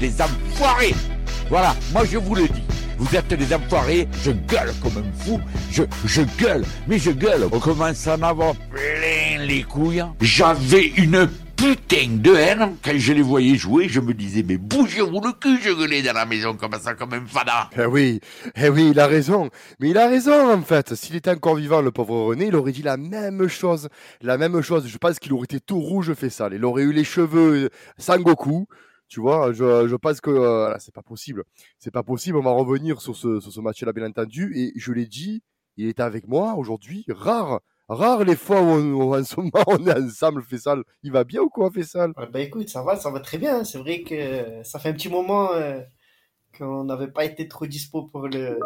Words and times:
des 0.00 0.20
enfoirés. 0.20 0.94
Voilà, 1.48 1.74
moi 1.92 2.04
je 2.04 2.18
vous 2.18 2.34
le 2.34 2.48
dis. 2.48 2.62
Vous 2.98 3.14
êtes 3.14 3.32
des 3.34 3.54
enfoirés, 3.54 4.08
je 4.24 4.30
gueule 4.30 4.72
comme 4.82 4.96
un 4.96 5.24
fou, 5.24 5.38
je, 5.70 5.82
je 6.06 6.22
gueule, 6.38 6.64
mais 6.88 6.98
je 6.98 7.10
gueule. 7.10 7.46
On 7.52 7.58
commence 7.58 8.06
à 8.06 8.14
en 8.14 8.54
plein 8.54 9.44
les 9.44 9.62
couilles. 9.62 10.02
J'avais 10.20 10.86
une 10.96 11.28
putain 11.56 12.08
de 12.10 12.34
haine 12.34 12.76
quand 12.82 12.96
je 12.96 13.12
les 13.12 13.22
voyais 13.22 13.56
jouer. 13.56 13.88
Je 13.88 14.00
me 14.00 14.14
disais, 14.14 14.42
mais 14.46 14.56
bougez-vous 14.56 15.20
le 15.20 15.32
cul, 15.32 15.58
je 15.62 15.72
gueulais 15.72 16.02
dans 16.02 16.14
la 16.14 16.24
maison 16.24 16.54
comme 16.54 16.72
ça, 16.80 16.94
comme 16.94 17.12
un 17.12 17.26
fada. 17.26 17.68
Eh 17.76 17.84
oui, 17.84 18.20
eh 18.56 18.68
oui, 18.70 18.90
il 18.92 19.00
a 19.00 19.06
raison. 19.06 19.50
Mais 19.78 19.90
il 19.90 19.98
a 19.98 20.08
raison 20.08 20.54
en 20.54 20.62
fait. 20.62 20.94
S'il 20.94 21.16
était 21.16 21.30
encore 21.30 21.56
vivant, 21.56 21.82
le 21.82 21.90
pauvre 21.90 22.24
René, 22.24 22.46
il 22.46 22.56
aurait 22.56 22.72
dit 22.72 22.82
la 22.82 22.96
même 22.96 23.46
chose. 23.48 23.88
La 24.22 24.38
même 24.38 24.60
chose. 24.62 24.86
Je 24.86 24.98
pense 24.98 25.18
qu'il 25.18 25.32
aurait 25.34 25.44
été 25.44 25.60
tout 25.60 25.80
rouge 25.80 26.14
fait 26.14 26.30
ça. 26.30 26.48
Il 26.52 26.64
aurait 26.64 26.82
eu 26.82 26.92
les 26.92 27.04
cheveux 27.04 27.70
Sangoku. 27.98 28.66
Tu 29.08 29.20
vois, 29.20 29.52
je, 29.52 29.86
je 29.86 29.96
pense 29.96 30.20
que 30.20 30.30
euh, 30.30 30.74
c'est 30.78 30.94
pas 30.94 31.02
possible. 31.02 31.44
C'est 31.78 31.92
pas 31.92 32.02
possible. 32.02 32.38
On 32.38 32.42
va 32.42 32.50
revenir 32.50 33.00
sur 33.00 33.14
ce, 33.16 33.40
sur 33.40 33.52
ce 33.52 33.60
match-là, 33.60 33.92
bien 33.92 34.06
entendu. 34.06 34.52
Et 34.56 34.72
je 34.76 34.92
l'ai 34.92 35.06
dit, 35.06 35.42
il 35.76 35.88
était 35.88 36.02
avec 36.02 36.26
moi 36.26 36.54
aujourd'hui. 36.54 37.04
Rare, 37.08 37.60
rare 37.88 38.24
les 38.24 38.36
fois 38.36 38.60
où 38.62 38.66
on, 38.66 39.16
en 39.16 39.22
ce 39.22 39.36
moment 39.36 39.64
on 39.68 39.86
est 39.86 39.98
ensemble, 39.98 40.42
Fessal. 40.42 40.82
Il 41.02 41.12
va 41.12 41.24
bien 41.24 41.42
ou 41.42 41.48
quoi, 41.48 41.70
Fessal 41.70 42.12
Bah 42.32 42.40
écoute, 42.40 42.68
ça 42.68 42.82
va, 42.82 42.96
ça 42.96 43.10
va 43.10 43.20
très 43.20 43.38
bien. 43.38 43.62
C'est 43.64 43.78
vrai 43.78 44.02
que 44.02 44.62
ça 44.64 44.78
fait 44.78 44.88
un 44.88 44.94
petit 44.94 45.08
moment 45.08 45.52
euh, 45.52 45.80
qu'on 46.58 46.84
n'avait 46.84 47.10
pas 47.10 47.24
été 47.24 47.46
trop 47.46 47.66
dispo 47.66 48.02
pour 48.02 48.26
le, 48.26 48.58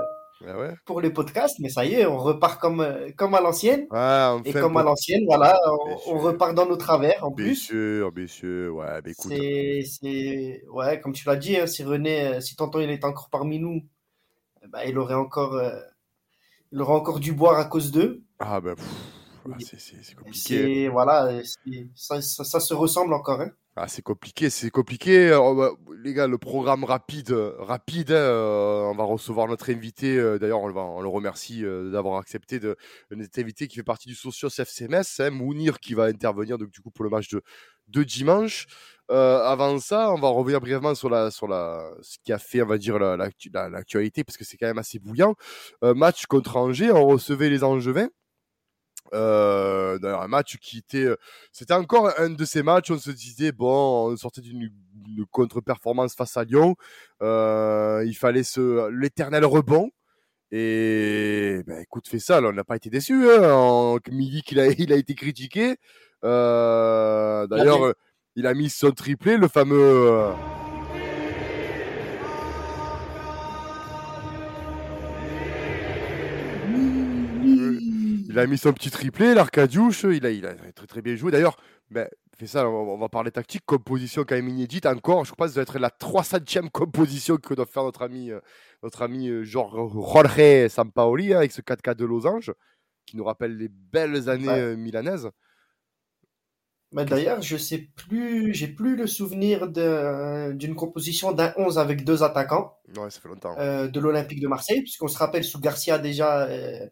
Ah 0.46 0.58
ouais? 0.58 0.74
pour 0.86 1.00
les 1.00 1.10
podcasts, 1.10 1.58
mais 1.60 1.68
ça 1.68 1.84
y 1.84 1.94
est, 1.94 2.06
on 2.06 2.16
repart 2.16 2.60
comme, 2.60 2.80
euh, 2.80 3.10
comme 3.16 3.34
à 3.34 3.40
l'ancienne. 3.40 3.86
Ah, 3.90 4.38
Et 4.44 4.52
comme 4.52 4.76
à 4.76 4.82
l'ancienne, 4.82 5.24
voilà, 5.26 5.58
on, 6.06 6.18
repart 6.18 6.54
dans 6.54 6.66
nos 6.66 6.76
travers 6.76 7.24
en 7.24 7.30
Bien 7.30 7.46
plus. 7.46 7.56
sûr, 7.56 8.10
bien 8.12 8.26
sûr. 8.26 8.74
Ouais, 8.76 9.02
bah 9.02 9.10
écoute. 9.10 9.32
C'est, 9.32 10.62
ouais, 10.72 11.00
comme 11.00 11.12
tu 11.12 11.26
l'as 11.26 11.36
dit, 11.36 11.56
hein, 11.56 11.66
si 11.66 11.84
René, 11.84 12.26
euh, 12.26 12.40
si 12.40 12.56
tonton 12.56 12.80
il 12.80 12.90
était 12.90 13.04
encore 13.04 13.28
parmi 13.30 13.58
nous, 13.58 13.82
ben, 14.68 14.80
il 14.86 14.98
aurait 14.98 15.14
encore, 15.14 15.54
euh, 15.54 15.78
il 16.72 16.80
aurait 16.80 16.94
encore 16.94 17.20
dû 17.20 17.32
boire 17.32 17.58
à 17.58 17.66
cause 17.66 17.90
d'eux. 17.92 18.22
Ah 18.38 18.60
ben, 18.60 18.74
c'est- 19.58 20.14
compliqué. 20.14 20.88
Voilà, 20.88 21.30
ça, 21.94 22.22
ça 22.22 22.60
se 22.60 22.74
ressemble 22.74 23.12
encore, 23.12 23.40
hein. 23.40 23.50
Ah, 23.82 23.88
c'est 23.88 24.02
compliqué, 24.02 24.50
c'est 24.50 24.68
compliqué. 24.68 25.30
Euh, 25.30 25.54
bah, 25.54 25.70
les 26.04 26.12
gars, 26.12 26.26
le 26.26 26.36
programme 26.36 26.84
rapide, 26.84 27.30
euh, 27.30 27.54
rapide. 27.60 28.10
hein, 28.10 28.14
euh, 28.14 28.82
on 28.82 28.94
va 28.94 29.04
recevoir 29.04 29.48
notre 29.48 29.70
invité. 29.70 30.16
D'ailleurs, 30.38 30.60
on, 30.60 31.00
le 31.00 31.08
remercie 31.08 31.62
d'avoir 31.90 32.18
accepté 32.20 32.60
de 32.60 32.76
notre 33.10 33.40
invité 33.40 33.68
qui 33.68 33.76
fait 33.76 33.82
partie 33.82 34.08
du 34.08 34.14
Socios 34.14 34.50
FCMS, 34.50 35.20
hein, 35.20 35.30
Mounir, 35.30 35.80
qui 35.80 35.94
va 35.94 36.04
intervenir 36.04 36.58
donc, 36.58 36.70
du 36.70 36.80
coup 36.82 36.90
pour 36.90 37.04
le 37.04 37.10
match 37.10 37.30
de, 37.88 38.04
dimanche. 38.04 38.66
Avant 39.08 39.78
ça, 39.78 40.12
on 40.12 40.20
va 40.20 40.28
revenir 40.28 40.60
brièvement 40.60 40.94
sur 40.94 41.08
la 41.08 41.30
sur 41.30 41.48
la 41.48 41.90
ce 42.02 42.18
qui 42.22 42.32
a 42.34 42.38
fait, 42.38 42.60
on 42.62 42.76
dire 42.76 42.98
la- 42.98 43.16
l'actualité 43.16 44.24
parce 44.24 44.36
que 44.36 44.44
c'est 44.44 44.58
quand 44.58 44.66
même 44.66 44.78
assez 44.78 44.98
bouillant. 44.98 45.34
Match 45.82 46.26
contre 46.26 46.56
Angers, 46.58 46.92
on 46.92 47.06
recevait 47.06 47.48
les 47.48 47.64
Angevins. 47.64 48.08
Euh, 49.12 49.98
d'ailleurs, 49.98 50.22
un 50.22 50.28
match 50.28 50.56
qui 50.58 50.78
était, 50.78 51.04
euh, 51.04 51.16
c'était 51.52 51.74
encore 51.74 52.12
un 52.18 52.30
de 52.30 52.44
ces 52.44 52.62
matchs. 52.62 52.90
où 52.90 52.94
On 52.94 52.98
se 52.98 53.10
disait 53.10 53.52
bon, 53.52 54.12
on 54.12 54.16
sortait 54.16 54.40
d'une 54.40 54.70
contre-performance 55.30 56.14
face 56.14 56.36
à 56.36 56.44
Lyon. 56.44 56.76
Euh, 57.22 58.02
il 58.06 58.14
fallait 58.14 58.42
ce 58.42 58.88
l'éternel 58.90 59.44
rebond. 59.44 59.90
Et 60.52 61.62
ben, 61.66 61.80
écoute, 61.80 62.08
fait 62.08 62.18
ça, 62.18 62.40
là, 62.40 62.48
on 62.48 62.52
n'a 62.52 62.64
pas 62.64 62.76
été 62.76 62.90
déçu. 62.90 63.30
Hein. 63.30 63.52
En, 63.52 63.98
Milik, 64.10 64.50
il 64.52 64.60
a, 64.60 64.66
il 64.78 64.92
a 64.92 64.96
été 64.96 65.14
critiqué. 65.14 65.76
Euh, 66.24 67.46
D'ailleurs, 67.46 67.84
euh, 67.84 67.92
il 68.36 68.46
a 68.46 68.54
mis 68.54 68.70
son 68.70 68.90
triplé, 68.90 69.36
le 69.36 69.48
fameux. 69.48 70.32
A 78.40 78.46
mis 78.46 78.58
son 78.58 78.72
petit 78.72 78.90
triplé, 78.90 79.34
l'Arcadiouche, 79.34 80.04
il 80.04 80.24
a, 80.26 80.30
il 80.30 80.44
a 80.46 80.54
très 80.72 80.86
très 80.86 81.02
bien 81.02 81.14
joué. 81.16 81.30
D'ailleurs, 81.30 81.56
ben, 81.90 82.08
fait 82.36 82.46
ça, 82.46 82.68
on, 82.68 82.96
va- 82.98 83.08
parler 83.08 83.30
tactique, 83.30 83.62
composition 83.66 84.24
quand 84.26 84.34
même 84.34 84.48
inédite 84.48 84.86
encore. 84.86 85.24
Je 85.24 85.32
crois 85.32 85.46
que 85.46 85.52
ça 85.52 85.56
doit 85.56 85.62
être 85.62 85.78
la 85.78 85.90
300e 85.90 86.70
composition 86.70 87.36
que 87.36 87.54
doit 87.54 87.66
faire 87.66 87.84
notre 87.84 88.02
ami, 88.02 88.30
euh, 88.30 88.40
notre 88.82 89.02
ami 89.02 89.28
euh, 89.28 89.44
genre 89.44 89.90
Jorge 89.92 90.68
Sampaoli 90.68 91.34
hein, 91.34 91.38
avec 91.38 91.52
ce 91.52 91.60
4-4 91.60 91.94
de 91.96 92.04
losange 92.06 92.52
qui 93.06 93.16
nous 93.16 93.24
rappelle 93.24 93.56
les 93.56 93.68
belles 93.68 94.28
années 94.28 94.48
Ouais. 94.48 94.60
euh, 94.60 94.76
milanaises. 94.76 95.30
Mais 96.92 97.04
d'ailleurs, 97.04 97.40
je 97.40 97.56
sais 97.56 97.88
plus, 97.94 98.52
j'ai 98.52 98.66
plus 98.66 98.96
le 98.96 99.06
souvenir 99.06 99.68
d'une 99.68 100.74
composition 100.74 101.30
d'un 101.32 101.52
11 101.56 101.78
avec 101.78 102.04
deux 102.04 102.24
attaquants 102.24 102.76
Ouais, 102.96 103.10
ça 103.10 103.20
fait 103.20 103.28
longtemps. 103.28 103.54
euh, 103.58 103.86
de 103.86 104.00
l'Olympique 104.00 104.40
de 104.40 104.48
Marseille, 104.48 104.80
puisqu'on 104.82 105.06
se 105.06 105.16
rappelle 105.16 105.44
sous 105.44 105.60
Garcia 105.60 105.98
déjà, 106.00 106.48
euh, 106.48 106.88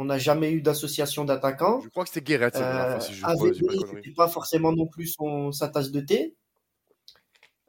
on 0.00 0.04
n'a 0.04 0.16
jamais 0.18 0.52
eu 0.52 0.62
d'association 0.62 1.24
d'attaquants. 1.24 1.80
Je 1.82 1.88
crois 1.88 2.04
que 2.04 2.10
c'était 2.10 2.22
Guéret, 2.22 2.52
Euh, 2.54 3.00
si 3.00 3.14
c'était 3.14 4.14
pas 4.16 4.28
forcément 4.28 4.72
non 4.72 4.86
plus 4.86 5.08
son, 5.08 5.50
sa 5.52 5.68
tasse 5.68 5.90
de 5.90 6.00
thé. 6.00 6.34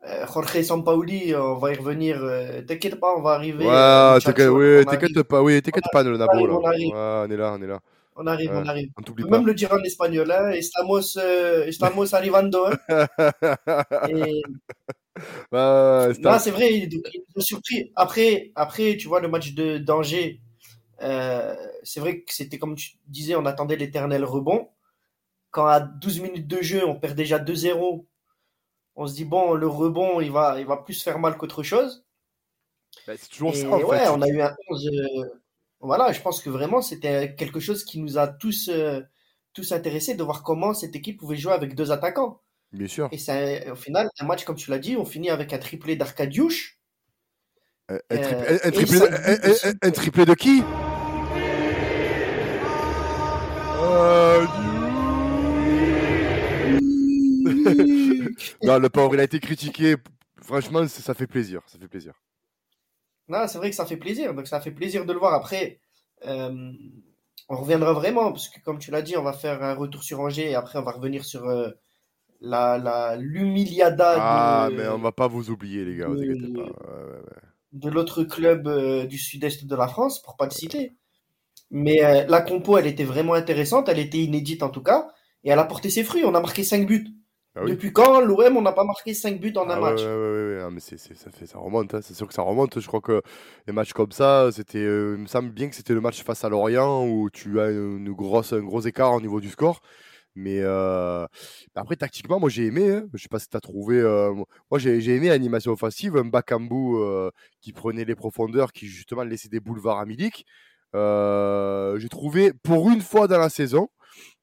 Euh, 0.08 0.26
Jorge 0.32 0.62
Sampaoli, 0.62 1.36
on 1.36 1.58
va 1.58 1.74
y 1.74 1.76
revenir. 1.76 2.24
euh, 2.24 2.62
t'inquiète 2.62 3.00
pas, 3.00 3.14
on 3.18 3.22
va 3.22 3.32
arriver. 3.32 3.66
Ouais, 3.66 3.72
euh, 3.74 4.20
t'inquiète, 4.20 4.48
oui, 4.50 4.78
on 4.82 4.84
t'inquiète 4.86 5.12
arrive, 5.18 5.24
pas, 5.26 5.42
oui, 5.42 5.62
t'inquiète 5.62 5.84
pas, 5.92 6.04
le 6.04 6.18
Nabo, 6.18 6.46
là. 6.48 6.54
on 6.54 6.64
arrive. 6.66 6.94
Ouais, 6.94 7.24
on 7.28 7.32
est 7.32 7.38
là, 7.38 7.56
on 7.58 7.62
est 7.62 7.68
là. 7.68 7.80
on 8.16 8.28
arrive, 8.28 8.52
Ouais, 8.52 8.58
on 8.64 8.66
arrive. 8.68 8.90
on 8.98 9.02
peut 9.02 9.28
même 9.28 9.46
le 9.46 9.54
dire 9.56 9.74
en 9.74 9.80
espagnol, 9.84 10.32
hein. 10.32 10.52
Estamos, 10.52 11.18
euh, 11.18 11.66
estamos 11.66 12.14
arrivando. 12.14 12.66
hein. 12.68 12.78
Et, 14.10 14.42
Ouais, 15.52 16.14
c'est 16.40 16.52
vrai, 16.52 16.88
nous 16.92 17.02
ont 17.36 17.42
surpris. 17.42 17.92
Après, 17.96 18.52
après, 18.56 18.96
tu 18.98 19.08
vois, 19.10 19.20
le 19.20 19.28
match 19.28 19.54
de 19.54 19.78
d'Angers, 19.78 20.40
euh, 21.02 21.56
c'est 21.84 22.00
vrai 22.00 22.22
que 22.22 22.34
c'était 22.34 22.60
comme 22.60 22.76
tu 22.76 22.92
disais, 23.08 23.36
on 23.36 23.46
attendait 23.46 23.76
l'éternel 23.76 24.24
rebond. 24.26 24.70
Quand 25.52 25.66
à 25.68 25.80
12 25.80 26.20
minutes 26.22 26.48
de 26.48 26.62
jeu, 26.62 26.86
on 26.86 26.96
perd 27.00 27.16
déjà 27.16 27.40
2-0, 27.40 28.06
on 28.96 29.08
se 29.08 29.16
dit, 29.16 29.26
bon, 29.26 29.54
le 29.54 29.68
rebond, 29.68 30.22
il 30.22 30.32
va, 30.32 30.60
il 30.60 30.66
va 30.68 30.78
plus 30.78 31.02
faire 31.02 31.20
mal 31.20 31.38
qu'autre 31.38 31.64
chose. 31.64 32.06
Ben, 33.08 33.18
c'est 33.20 33.30
toujours 33.30 33.54
Et 33.54 33.62
ça, 33.62 33.70
en 33.70 33.80
ouais, 33.82 34.00
fait. 34.00 34.10
on 34.10 34.22
a 34.22 34.28
eu 34.28 34.42
un 34.42 34.56
11. 34.70 34.88
euh, 34.88 35.26
voilà, 35.80 36.12
je 36.12 36.22
pense 36.22 36.42
que 36.42 36.50
vraiment, 36.50 36.82
c'était 36.82 37.34
quelque 37.36 37.60
chose 37.60 37.84
qui 37.84 38.00
nous 38.00 38.18
a 38.18 38.28
tous, 38.28 38.70
euh, 38.70 39.02
tous 39.54 39.72
intéressés 39.72 40.16
de 40.16 40.24
voir 40.24 40.44
comment 40.44 40.74
cette 40.74 40.96
équipe 40.96 41.20
pouvait 41.20 41.38
jouer 41.38 41.54
avec 41.54 41.74
deux 41.76 41.92
attaquants. 41.92 42.42
Bien 42.72 42.88
sûr. 42.88 43.10
Et 43.12 43.18
c'est 43.18 43.72
au 43.72 43.76
final, 43.76 44.10
un 44.20 44.26
match, 44.26 44.44
comme 44.44 44.56
tu 44.56 44.70
l'as 44.70 44.78
dit, 44.80 44.96
on 44.98 45.06
finit 45.06 45.30
avec 45.32 45.54
un 45.54 45.58
triplé 45.58 45.96
d'Arcadiouche. 45.96 46.80
Un 47.88 47.96
Euh, 48.12 48.18
triplé, 48.72 49.00
triplé 49.00 49.00
un- 49.02 49.88
un 49.88 49.92
triplé 49.92 50.26
de 50.26 50.34
qui? 50.36 50.62
Non, 58.64 58.80
le 58.80 58.90
pauvre, 58.90 59.14
il 59.16 59.20
a 59.20 59.24
été 59.24 59.40
critiqué. 59.40 59.96
Franchement, 60.42 60.88
ça 60.88 61.14
fait 61.14 61.28
plaisir. 61.28 61.62
Ça 61.68 61.78
fait 61.80 61.88
plaisir. 61.88 62.14
Non, 63.28 63.48
c'est 63.48 63.58
vrai 63.58 63.70
que 63.70 63.76
ça 63.76 63.86
fait 63.86 63.98
plaisir. 63.98 64.34
Donc, 64.34 64.48
ça 64.48 64.60
fait 64.60 64.72
plaisir 64.72 65.06
de 65.06 65.14
le 65.14 65.20
voir. 65.20 65.34
Après, 65.34 65.80
euh, 66.26 66.72
on 67.48 67.56
reviendra 67.58 67.94
vraiment, 67.94 68.32
parce 68.32 68.50
que 68.50 68.60
comme 68.62 68.80
tu 68.80 68.92
l'as 68.92 69.02
dit, 69.02 69.18
on 69.18 69.24
va 69.24 69.34
faire 69.34 69.62
un 69.64 69.74
retour 69.76 70.04
sur 70.04 70.20
Angers 70.20 70.50
et 70.52 70.56
après, 70.56 70.80
on 70.80 70.84
va 70.84 70.92
revenir 70.92 71.24
sur 71.26 71.46
euh, 71.46 71.70
la, 72.42 72.78
la, 72.78 73.16
l'humiliada 73.18 74.16
Ah, 74.18 74.68
de, 74.72 74.76
mais 74.76 74.88
on 74.88 74.98
va 75.00 75.12
pas 75.12 75.28
vous 75.28 75.52
oublier, 75.52 75.86
les 75.86 75.96
gars. 75.98 76.08
Vous 76.08 76.16
de- 76.16 76.24
inquiétez 76.24 76.54
pas. 76.54 76.62
Ouais, 76.64 77.04
ouais, 77.04 77.20
ouais. 77.20 77.42
de 77.74 77.90
l'autre 77.90 78.24
club 78.24 78.68
euh, 78.68 79.06
du 79.06 79.18
sud-est 79.18 79.66
de 79.66 79.76
la 79.76 79.88
France, 79.88 80.22
pour 80.22 80.36
pas 80.38 80.46
le 80.46 80.52
citer. 80.52 80.94
Mais 81.72 82.04
euh, 82.04 82.26
la 82.28 82.42
compo, 82.42 82.78
elle 82.78 82.88
était 82.88 83.04
vraiment 83.04 83.34
intéressante. 83.34 83.90
Elle 83.90 84.00
était 84.00 84.20
inédite 84.20 84.64
en 84.64 84.70
tout 84.70 84.84
cas. 84.84 85.12
Et 85.44 85.50
elle 85.52 85.60
a 85.60 85.66
porté 85.66 85.90
ses 85.90 86.04
fruits. 86.04 86.26
On 86.26 86.36
a 86.36 86.42
marqué 86.42 86.64
5 86.64 86.86
buts. 86.88 87.08
Ah 87.56 87.64
oui. 87.64 87.78
Depuis 87.78 87.94
quand 87.94 88.22
l'OM, 88.22 88.58
on 88.58 88.62
n'a 88.62 88.72
pas 88.74 88.84
marqué 88.86 89.14
5 89.14 89.40
buts 89.40 89.54
en 89.58 89.70
un 89.70 89.76
Ah 89.76 89.84
ouais, 89.84 89.92
match? 89.92 90.02
ouais, 90.02 90.16
ouais, 90.16 90.16
ouais, 90.16 90.56
ouais. 90.58 90.62
Ah, 90.66 90.70
mais 90.72 90.80
c'est, 90.80 90.98
c'est- 90.98 91.14
ça, 91.16 91.30
fait, 91.32 91.46
ça 91.46 91.60
remonte, 91.60 91.94
hein. 91.94 92.02
c'est 92.02 92.14
sûr 92.16 92.28
que 92.28 92.34
ça 92.34 92.42
remonte. 92.42 92.80
Je 92.80 92.88
crois 92.88 93.02
que 93.02 93.22
les 93.68 93.74
matchs 93.74 93.94
comme 93.94 94.12
ça, 94.12 94.50
c'était, 94.52 94.80
euh, 94.80 95.14
il 95.18 95.22
me 95.22 95.28
semble 95.28 95.52
bien 95.52 95.70
que 95.70 95.76
c'était 95.76 95.94
le 95.94 96.02
match 96.02 96.24
face 96.24 96.44
à 96.44 96.50
Lorient 96.50 97.06
où 97.08 97.30
tu 97.30 97.60
as 97.60 97.70
une 97.70 98.12
grosse, 98.14 98.54
un 98.54 98.62
gros 98.62 98.82
écart 98.82 99.14
au 99.14 99.22
niveau 99.22 99.40
du 99.42 99.50
score. 99.50 99.82
Mais 100.36 100.60
euh, 100.62 101.26
après, 101.76 101.98
tactiquement, 101.98 102.40
moi 102.40 102.50
j'ai 102.50 102.68
aimé. 102.68 102.90
Hein. 102.92 103.08
Je 103.16 103.24
sais 103.24 103.30
pas 103.30 103.40
si 103.40 103.50
tu 103.50 103.58
as 103.58 103.62
trouvé. 103.62 104.00
euh, 104.00 104.34
moi 104.72 104.80
j'ai, 104.80 105.02
j'ai 105.02 105.16
aimé 105.18 105.30
l'animation 105.30 105.74
offensive, 105.74 106.18
un 106.18 106.26
Bakambu 106.26 106.98
euh, 106.98 107.32
qui 107.62 107.74
prenait 107.74 108.06
les 108.06 108.16
profondeurs, 108.16 108.74
qui 108.74 108.88
justement 108.88 109.24
laissait 109.24 109.50
des 109.50 109.60
boulevards 109.62 110.00
à 110.00 110.06
Milik. 110.06 110.46
Euh, 110.96 112.00
j'ai 112.00 112.10
trouvé, 112.10 112.54
pour 112.54 112.90
une 112.90 113.02
fois 113.02 113.28
dans 113.28 113.38
la 113.38 113.50
saison, 113.50 113.90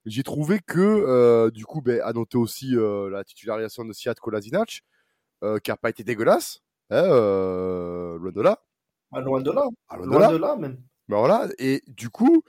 j'ai 0.05 0.23
trouvé 0.23 0.61
que, 0.61 0.79
euh, 0.79 1.51
du 1.51 1.65
coup, 1.65 1.83
ben, 1.83 2.01
à 2.03 2.13
noter 2.13 2.39
aussi 2.39 2.77
euh, 2.77 3.11
la 3.11 3.25
titularisation 3.25 3.85
de 3.85 3.93
Siad 3.93 4.19
Kolasinac, 4.19 4.83
qui 5.63 5.71
n'a 5.71 5.77
pas 5.77 5.91
été 5.91 6.03
dégueulasse, 6.03 6.61
hein, 6.91 7.03
loin 7.03 8.33
de 8.33 8.41
là. 8.41 8.63
Ah, 9.13 9.21
Loin 9.21 9.41
de 9.41 9.51
là. 9.51 9.69
Ah, 9.89 9.97
loin 9.97 10.07
de 10.07 10.19
là. 10.19 10.33
de 10.33 10.37
là, 10.37 10.57
même. 10.57 10.79
Ben 11.09 11.19
voilà, 11.19 11.49
et 11.59 11.83
du 11.87 12.11
coup, 12.11 12.43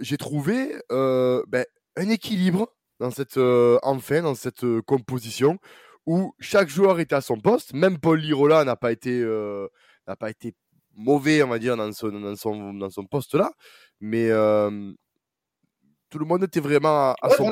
j'ai 0.00 0.16
trouvé 0.16 0.80
ben, 0.90 1.64
un 1.96 2.08
équilibre 2.08 2.74
dans 3.00 3.10
cette, 3.10 3.38
enfin, 3.82 4.22
dans 4.22 4.34
cette 4.34 4.64
composition 4.86 5.58
où 6.06 6.32
chaque 6.38 6.68
joueur 6.68 7.00
était 7.00 7.16
à 7.16 7.20
son 7.20 7.38
poste. 7.38 7.74
Même 7.74 7.98
Paul 7.98 8.18
Lirola 8.18 8.64
n'a 8.64 8.76
pas 8.76 8.92
été 8.92 9.22
n'a 10.06 10.16
pas 10.16 10.30
été 10.30 10.54
mauvais, 10.98 11.42
on 11.42 11.48
va 11.48 11.58
dire, 11.58 11.76
dans 11.76 11.90
son, 11.92 12.08
dans 12.08 12.36
son, 12.36 12.74
dans 12.74 12.90
son 12.90 13.04
poste 13.04 13.34
là. 13.34 13.50
Mais 14.00 14.28
tout 16.10 16.18
le 16.18 16.24
monde 16.24 16.44
était 16.44 16.60
vraiment 16.60 17.14
à, 17.22 17.30
son. 17.30 17.50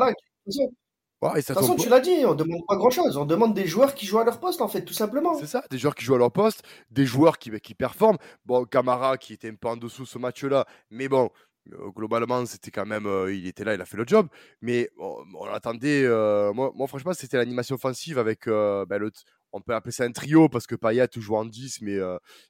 Voilà. 1.21 1.41
de 1.41 1.47
toute 1.47 1.55
façon, 1.55 1.77
tu 1.77 1.89
l'as 1.89 2.01
dit, 2.01 2.27
on 2.27 2.35
demande 2.35 2.67
pas 2.69 2.77
grand 2.77 2.91
chose. 2.91 3.17
On 3.17 3.25
demande 3.25 3.55
des 3.55 3.67
joueurs 3.67 3.95
qui 3.95 4.05
jouent 4.05 4.19
à 4.19 4.25
leur 4.25 4.39
poste, 4.39 4.61
en 4.61 4.69
fait, 4.69 4.85
tout 4.85 4.93
simplement. 4.93 5.35
C'est 5.39 5.47
ça, 5.47 5.65
des 5.71 5.79
joueurs 5.79 5.95
qui 5.95 6.05
jouent 6.05 6.15
à 6.15 6.19
leur 6.19 6.31
poste, 6.31 6.63
des 6.91 7.07
joueurs 7.07 7.39
qui, 7.39 7.51
qui 7.61 7.75
performent. 7.75 8.19
Bon, 8.45 8.65
Camara 8.65 9.17
qui 9.17 9.33
était 9.33 9.49
un 9.49 9.55
peu 9.55 9.69
en 9.69 9.77
dessous 9.77 10.05
ce 10.05 10.19
match-là, 10.19 10.67
mais 10.91 11.09
bon, 11.09 11.31
euh, 11.73 11.91
globalement, 11.91 12.45
c'était 12.47 12.71
quand 12.71 12.87
même, 12.87 13.07
euh, 13.07 13.35
il 13.35 13.47
était 13.47 13.65
là, 13.65 13.75
il 13.75 13.81
a 13.81 13.85
fait 13.85 13.97
le 13.97 14.05
job. 14.07 14.29
Mais 14.61 14.91
on, 14.99 15.45
attendait. 15.53 16.05
Euh, 16.05 16.53
moi, 16.53 16.71
moi, 16.75 16.87
franchement, 16.87 17.13
c'était 17.15 17.37
l'animation 17.37 17.77
offensive 17.77 18.19
avec 18.19 18.47
ben, 18.47 18.99
le, 18.99 19.11
on 19.57 19.61
peut 19.61 19.75
appeler 19.75 19.93
ça 19.93 20.05
un 20.05 20.13
trio 20.13 20.49
parce 20.49 20.67
que 20.67 20.75
Payet 20.75 21.09
joue 21.17 21.37
en 21.37 21.45
10, 21.45 21.81
mais, 21.83 21.99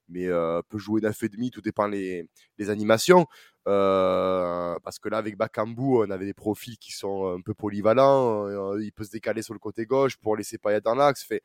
mais 0.09 0.27
peut 0.69 0.79
jouer 0.79 1.01
9,5, 1.01 1.51
tout 1.51 1.61
dépend 1.61 1.87
les, 1.87 2.29
les 2.59 2.71
animations. 2.71 3.27
parce 3.65 4.99
que 4.99 5.09
là, 5.09 5.19
avec 5.19 5.37
Bakambu, 5.37 6.05
on 6.07 6.11
avait 6.11 6.27
des 6.27 6.35
profils 6.35 6.79
qui 6.79 6.93
sont 6.93 7.35
un 7.37 7.41
peu 7.41 7.55
polyvalents. 7.55 8.49
il 8.79 8.93
peut 8.93 9.05
se 9.05 9.11
décaler 9.11 9.43
sur 9.43 9.55
le 9.55 9.61
côté 9.61 9.87
gauche 9.87 10.17
pour 10.17 10.37
laisser 10.37 10.59
Payet 10.59 10.81
dans 10.81 10.95
l'axe. 10.95 11.23
Fait, 11.23 11.43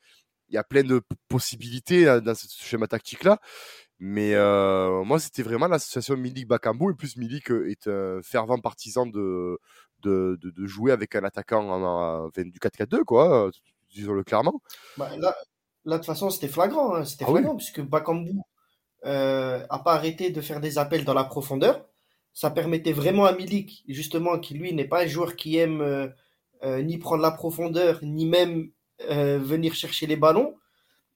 il 0.50 0.56
y 0.56 0.58
a 0.58 0.64
plein 0.64 0.84
de 0.84 1.02
possibilités 1.30 2.06
dans 2.22 2.36
ce 2.36 2.48
schéma 2.50 2.88
tactique-là. 2.88 3.40
Mais 4.00 4.36
moi, 5.06 5.20
c'était 5.20 5.44
vraiment 5.44 5.68
l'association 5.68 6.18
Milik 6.18 6.48
Bakambu. 6.48 6.92
Et 6.92 6.96
plus, 6.96 7.18
Milik 7.18 7.52
est 7.52 7.88
un 7.88 8.22
fervent 8.24 8.60
partisan 8.60 9.06
de, 9.06 9.60
de, 10.02 10.38
de, 10.42 10.66
jouer 10.66 10.92
avec 10.92 11.16
un 11.16 11.24
attaquant 11.24 11.70
en, 11.70 12.30
du 12.30 12.60
4-4-2, 12.60 13.04
quoi, 13.04 13.50
disons-le 13.92 14.24
clairement. 14.24 14.62
Bah, 14.98 15.10
de 15.86 15.96
toute 15.96 16.06
façon, 16.06 16.30
c'était 16.30 16.48
flagrant. 16.48 16.96
Hein, 16.96 17.06
c'était 17.06 17.26
ah 17.28 17.32
flagrant, 17.32 17.56
puisque 17.56 17.82
Bakambu 17.82 18.40
euh, 19.06 19.66
a 19.70 19.80
pas 19.80 19.94
arrêté 19.94 20.30
de 20.30 20.42
faire 20.42 20.60
des 20.60 20.78
appels 20.78 21.06
dans 21.06 21.14
la 21.14 21.24
profondeur. 21.24 21.86
Ça 22.34 22.50
permettait 22.50 22.94
vraiment 22.94 23.26
à 23.26 23.34
Milik, 23.34 23.84
justement, 23.88 24.40
qui 24.40 24.54
lui 24.54 24.74
n'est 24.74 24.88
pas 24.88 25.04
un 25.04 25.08
joueur 25.08 25.36
qui 25.36 25.58
aime 25.58 26.14
ni 26.64 26.98
prendre 26.98 27.22
la 27.22 27.32
profondeur, 27.32 28.00
ni 28.04 28.26
même 28.26 28.70
venir 29.10 29.74
chercher 29.74 30.08
les 30.08 30.16
ballons 30.16 30.56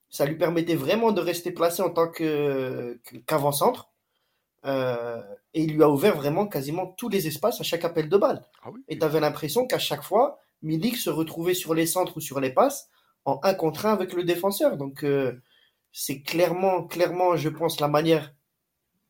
ça 0.08 0.24
lui 0.24 0.36
permettait 0.36 0.74
vraiment 0.74 1.12
de 1.12 1.20
rester 1.20 1.50
placé 1.50 1.82
en 1.82 1.90
tant 1.90 2.08
qu'avant-centre. 2.08 3.90
Euh, 4.64 5.22
et 5.54 5.62
il 5.62 5.74
lui 5.74 5.82
a 5.82 5.90
ouvert 5.90 6.16
vraiment 6.16 6.46
quasiment 6.46 6.86
tous 6.86 7.08
les 7.08 7.26
espaces 7.26 7.60
à 7.60 7.64
chaque 7.64 7.84
appel 7.84 8.08
de 8.08 8.16
balle. 8.16 8.44
Ah 8.64 8.70
et 8.88 8.98
tu 8.98 9.04
avais 9.04 9.20
l'impression 9.20 9.66
qu'à 9.66 9.78
chaque 9.78 10.02
fois, 10.02 10.38
Milik 10.62 10.96
se 10.96 11.10
retrouvait 11.10 11.54
sur 11.54 11.74
les 11.74 11.86
centres 11.86 12.16
ou 12.16 12.20
sur 12.20 12.40
les 12.40 12.50
passes 12.50 12.88
en 13.26 13.40
un 13.42 13.52
contre 13.54 13.84
un 13.86 13.92
avec 13.92 14.14
le 14.14 14.24
défenseur. 14.24 14.78
Donc 14.78 15.04
euh, 15.04 15.32
c'est 15.92 16.22
clairement, 16.22 16.84
clairement, 16.84 17.36
je 17.36 17.48
pense, 17.50 17.80
la 17.80 17.88
manière 17.88 18.32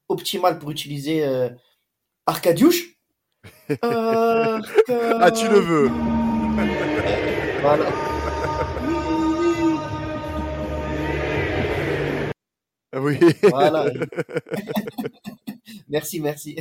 optimale 0.08 0.58
pour 0.58 0.70
utiliser 0.70 1.24
euh, 1.24 1.48
Arcadiouche. 2.26 2.96
ah, 3.82 4.60
tu 5.30 5.48
le 5.48 5.60
veux. 5.60 5.88
voilà. 7.60 7.86
Oui. 12.98 13.18
Voilà. 13.42 13.92
merci, 15.88 16.20
merci. 16.20 16.56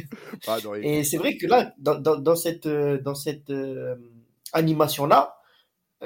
et 0.84 1.04
c'est 1.04 1.18
vrai 1.18 1.38
que 1.38 1.48
là, 1.48 1.74
dans, 1.78 2.36
cette, 2.36 2.68
dans 2.68 3.16
cette 3.16 3.50
euh, 3.50 3.96
animation-là, 4.52 5.38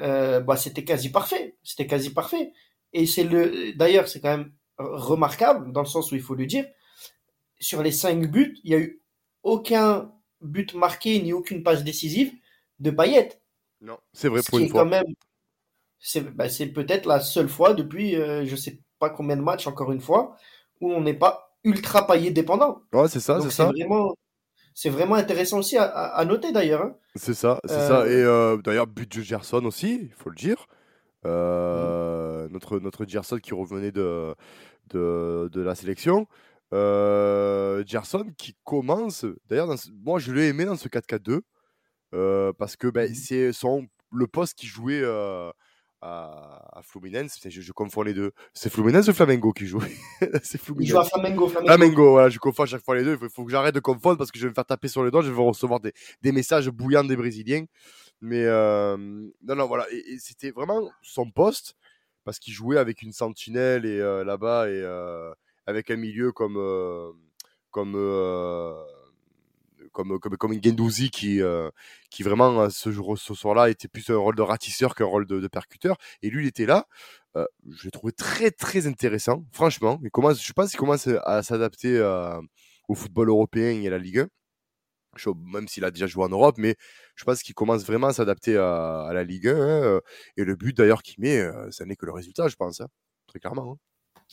euh, 0.00 0.40
bah, 0.40 0.56
c'était 0.56 0.84
quasi 0.84 1.10
parfait. 1.10 1.56
C'était 1.62 1.86
quasi 1.86 2.10
parfait. 2.10 2.52
Et 2.92 3.06
c'est 3.06 3.24
le, 3.24 3.72
d'ailleurs, 3.74 4.08
c'est 4.08 4.20
quand 4.20 4.36
même 4.36 4.52
remarquable 4.78 5.72
dans 5.72 5.80
le 5.80 5.86
sens 5.86 6.10
où 6.12 6.14
il 6.14 6.22
faut 6.22 6.34
le 6.34 6.46
dire. 6.46 6.64
Sur 7.58 7.82
les 7.82 7.92
cinq 7.92 8.30
buts, 8.30 8.58
il 8.64 8.70
n'y 8.70 8.76
a 8.76 8.80
eu 8.80 9.02
aucun 9.42 10.12
but 10.40 10.74
marqué 10.74 11.20
ni 11.20 11.32
aucune 11.32 11.62
passe 11.62 11.84
décisive 11.84 12.32
de 12.78 12.90
Payet. 12.90 13.40
Non, 13.80 13.98
c'est 14.12 14.28
vrai 14.28 14.40
pour 14.46 14.58
une 14.58 14.68
fois. 14.68 14.82
Quand 14.82 14.88
même, 14.88 15.14
bah, 16.34 16.48
c'est, 16.48 16.68
peut-être 16.68 17.06
la 17.06 17.20
seule 17.20 17.48
fois 17.48 17.74
depuis, 17.74 18.16
euh, 18.16 18.44
je 18.46 18.56
sais 18.56 18.80
pas 18.98 19.10
combien 19.10 19.36
de 19.36 19.42
matchs, 19.42 19.66
encore 19.66 19.92
une 19.92 20.00
fois, 20.00 20.36
où 20.80 20.90
on 20.92 21.00
n'est 21.00 21.14
pas 21.14 21.54
ultra 21.64 22.06
paillé 22.06 22.30
dépendant. 22.30 22.82
Ouais, 22.92 23.08
c'est 23.08 23.20
ça, 23.20 23.40
c'est 23.40 23.50
ça. 23.50 23.66
Vraiment, 23.66 24.14
c'est 24.80 24.88
vraiment 24.88 25.16
intéressant 25.16 25.58
aussi 25.58 25.76
à, 25.76 26.24
noter 26.24 26.52
d'ailleurs. 26.52 26.80
Hein. 26.80 26.96
C'est 27.14 27.34
ça, 27.34 27.60
c'est 27.66 27.74
ça. 27.74 28.00
Euh, 28.00 28.06
Et 28.06 28.24
euh, 28.24 28.56
d'ailleurs, 28.62 28.86
but 28.86 29.14
de 29.14 29.22
Gerson 29.22 29.62
aussi, 29.66 30.00
il 30.04 30.14
faut 30.14 30.30
le 30.30 30.36
dire. 30.36 30.68
Euh, 31.26 32.48
mm. 32.48 32.52
notre, 32.52 32.78
notre 32.78 33.04
Gerson 33.04 33.36
qui 33.36 33.52
revenait 33.52 33.92
de, 33.92 34.34
de, 34.88 35.50
de 35.52 35.60
la 35.60 35.74
sélection. 35.74 36.26
Gerson 36.72 38.24
qui 38.38 38.56
commence, 38.64 39.26
d'ailleurs, 39.50 39.68
moi 40.02 40.18
je 40.18 40.32
l'ai 40.32 40.48
aimé 40.48 40.64
dans 40.64 40.76
ce 40.76 40.88
4-4-2 40.88 41.40
parce 42.54 42.76
que 42.76 42.86
ben, 42.86 43.10
mm. 43.10 43.14
c'est 43.14 43.52
son, 43.52 43.86
le 44.10 44.26
poste 44.28 44.56
qui 44.56 44.66
jouait 44.66 45.02
à, 46.02 46.78
à 46.78 46.82
Fluminense. 46.82 47.38
Je, 47.44 47.60
je, 47.60 47.72
confonds 47.72 48.02
les 48.02 48.14
deux. 48.14 48.32
C'est 48.54 48.72
Fluminense 48.72 49.08
ou 49.08 49.12
Flamengo 49.12 49.52
qui 49.52 49.66
joue? 49.66 49.82
C'est 50.42 50.60
Fluminense. 50.60 50.88
Il 50.88 50.90
joue 50.90 50.98
à 50.98 51.04
Flamengo. 51.04 51.48
Flamengo, 51.48 51.66
Flamengo 51.66 52.10
voilà, 52.10 52.28
je 52.28 52.38
confonds 52.38 52.62
à 52.64 52.66
chaque 52.66 52.84
fois 52.84 52.96
les 52.96 53.04
deux. 53.04 53.18
Il 53.20 53.28
faut, 53.28 53.44
que 53.44 53.50
j'arrête 53.50 53.74
de 53.74 53.80
confondre 53.80 54.18
parce 54.18 54.30
que 54.30 54.38
je 54.38 54.44
vais 54.44 54.50
me 54.50 54.54
faire 54.54 54.64
taper 54.64 54.88
sur 54.88 55.04
les 55.04 55.10
doigts. 55.10 55.22
Je 55.22 55.30
vais 55.30 55.42
recevoir 55.42 55.80
des, 55.80 55.92
des 56.22 56.32
messages 56.32 56.68
bouillants 56.68 57.04
des 57.04 57.16
Brésiliens. 57.16 57.66
Mais 58.20 58.44
euh, 58.44 58.96
non, 58.96 59.54
non, 59.56 59.66
voilà. 59.66 59.86
Et, 59.90 60.18
c'était 60.18 60.50
vraiment 60.50 60.90
son 61.02 61.30
poste 61.30 61.76
parce 62.24 62.38
qu'il 62.38 62.52
jouait 62.52 62.78
avec 62.78 63.02
une 63.02 63.12
sentinelle 63.12 63.86
et 63.86 64.00
euh, 64.00 64.24
là-bas 64.24 64.68
et 64.68 64.82
euh, 64.82 65.32
avec 65.66 65.90
un 65.90 65.96
milieu 65.96 66.32
comme 66.32 66.58
comme 67.70 67.94
comme, 69.92 70.18
comme, 70.18 70.36
comme 70.36 70.52
Gendouzi 70.62 71.10
qui, 71.10 71.42
euh, 71.42 71.70
qui 72.10 72.22
vraiment, 72.22 72.62
euh, 72.62 72.68
ce, 72.70 72.90
ce 72.92 73.34
soir-là, 73.34 73.70
était 73.70 73.88
plus 73.88 74.08
un 74.10 74.16
rôle 74.16 74.36
de 74.36 74.42
ratisseur 74.42 74.94
qu'un 74.94 75.04
rôle 75.06 75.26
de, 75.26 75.48
percuteur. 75.48 75.96
Et 76.22 76.30
lui, 76.30 76.44
il 76.44 76.48
était 76.48 76.66
là. 76.66 76.86
Euh, 77.36 77.46
je 77.70 77.84
l'ai 77.84 77.90
trouvé 77.90 78.12
très, 78.12 78.50
très 78.50 78.86
intéressant, 78.86 79.44
franchement. 79.52 80.00
Il 80.02 80.10
commence, 80.10 80.44
je 80.44 80.52
pense 80.52 80.70
qu'il 80.70 80.78
commence 80.78 81.08
à 81.24 81.42
s'adapter 81.42 82.00
au 82.88 82.94
football 82.94 83.28
européen 83.28 83.80
et 83.80 83.86
à 83.86 83.90
la 83.90 83.98
Ligue 83.98 84.26
1. 85.26 85.32
même 85.52 85.68
s'il 85.68 85.84
a 85.84 85.90
déjà 85.90 86.06
joué 86.06 86.24
en 86.24 86.28
Europe, 86.28 86.56
mais 86.58 86.76
je 87.14 87.24
pense 87.24 87.42
qu'il 87.42 87.54
commence 87.54 87.84
vraiment 87.84 88.08
à 88.08 88.12
s'adapter 88.12 88.56
à, 88.56 89.10
la 89.12 89.24
Ligue 89.24 89.48
1. 89.48 89.54
Hein, 89.54 90.00
et 90.36 90.44
le 90.44 90.56
but 90.56 90.76
d'ailleurs 90.76 91.02
qu'il 91.02 91.20
met, 91.20 91.42
ça 91.70 91.84
n'est 91.84 91.96
que 91.96 92.06
le 92.06 92.12
résultat, 92.12 92.48
je 92.48 92.56
pense, 92.56 92.80
hein, 92.80 92.88
très 93.26 93.38
clairement. 93.40 93.72
Hein. 93.72 93.76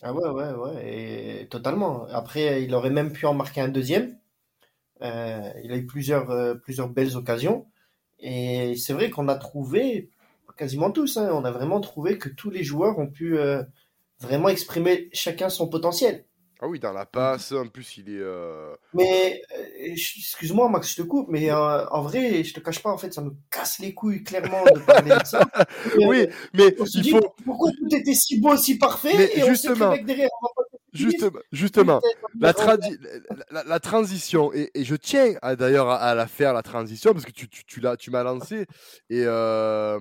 Ah 0.03 0.13
ouais, 0.13 0.29
ouais, 0.29 0.53
ouais, 0.53 1.48
totalement. 1.50 2.05
Après, 2.12 2.63
il 2.63 2.74
aurait 2.75 2.91
même 2.91 3.12
pu 3.12 3.25
en 3.25 3.34
marquer 3.34 3.62
un 3.62 3.67
deuxième. 3.67 4.20
Euh, 5.01 5.51
il 5.63 5.72
a 5.72 5.77
eu 5.77 5.86
plusieurs, 5.86 6.32
euh, 6.32 6.56
plusieurs 6.56 6.89
belles 6.89 7.16
occasions. 7.16 7.68
Et 8.20 8.75
c'est 8.75 8.94
vrai 8.94 9.10
qu'on 9.10 9.27
a 9.27 9.36
trouvé, 9.36 10.10
quasiment 10.58 10.92
tous, 10.92 11.18
hein, 11.18 11.30
on 11.34 11.46
a 11.46 11.51
vraiment 11.51 11.80
trouvé 11.82 12.18
que 12.18 12.30
tous 12.30 12.50
les 12.50 12.63
joueurs 12.63 12.98
ont 12.98 13.08
pu 13.08 13.38
euh, 13.38 13.63
vraiment 14.20 14.50
exprimer 14.50 15.10
chacun 15.13 15.50
son 15.50 15.68
potentiel. 15.68 16.25
Ah 16.60 16.68
oui, 16.68 16.80
dans 16.80 16.92
la 16.92 17.06
passe, 17.06 17.51
en 17.51 17.68
plus 17.68 17.98
il 17.98 18.10
est. 18.10 18.24
Mais 18.96 19.44
excuse-moi 19.77 20.68
Max, 20.70 20.89
je 20.89 21.04
te 21.04 21.08
coupe, 21.08 21.27
mais 21.30 21.51
en 21.51 22.01
vrai, 22.01 22.44
je 22.44 22.51
te 22.51 22.60
cache 22.60 22.82
pas, 22.82 22.89
en 22.89 22.98
fait, 22.98 23.13
ça 23.13 23.22
me 23.22 23.30
casse 23.51 23.77
les 23.77 23.94
couilles 23.94 24.24
clairement 24.24 24.63
de 24.63 24.80
parler 24.80 25.12
de 25.12 25.24
ça. 25.24 25.42
oui, 26.08 26.25
mais 26.56 26.75
il 26.96 27.12
faut... 27.12 27.36
pourquoi 27.46 27.70
tout 27.74 27.96
était 27.96 28.16
si 28.16 28.42
beau, 28.42 28.58
si 28.58 28.80
parfait, 28.80 29.38
et 29.38 29.46
justement, 29.46 29.89
on 29.89 29.92
sait 29.92 30.01
que 30.01 30.08
derrière, 30.08 30.30
on 30.42 30.48
va 30.48 30.51
pas 30.56 30.66
Justement, 30.98 31.39
justement 31.51 32.01
la, 32.39 32.54
la, 33.63 33.80
transition, 33.80 34.51
et, 34.54 34.72
je 34.75 34.96
tiens 34.96 35.36
d'ailleurs 35.58 35.89
à, 35.89 36.16
la 36.16 36.27
faire, 36.27 36.54
la 36.54 36.63
transition, 36.63 37.13
parce 37.13 37.25
que 37.25 37.32
tu, 37.32 37.48
tu, 37.48 37.66
tu, 37.66 37.82
tu 38.00 38.12
m'as 38.12 38.24
lancé, 38.24 38.66
et 39.10 39.24
euh, 39.25 40.00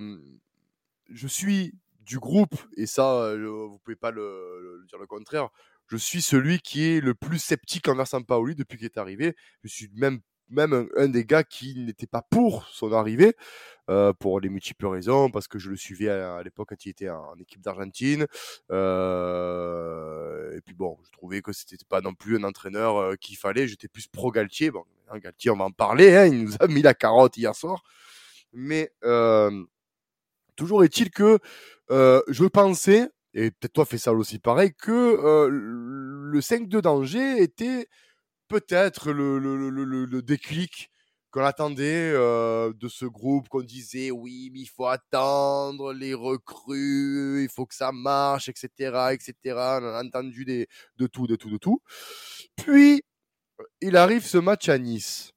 je 1.09 1.27
suis 1.27 1.73
du 2.01 2.19
groupe, 2.19 2.55
et 2.75 2.85
ça, 2.85 3.21
euh, 3.21 3.67
vous 3.67 3.79
pouvez 3.79 3.95
pas 3.95 4.11
le, 4.11 4.85
dire 4.87 4.99
le 4.99 5.07
contraire, 5.07 5.49
je 5.87 5.97
suis 5.97 6.21
celui 6.21 6.59
qui 6.59 6.85
est 6.85 7.01
le 7.01 7.13
plus 7.13 7.39
sceptique 7.39 7.87
envers 7.87 8.07
Sampaoli 8.07 8.55
depuis 8.55 8.77
qu'il 8.77 8.85
est 8.85 8.97
arrivé. 8.97 9.35
Je 9.63 9.69
suis 9.69 9.89
même 9.93 10.19
même 10.49 10.89
un, 10.95 11.07
des 11.07 11.25
gars 11.25 11.43
qui 11.43 11.75
n'était 11.75 12.07
pas 12.07 12.21
pour 12.21 12.67
son 12.67 12.93
arrivée, 12.93 13.35
euh, 13.89 14.13
pour 14.13 14.39
les 14.39 14.49
multiples 14.49 14.87
raisons, 14.87 15.29
parce 15.29 15.47
que 15.47 15.59
je 15.59 15.69
le 15.69 15.77
suivais 15.77 16.09
à, 16.09 16.41
l'époque 16.43 16.69
quand 16.69 16.85
il 16.85 16.89
était 16.89 17.09
en, 17.09 17.35
équipe 17.39 17.61
d'Argentine. 17.61 18.27
Euh, 18.71 20.57
et 20.57 20.61
puis 20.61 20.73
bon, 20.73 20.97
je 21.05 21.11
trouvais 21.11 21.41
que 21.41 21.53
c'était 21.53 21.77
pas 21.87 22.01
non 22.01 22.13
plus 22.13 22.37
un 22.37 22.43
entraîneur 22.43 22.97
euh, 22.97 23.15
qu'il 23.15 23.37
fallait. 23.37 23.67
J'étais 23.67 23.87
plus 23.87 24.07
pro 24.07 24.31
Galtier. 24.31 24.71
Bon, 24.71 24.83
hein, 25.09 25.19
Galtier, 25.19 25.51
on 25.51 25.57
va 25.57 25.65
en 25.65 25.71
parler. 25.71 26.15
Hein, 26.15 26.25
il 26.27 26.43
nous 26.43 26.55
a 26.59 26.67
mis 26.67 26.81
la 26.81 26.93
carotte 26.93 27.37
hier 27.37 27.55
soir. 27.55 27.83
Mais 28.53 28.91
toujours 30.55 30.83
est-il 30.83 31.09
que 31.09 31.39
je 31.89 32.45
pensais, 32.45 33.09
et 33.33 33.51
peut-être 33.51 33.73
toi 33.73 33.85
fais 33.85 33.97
ça 33.97 34.13
aussi 34.13 34.39
pareil, 34.39 34.73
que 34.73 35.47
le 35.49 36.41
5 36.41 36.67
de 36.67 36.79
danger 36.79 37.41
était 37.41 37.87
peut-être 38.47 39.11
le, 39.11 39.39
le, 39.39 40.21
déclic 40.21 40.89
qu'on 41.31 41.43
attendait 41.43 42.11
euh, 42.13 42.73
de 42.73 42.87
ce 42.87 43.05
groupe, 43.05 43.49
qu'on 43.49 43.61
disait 43.61 44.11
oui, 44.11 44.49
mais 44.53 44.61
il 44.61 44.69
faut 44.69 44.87
attendre 44.87 45.93
les 45.93 46.13
recrues, 46.13 47.43
il 47.43 47.49
faut 47.49 47.65
que 47.65 47.75
ça 47.75 47.91
marche, 47.91 48.49
etc., 48.49 48.69
etc. 49.11 49.33
On 49.45 49.85
a 49.85 50.03
entendu 50.03 50.45
de 50.45 51.07
tout, 51.07 51.27
de 51.27 51.35
tout, 51.35 51.49
de 51.49 51.57
tout. 51.57 51.81
Puis, 52.55 53.03
il 53.81 53.97
arrive 53.97 54.25
ce 54.25 54.37
match 54.37 54.69
à 54.69 54.77
Nice. 54.77 55.33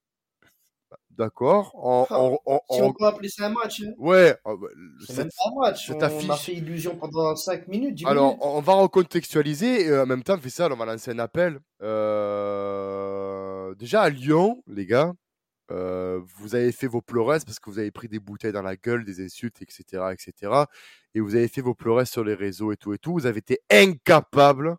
D'accord. 1.21 1.73
En, 1.75 2.07
Ah, 2.09 2.19
en- 2.19 2.39
en- 2.47 2.61
Si 2.71 2.81
on 2.83 2.93
peut 2.95 3.05
appeler 3.07 3.29
ça 3.29 3.47
un 3.47 3.51
match. 3.51 3.83
hein. 3.83 3.93
Ouais. 3.99 4.35
euh, 4.47 4.57
bah, 4.57 4.69
C'est 5.01 5.07
cette- 5.13 5.19
même 5.19 5.29
pas 5.37 5.51
un 5.51 5.61
match. 5.71 5.91
On 5.91 6.01
a 6.01 6.37
fait 6.37 6.53
illusion 6.55 6.97
pendant 6.97 7.37
5 7.37 7.69
minutes, 7.69 7.95
10 7.97 8.07
Alors, 8.07 8.29
minutes. 8.29 8.41
on 8.43 8.61
va 8.63 8.73
recontextualiser 8.75 9.87
et 9.87 9.99
en 9.99 10.07
même 10.07 10.23
temps, 10.23 10.39
fait 10.39 10.49
ça, 10.51 10.69
on 10.73 10.77
va 10.77 10.87
lancer 10.87 11.11
un 11.11 11.19
appel. 11.19 11.61
Euh, 11.83 13.75
Déjà 13.77 14.03
à 14.03 14.09
Lyon, 14.11 14.63
les 14.67 14.85
gars, 14.87 15.13
euh, 15.71 16.21
vous 16.37 16.55
avez 16.55 16.73
fait 16.73 16.87
vos 16.89 17.01
pleuresses 17.03 17.45
parce 17.45 17.61
que 17.61 17.71
vous 17.71 17.79
avez 17.79 17.91
pris 17.93 18.09
des 18.09 18.19
bouteilles 18.19 18.53
dans 18.53 18.63
la 18.63 18.77
gueule, 18.77 19.05
des 19.05 19.23
insultes, 19.25 19.63
etc., 19.63 20.03
etc. 20.13 20.53
Et 21.15 21.21
vous 21.21 21.35
avez 21.37 21.47
fait 21.49 21.61
vos 21.61 21.75
pleuresses 21.75 22.11
sur 22.11 22.25
les 22.25 22.35
réseaux 22.35 22.73
et 22.73 22.77
tout 22.77 22.93
et 22.95 22.99
tout. 22.99 23.13
Vous 23.13 23.27
avez 23.27 23.39
été 23.39 23.61
incapable, 23.71 24.77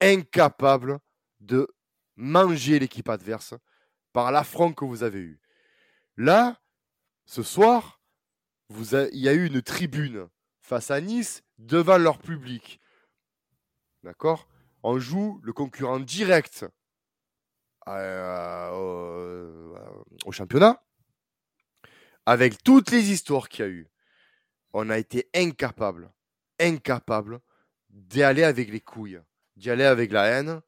incapable 0.00 0.98
de 1.40 1.68
manger 2.16 2.78
l'équipe 2.78 3.08
adverse 3.08 3.54
par 4.12 4.32
l'affront 4.32 4.72
que 4.72 4.84
vous 4.84 5.02
avez 5.04 5.20
eu. 5.20 5.39
Là, 6.20 6.60
ce 7.24 7.42
soir, 7.42 7.98
il 8.68 9.08
y 9.18 9.26
a 9.26 9.32
eu 9.32 9.46
une 9.46 9.62
tribune 9.62 10.28
face 10.60 10.90
à 10.90 11.00
Nice 11.00 11.42
devant 11.56 11.96
leur 11.96 12.18
public. 12.18 12.78
D'accord? 14.02 14.46
On 14.82 14.98
joue 14.98 15.40
le 15.42 15.54
concurrent 15.54 15.98
direct 15.98 16.66
à- 17.86 18.70
au, 18.74 19.74
au 20.26 20.30
championnat. 20.30 20.84
Avec 22.26 22.62
toutes 22.62 22.90
les 22.90 23.10
histoires 23.10 23.48
qu'il 23.48 23.64
y 23.64 23.68
a 23.68 23.70
eu, 23.70 23.88
on 24.74 24.90
a 24.90 24.98
été 24.98 25.30
incapable, 25.34 26.12
incapable 26.58 27.40
d'y 27.88 28.22
aller 28.22 28.44
avec 28.44 28.68
les 28.68 28.80
couilles, 28.82 29.22
d'y 29.56 29.70
aller 29.70 29.84
avec 29.84 30.12
la 30.12 30.26
haine, 30.26 30.60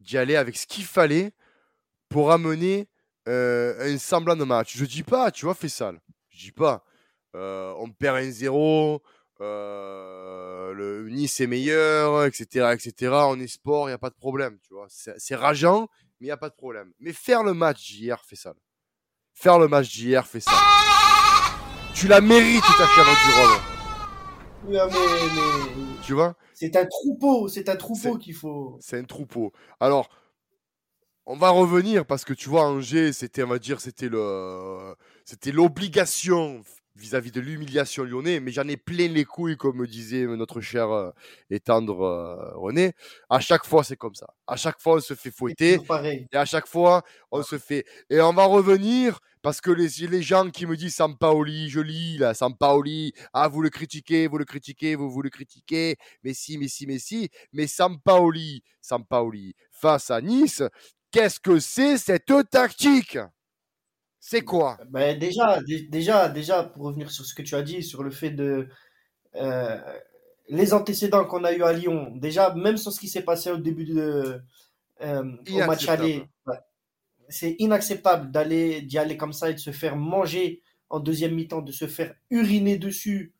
d'y 0.00 0.18
aller 0.18 0.34
avec 0.34 0.56
ce 0.56 0.66
qu'il 0.66 0.84
fallait 0.84 1.32
pour 2.08 2.32
amener 2.32 2.88
euh, 3.28 3.94
un 3.94 3.98
semblant 3.98 4.36
de 4.36 4.44
match. 4.44 4.76
Je 4.76 4.84
dis 4.84 5.02
pas, 5.02 5.30
tu 5.30 5.44
vois, 5.44 5.54
fais 5.54 5.68
sale. 5.68 6.00
Je 6.30 6.44
dis 6.46 6.52
pas. 6.52 6.84
euh, 7.34 7.74
on 7.78 7.90
perd 7.90 8.16
1-0, 8.18 9.00
euh, 9.40 10.72
le 10.72 11.08
Nice 11.10 11.40
est 11.40 11.46
meilleur, 11.46 12.24
etc., 12.24 12.72
etc. 12.72 13.12
On 13.28 13.38
est 13.38 13.46
sport, 13.46 13.88
il 13.88 13.90
n'y 13.90 13.94
a 13.94 13.98
pas 13.98 14.10
de 14.10 14.14
problème, 14.14 14.58
tu 14.62 14.74
vois. 14.74 14.86
C'est 14.88 15.34
rageant, 15.34 15.88
mais 16.20 16.26
il 16.26 16.28
n'y 16.28 16.32
a 16.32 16.36
pas 16.36 16.48
de 16.48 16.54
problème. 16.54 16.92
Mais 17.00 17.12
faire 17.12 17.42
le 17.42 17.52
match 17.52 17.84
d'hier, 17.92 18.24
fais 18.24 18.36
sale. 18.36 18.56
Faire 19.34 19.58
le 19.58 19.68
match 19.68 19.90
d'hier, 19.90 20.26
fais 20.26 20.40
sale. 20.40 20.54
Tu 21.94 22.08
la 22.08 22.20
mérites, 22.20 22.62
ta 22.62 22.86
chèvre 22.86 23.10
du 23.10 24.76
ah, 24.78 24.88
mais, 24.90 24.98
mais 25.34 26.02
Tu 26.02 26.12
vois? 26.14 26.34
C'est 26.54 26.74
un 26.76 26.86
troupeau, 26.86 27.48
c'est 27.48 27.68
un 27.68 27.76
troupeau 27.76 28.16
qu'il 28.18 28.34
faut. 28.34 28.78
C'est 28.80 28.98
un 28.98 29.04
troupeau. 29.04 29.52
Alors, 29.78 30.08
on 31.26 31.36
va 31.36 31.50
revenir 31.50 32.06
parce 32.06 32.24
que 32.24 32.32
tu 32.32 32.48
vois, 32.48 32.62
Angers, 32.62 33.12
c'était, 33.12 33.42
on 33.42 33.48
va 33.48 33.58
dire, 33.58 33.80
c'était 33.80 34.08
le, 34.08 34.94
c'était 35.24 35.52
l'obligation 35.52 36.62
vis-à-vis 36.94 37.30
de 37.30 37.40
l'humiliation 37.40 38.04
lyonnais, 38.04 38.40
mais 38.40 38.52
j'en 38.52 38.66
ai 38.68 38.76
plein 38.76 39.08
les 39.08 39.24
couilles, 39.24 39.56
comme 39.56 39.76
me 39.76 39.86
disait 39.86 40.24
notre 40.24 40.60
cher 40.60 40.90
euh, 40.90 41.10
et 41.50 41.60
tendre 41.60 42.02
euh, 42.02 42.56
René. 42.56 42.92
À 43.28 43.40
chaque 43.40 43.66
fois, 43.66 43.84
c'est 43.84 43.96
comme 43.96 44.14
ça. 44.14 44.28
À 44.46 44.56
chaque 44.56 44.80
fois, 44.80 44.94
on 44.96 45.00
se 45.00 45.14
fait 45.14 45.30
fouetter. 45.30 45.78
Et 46.32 46.36
à 46.36 46.46
chaque 46.46 46.66
fois, 46.66 47.02
on 47.30 47.42
se 47.42 47.58
fait. 47.58 47.84
Et 48.08 48.20
on 48.20 48.32
va 48.32 48.46
revenir 48.46 49.20
parce 49.42 49.60
que 49.60 49.70
les, 49.70 50.08
les 50.08 50.22
gens 50.22 50.50
qui 50.50 50.66
me 50.66 50.76
disent 50.76 50.96
Sampaoli, 50.96 51.68
je 51.68 51.80
lis 51.80 52.18
là, 52.18 52.34
Sampaoli, 52.34 53.12
ah, 53.32 53.46
vous 53.46 53.62
le 53.62 53.70
critiquez, 53.70 54.26
vous 54.26 54.38
le 54.38 54.44
critiquez, 54.44 54.96
vous, 54.96 55.10
vous 55.10 55.22
le 55.22 55.30
critiquez, 55.30 55.96
mais 56.24 56.34
si, 56.34 56.58
mais 56.58 56.68
si, 56.68 56.86
mais 56.86 56.98
si. 56.98 57.30
Mais 57.52 57.66
Sampaoli, 57.66 58.62
Sampaoli, 58.80 59.54
face 59.70 60.10
à 60.10 60.20
Nice, 60.20 60.62
qu'est-ce 61.16 61.40
que 61.40 61.58
c'est 61.58 61.96
cette 61.96 62.30
tactique? 62.50 63.16
C'est 64.20 64.42
quoi? 64.42 64.76
Ben, 64.90 65.18
déjà, 65.18 65.62
dé- 65.62 65.88
déjà, 65.88 66.28
déjà, 66.28 66.62
pour 66.64 66.84
revenir 66.84 67.10
sur 67.10 67.24
ce 67.24 67.34
que 67.34 67.40
tu 67.40 67.54
as 67.54 67.62
dit, 67.62 67.82
sur 67.82 68.02
le 68.02 68.10
fait 68.10 68.30
de 68.30 68.68
euh, 69.36 69.78
les 70.48 70.74
antécédents 70.74 71.24
qu'on 71.24 71.44
a 71.44 71.54
eu 71.54 71.62
à 71.62 71.72
Lyon, 71.72 72.12
déjà, 72.16 72.54
même 72.54 72.76
sur 72.76 72.92
ce 72.92 73.00
qui 73.00 73.08
s'est 73.08 73.22
passé 73.24 73.50
au 73.50 73.56
début 73.56 73.86
de 73.86 74.42
euh, 75.00 75.32
au 75.52 75.62
match 75.62 75.88
aller, 75.88 76.28
ouais, 76.46 76.58
c'est 77.30 77.56
inacceptable 77.58 78.30
d'aller 78.30 78.82
d'y 78.82 78.98
aller 78.98 79.16
comme 79.16 79.32
ça 79.32 79.50
et 79.50 79.54
de 79.54 79.58
se 79.58 79.70
faire 79.72 79.96
manger 79.96 80.62
en 80.90 81.00
deuxième 81.00 81.34
mi-temps, 81.34 81.62
de 81.62 81.72
se 81.72 81.86
faire 81.86 82.14
uriner 82.30 82.76
dessus 82.78 83.32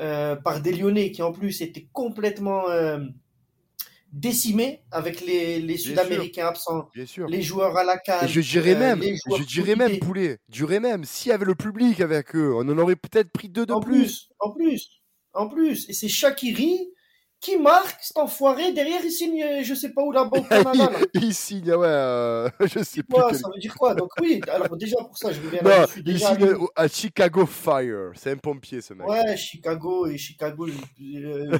euh, 0.00 0.36
par 0.36 0.60
des 0.60 0.72
Lyonnais 0.72 1.10
qui 1.12 1.22
en 1.22 1.32
plus 1.32 1.62
étaient 1.62 1.88
complètement 1.92 2.68
décimés 4.12 4.82
avec 4.90 5.20
les, 5.20 5.60
les. 5.60 5.76
Sud-Américains 5.76 6.46
absents, 6.48 6.88
Bien 6.94 7.06
sûr. 7.06 7.28
les 7.28 7.42
joueurs 7.42 7.76
à 7.76 7.84
la 7.84 7.94
Et 7.94 8.00
cage, 8.04 8.28
je 8.28 8.40
dirais 8.40 8.74
euh, 8.74 8.78
même, 8.78 9.00
je 9.02 9.42
dirais 9.44 9.76
même, 9.76 9.98
poulet, 9.98 10.38
je 10.48 10.54
dirais 10.54 10.80
même, 10.80 11.04
s'il 11.04 11.30
y 11.30 11.32
avait 11.32 11.44
le 11.44 11.54
public 11.54 12.00
avec 12.00 12.34
eux, 12.34 12.52
on 12.54 12.68
en 12.68 12.78
aurait 12.78 12.96
peut-être 12.96 13.30
pris 13.30 13.48
deux 13.48 13.66
de 13.66 13.72
En 13.72 13.80
plus. 13.80 13.90
plus, 13.90 14.28
en 14.40 14.50
plus, 14.52 14.88
en 15.34 15.48
plus. 15.48 15.88
Et 15.88 15.92
c'est 15.92 16.08
Shakiri 16.08 16.90
qui 17.40 17.56
marque 17.56 17.98
cet 18.02 18.16
enfoiré. 18.18 18.72
Derrière, 18.72 19.00
il 19.04 19.10
signe, 19.12 19.42
euh, 19.42 19.62
je 19.62 19.74
sais 19.74 19.90
pas 19.90 20.02
où 20.02 20.10
là-bas 20.12 20.38
au 20.38 20.42
Canada. 20.42 20.72
là. 20.90 20.98
il 21.14 21.32
signe, 21.34 21.72
ouais, 21.72 21.86
euh, 21.86 22.48
je 22.60 22.82
sais 22.82 23.02
plus. 23.02 23.14
Quoi, 23.14 23.28
quel- 23.30 23.38
ça 23.38 23.48
veut 23.54 23.60
dire 23.60 23.74
quoi? 23.76 23.94
Donc 23.94 24.10
oui, 24.20 24.40
alors 24.50 24.76
déjà 24.76 24.96
pour 24.98 25.16
ça, 25.16 25.30
je 25.32 25.40
reviens 25.40 25.62
Non, 25.62 25.70
là-dessus. 25.70 26.02
il 26.04 26.18
signe 26.18 26.56
à 26.74 26.88
Chicago 26.88 27.46
Fire. 27.46 28.10
C'est 28.16 28.32
un 28.32 28.36
pompier, 28.36 28.80
ce 28.80 28.94
mec. 28.94 29.06
ouais, 29.08 29.36
Chicago 29.36 30.06
et 30.06 30.18
Chicago, 30.18 30.66
euh, 30.68 31.58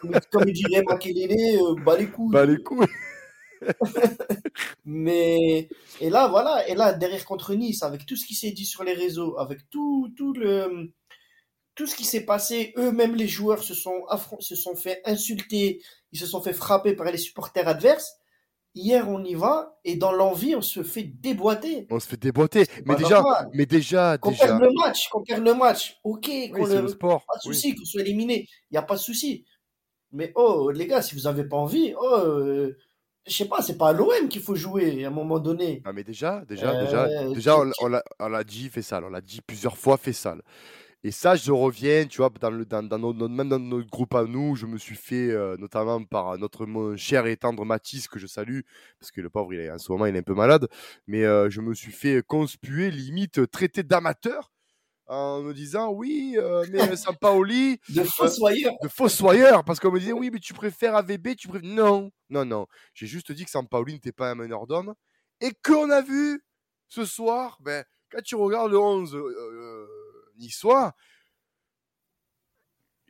comme, 0.00 0.20
comme 0.30 0.48
il 0.48 0.52
dirait 0.54 0.82
Makelele, 0.82 1.60
euh, 1.60 1.74
bah 1.84 1.96
les 1.98 2.06
couilles. 2.08 2.32
Bah, 2.32 2.46
les 2.46 2.58
couilles. 2.62 2.86
Mais 4.84 5.68
et 6.00 6.10
là, 6.10 6.28
voilà, 6.28 6.66
et 6.68 6.74
là 6.74 6.92
derrière 6.92 7.24
contre 7.24 7.54
Nice, 7.54 7.82
avec 7.82 8.06
tout 8.06 8.16
ce 8.16 8.26
qui 8.26 8.34
s'est 8.34 8.52
dit 8.52 8.64
sur 8.64 8.84
les 8.84 8.94
réseaux, 8.94 9.38
avec 9.38 9.68
tout, 9.70 10.10
tout 10.16 10.32
le 10.32 10.90
tout 11.74 11.86
ce 11.86 11.94
qui 11.96 12.04
s'est 12.04 12.24
passé, 12.26 12.72
eux-mêmes 12.76 13.14
les 13.14 13.28
joueurs 13.28 13.62
se 13.62 13.74
sont 13.74 14.02
se 14.40 14.54
sont 14.56 14.74
fait 14.76 15.00
insulter, 15.06 15.80
ils 16.12 16.18
se 16.18 16.26
sont 16.26 16.42
fait 16.42 16.52
frapper 16.52 16.94
par 16.94 17.06
les 17.10 17.18
supporters 17.18 17.66
adverses. 17.68 18.14
Hier, 18.76 19.08
on 19.08 19.24
y 19.24 19.34
va 19.34 19.80
et 19.84 19.96
dans 19.96 20.12
l'envie, 20.12 20.54
on 20.54 20.60
se 20.62 20.84
fait 20.84 21.02
déboîter. 21.02 21.88
On 21.90 21.98
se 21.98 22.06
fait 22.06 22.16
déboîter. 22.16 22.66
Mais 22.84 22.94
déjà, 22.94 23.16
normal. 23.16 23.50
mais 23.52 23.66
déjà, 23.66 24.16
Qu'on 24.18 24.30
déjà. 24.30 24.46
perde 24.46 24.60
le 24.62 24.70
match, 24.72 25.08
qu'on 25.08 25.22
perde 25.24 25.42
le 25.44 25.54
match, 25.54 25.98
ok, 26.04 26.26
Oui, 26.28 26.50
qu'on 26.52 26.66
le, 26.66 26.82
le 26.82 26.88
sport. 26.88 27.24
pas 27.26 27.34
de 27.42 27.48
oui. 27.48 27.54
souci, 27.56 27.74
qu'on 27.74 27.84
soit 27.84 28.02
éliminé, 28.02 28.46
il 28.70 28.74
n'y 28.74 28.78
a 28.78 28.82
pas 28.82 28.94
de 28.94 29.00
souci. 29.00 29.44
Mais 30.12 30.30
oh, 30.36 30.70
les 30.70 30.86
gars, 30.86 31.02
si 31.02 31.16
vous 31.16 31.22
n'avez 31.22 31.44
pas 31.44 31.56
envie, 31.56 31.94
oh, 32.00 32.14
euh, 32.24 32.76
je 33.26 33.32
sais 33.34 33.46
pas, 33.46 33.60
c'est 33.60 33.76
pas 33.76 33.88
à 33.88 33.92
l'OM 33.92 34.28
qu'il 34.28 34.40
faut 34.42 34.54
jouer 34.54 35.04
à 35.04 35.08
un 35.08 35.10
moment 35.10 35.40
donné. 35.40 35.82
Ah, 35.84 35.92
mais 35.92 36.04
déjà, 36.04 36.44
déjà, 36.48 36.70
Euh, 36.70 36.84
déjà, 36.84 37.08
déjà, 37.34 37.56
on 38.20 38.28
l'a 38.28 38.44
dit, 38.44 38.68
fait 38.68 38.82
sale. 38.82 39.04
On 39.04 39.10
l'a 39.10 39.20
dit 39.20 39.40
plusieurs 39.40 39.76
fois, 39.76 39.96
fait 39.96 40.12
sale. 40.12 40.42
Et 41.02 41.10
ça, 41.12 41.34
je 41.34 41.50
reviens, 41.50 42.06
tu 42.06 42.18
vois, 42.18 42.30
dans 42.40 42.50
le, 42.50 42.66
dans, 42.66 42.82
dans 42.82 42.98
notre, 42.98 43.28
même 43.28 43.48
dans 43.48 43.58
notre 43.58 43.88
groupe 43.88 44.14
à 44.14 44.24
nous, 44.24 44.54
je 44.54 44.66
me 44.66 44.76
suis 44.76 44.96
fait, 44.96 45.30
euh, 45.30 45.56
notamment 45.56 46.04
par 46.04 46.36
notre 46.38 46.66
cher 46.96 47.26
et 47.26 47.36
tendre 47.38 47.64
Mathis, 47.64 48.06
que 48.06 48.18
je 48.18 48.26
salue, 48.26 48.60
parce 48.98 49.10
que 49.10 49.22
le 49.22 49.30
pauvre, 49.30 49.54
il 49.54 49.60
est, 49.60 49.70
en 49.70 49.78
ce 49.78 49.90
moment, 49.92 50.04
il 50.06 50.14
est 50.14 50.18
un 50.18 50.22
peu 50.22 50.34
malade, 50.34 50.68
mais 51.06 51.24
euh, 51.24 51.48
je 51.48 51.62
me 51.62 51.72
suis 51.74 51.92
fait 51.92 52.22
conspuer, 52.26 52.90
limite, 52.90 53.50
traité 53.50 53.82
d'amateur, 53.82 54.52
en 55.06 55.42
me 55.42 55.52
disant, 55.54 55.90
oui, 55.90 56.34
euh, 56.38 56.64
mais 56.70 56.78
Sampaoli, 56.96 57.80
De 57.88 58.04
fossoyeur. 58.04 58.74
de 58.82 58.88
fossoyeur 58.88 59.64
parce 59.64 59.80
qu'on 59.80 59.90
me 59.90 59.98
disait 59.98 60.12
oui 60.12 60.30
mais 60.32 60.38
tu 60.38 60.54
préfères 60.54 60.94
AVB 60.94 61.34
tu 61.36 61.48
préfères 61.48 61.68
non 61.68 62.12
non 62.28 62.44
non. 62.44 62.66
J'ai 62.94 63.06
juste 63.06 63.32
dit 63.32 63.44
que 63.44 63.50
Sampaoli 63.50 63.94
n'était 63.94 64.12
pas 64.12 64.30
un 64.30 64.36
meneur 64.36 64.68
d'hommes. 64.68 64.94
Et 65.40 65.50
qu'on 65.64 65.90
a 65.90 66.00
vu 66.00 66.44
ce 66.88 67.04
soir 67.04 67.58
ben 67.60 67.84
quand 68.12 68.22
tu 68.22 68.36
regardes 68.36 68.70
le 68.70 68.78
11 68.78 69.16
euh, 69.16 69.18
euh, 69.18 69.86
niçois 70.40 70.94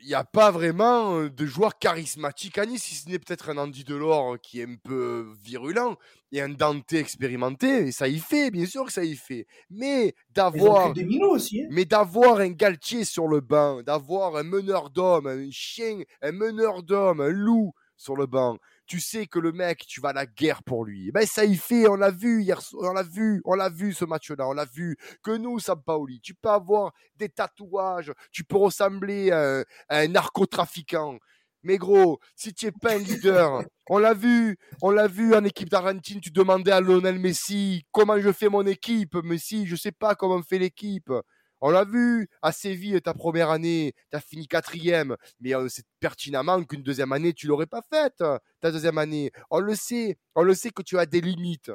il 0.03 0.09
n'y 0.09 0.15
a 0.15 0.25
pas 0.25 0.51
vraiment 0.51 1.17
euh, 1.17 1.31
de 1.31 1.47
joueur 1.47 1.79
charismatique 1.79 2.59
à 2.59 2.67
Nice, 2.67 2.85
si 2.85 2.95
ce 2.95 3.09
n'est 3.09 3.19
peut-être 3.19 3.51
un 3.51 3.59
Andy 3.59 3.85
Delors 3.85 4.39
qui 4.41 4.61
est 4.61 4.65
un 4.65 4.77
peu 4.83 5.33
virulent 5.43 5.97
et 6.33 6.41
un 6.41 6.49
Dante 6.49 6.93
expérimenté, 6.93 7.89
et 7.89 7.93
ça 7.93 8.09
y 8.09 8.19
fait, 8.19 8.51
bien 8.51 8.67
sûr 8.67 8.85
que 8.87 8.93
ça 8.93 9.05
y 9.05 9.17
fait. 9.17 9.47
Mais 9.69 10.15
d'avoir 10.31 10.93
aussi. 11.31 11.61
hein. 11.63 11.67
mais 11.71 11.85
d'avoir 11.85 12.39
un 12.41 12.51
Galtier 12.51 13.05
sur 13.05 13.27
le 13.27 13.41
banc, 13.41 13.83
d'avoir 13.83 14.37
un 14.37 14.43
meneur 14.43 14.91
d'homme, 14.91 15.27
un 15.27 15.51
chien, 15.51 16.01
un 16.23 16.33
meneur 16.33 16.83
d'homme, 16.83 17.21
un 17.21 17.31
loup 17.31 17.73
sur 17.97 18.17
le 18.17 18.27
banc, 18.27 18.59
tu 18.91 18.99
sais 18.99 19.29
que 19.29 19.39
le 19.39 19.53
mec, 19.53 19.87
tu 19.87 20.01
vas 20.01 20.09
à 20.09 20.13
la 20.13 20.27
guerre 20.27 20.65
pour 20.65 20.85
lui. 20.85 21.13
Ben 21.13 21.25
ça 21.25 21.45
y 21.45 21.55
fait, 21.55 21.87
on 21.87 21.95
l'a 21.95 22.11
vu 22.11 22.43
hier, 22.43 22.61
on 22.73 22.93
l'a 22.93 23.05
vu, 23.05 23.41
on 23.45 23.55
l'a 23.55 23.69
vu 23.69 23.95
ce 23.95 24.05
match-là, 24.05 24.49
on 24.49 24.53
l'a 24.53 24.65
vu. 24.65 24.97
Que 25.23 25.37
nous, 25.37 25.61
Sampaoli, 25.61 26.21
tu 26.21 26.35
peux 26.35 26.49
avoir 26.49 26.93
des 27.15 27.29
tatouages, 27.29 28.13
tu 28.33 28.43
peux 28.43 28.57
ressembler 28.57 29.31
à 29.31 29.61
un, 29.61 29.61
à 29.89 29.99
un 29.99 30.09
narcotrafiquant. 30.09 31.19
Mais 31.63 31.79
gros, 31.79 32.19
si 32.35 32.53
tu 32.53 32.67
n'es 32.67 32.73
pas 32.73 32.95
un 32.95 32.99
leader, 32.99 33.63
on 33.89 33.99
l'a 33.99 34.13
vu, 34.13 34.59
on 34.83 34.91
l'a 34.91 35.07
vu 35.07 35.37
en 35.37 35.45
équipe 35.45 35.69
d'Argentine, 35.69 36.21
tu 36.21 36.33
demandais 36.33 36.73
à 36.73 36.81
Lionel 36.81 37.21
Messi 37.21 37.85
comment 37.93 38.19
je 38.19 38.33
fais 38.33 38.49
mon 38.49 38.67
équipe? 38.67 39.15
Messi, 39.23 39.67
je 39.67 39.77
sais 39.77 39.93
pas 39.93 40.17
comment 40.17 40.35
on 40.35 40.43
fait 40.43 40.59
l'équipe. 40.59 41.13
On 41.61 41.71
l'a 41.71 41.85
vu 41.85 42.29
à 42.43 42.53
Séville, 42.53 43.01
ta 43.03 43.13
première 43.13 43.51
année, 43.51 43.95
tu 44.11 44.17
as 44.17 44.21
fini 44.21 44.49
quatrième, 44.49 45.17
mais 45.41 45.55
on 45.55 45.69
sait 45.69 45.83
pertinemment 46.01 46.63
qu'une 46.65 46.83
deuxième 46.83 47.13
année, 47.13 47.35
tu 47.35 47.47
l'aurais 47.47 47.67
pas 47.67 47.83
faite, 47.93 48.25
ta 48.61 48.71
deuxième 48.71 48.99
année. 48.99 49.31
On 49.51 49.61
le 49.61 49.75
sait, 49.75 50.19
on 50.35 50.43
le 50.43 50.55
sait 50.55 50.71
que 50.71 50.83
tu 50.83 50.99
as 50.99 51.07
des 51.07 51.21
limites. 51.21 51.71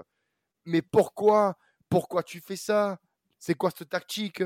Mais 0.65 0.81
pourquoi 0.81 1.55
Pourquoi 1.89 2.23
tu 2.23 2.41
fais 2.41 2.55
ça? 2.55 2.97
C'est 3.37 3.53
quoi 3.53 3.69
cette 3.75 3.89
tactique? 3.89 4.43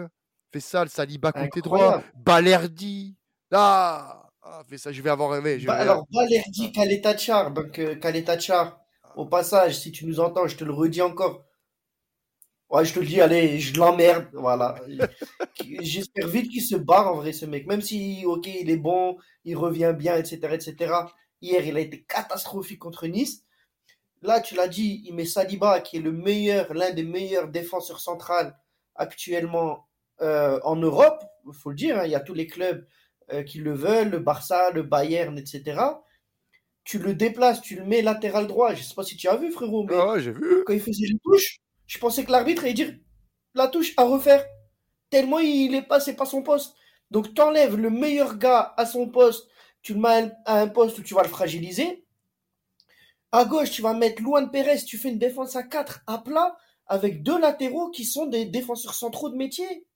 Fais 0.51 0.59
ça, 0.59 0.83
le 0.83 0.89
Saliba 0.89 1.31
côté 1.31 1.61
droit. 1.61 2.03
Balerdi. 2.15 3.15
Ah, 3.51 4.29
ah, 4.41 4.63
fais 4.67 4.77
ça, 4.77 4.91
je 4.91 5.01
vais 5.01 5.09
avoir 5.09 5.35
aimé. 5.35 5.57
Bah, 5.65 5.75
alors, 5.75 6.05
Balerdi, 6.11 6.71
Kaletachar. 6.71 7.51
Donc, 7.51 7.79
euh, 7.79 7.95
Kaletachar, 7.95 8.79
au 9.15 9.25
passage, 9.25 9.79
si 9.79 9.91
tu 9.91 10.05
nous 10.05 10.19
entends, 10.19 10.47
je 10.47 10.57
te 10.57 10.63
le 10.63 10.73
redis 10.73 11.01
encore. 11.01 11.45
Ouais, 12.69 12.85
je 12.85 12.93
te 12.93 12.99
le 12.99 13.05
dis, 13.05 13.19
allez, 13.19 13.59
je 13.59 13.77
l'emmerde. 13.77 14.27
Voilà. 14.33 14.75
J'espère 15.81 16.27
vite 16.27 16.51
qu'il 16.51 16.61
se 16.61 16.75
barre 16.75 17.11
en 17.13 17.15
vrai, 17.15 17.33
ce 17.33 17.45
mec. 17.45 17.65
Même 17.67 17.81
si, 17.81 18.23
ok, 18.25 18.45
il 18.47 18.69
est 18.69 18.77
bon, 18.77 19.17
il 19.43 19.55
revient 19.57 19.93
bien, 19.97 20.17
etc., 20.17 20.39
etc. 20.53 20.93
Hier, 21.41 21.65
il 21.65 21.77
a 21.77 21.79
été 21.79 22.03
catastrophique 22.03 22.79
contre 22.79 23.07
Nice. 23.07 23.43
Là, 24.21 24.41
tu 24.41 24.55
l'as 24.55 24.67
dit, 24.67 25.01
il 25.05 25.15
met 25.15 25.25
Saliba, 25.25 25.79
qui 25.81 25.97
est 25.97 26.01
le 26.01 26.11
meilleur, 26.11 26.73
l'un 26.73 26.91
des 26.91 27.03
meilleurs 27.03 27.47
défenseurs 27.47 28.01
centrales 28.01 28.57
actuellement 28.95 29.87
euh, 30.21 30.59
en 30.63 30.75
Europe. 30.75 31.23
Il 31.47 31.53
faut 31.53 31.69
le 31.69 31.75
dire, 31.75 31.97
hein, 31.97 32.05
il 32.05 32.11
y 32.11 32.15
a 32.15 32.19
tous 32.19 32.33
les 32.33 32.47
clubs 32.47 32.85
euh, 33.31 33.43
qui 33.43 33.59
le 33.59 33.73
veulent, 33.73 34.09
le 34.09 34.19
Barça, 34.19 34.71
le 34.71 34.83
Bayern, 34.83 35.37
etc. 35.37 35.81
Tu 36.83 36.99
le 36.99 37.13
déplaces, 37.13 37.61
tu 37.61 37.75
le 37.75 37.85
mets 37.85 38.01
latéral 38.01 38.47
droit. 38.47 38.73
Je 38.73 38.79
ne 38.79 38.83
sais 38.83 38.95
pas 38.95 39.03
si 39.03 39.15
tu 39.15 39.27
as 39.27 39.37
vu, 39.37 39.51
frérot, 39.51 39.85
mais 39.85 39.95
ah 39.95 40.19
j'ai 40.19 40.31
vu. 40.31 40.63
quand 40.65 40.73
il 40.73 40.81
faisait 40.81 41.07
les 41.07 41.19
touches, 41.23 41.59
je 41.89 41.97
pensais 41.97 42.23
que 42.23 42.31
l'arbitre 42.31 42.63
allait 42.63 42.73
dire 42.73 42.95
la 43.55 43.67
touche 43.67 43.93
à 43.97 44.03
refaire. 44.03 44.45
Tellement 45.09 45.39
il 45.39 45.73
est 45.73 45.81
pas, 45.81 45.99
c'est 45.99 46.15
pas 46.15 46.27
son 46.27 46.43
poste. 46.43 46.75
Donc 47.09 47.33
tu 47.33 47.41
enlèves 47.41 47.75
le 47.75 47.89
meilleur 47.89 48.37
gars 48.37 48.75
à 48.77 48.85
son 48.85 49.09
poste, 49.09 49.49
tu 49.81 49.95
le 49.95 49.99
mets 49.99 50.31
à 50.45 50.61
un 50.61 50.67
poste 50.67 50.99
où 50.99 51.01
tu 51.01 51.15
vas 51.15 51.23
le 51.23 51.29
fragiliser. 51.29 52.05
À 53.31 53.43
gauche, 53.45 53.71
tu 53.71 53.81
vas 53.81 53.93
mettre 53.93 54.21
Luan 54.21 54.51
Pérez, 54.51 54.83
tu 54.85 54.97
fais 54.97 55.09
une 55.09 55.17
défense 55.17 55.55
à 55.55 55.63
4 55.63 56.01
à 56.05 56.19
plat 56.19 56.55
avec 56.85 57.23
deux 57.23 57.39
latéraux 57.39 57.89
qui 57.89 58.05
sont 58.05 58.27
des 58.27 58.45
défenseurs 58.45 58.93
centraux 58.93 59.29
de 59.29 59.35
métier. 59.35 59.87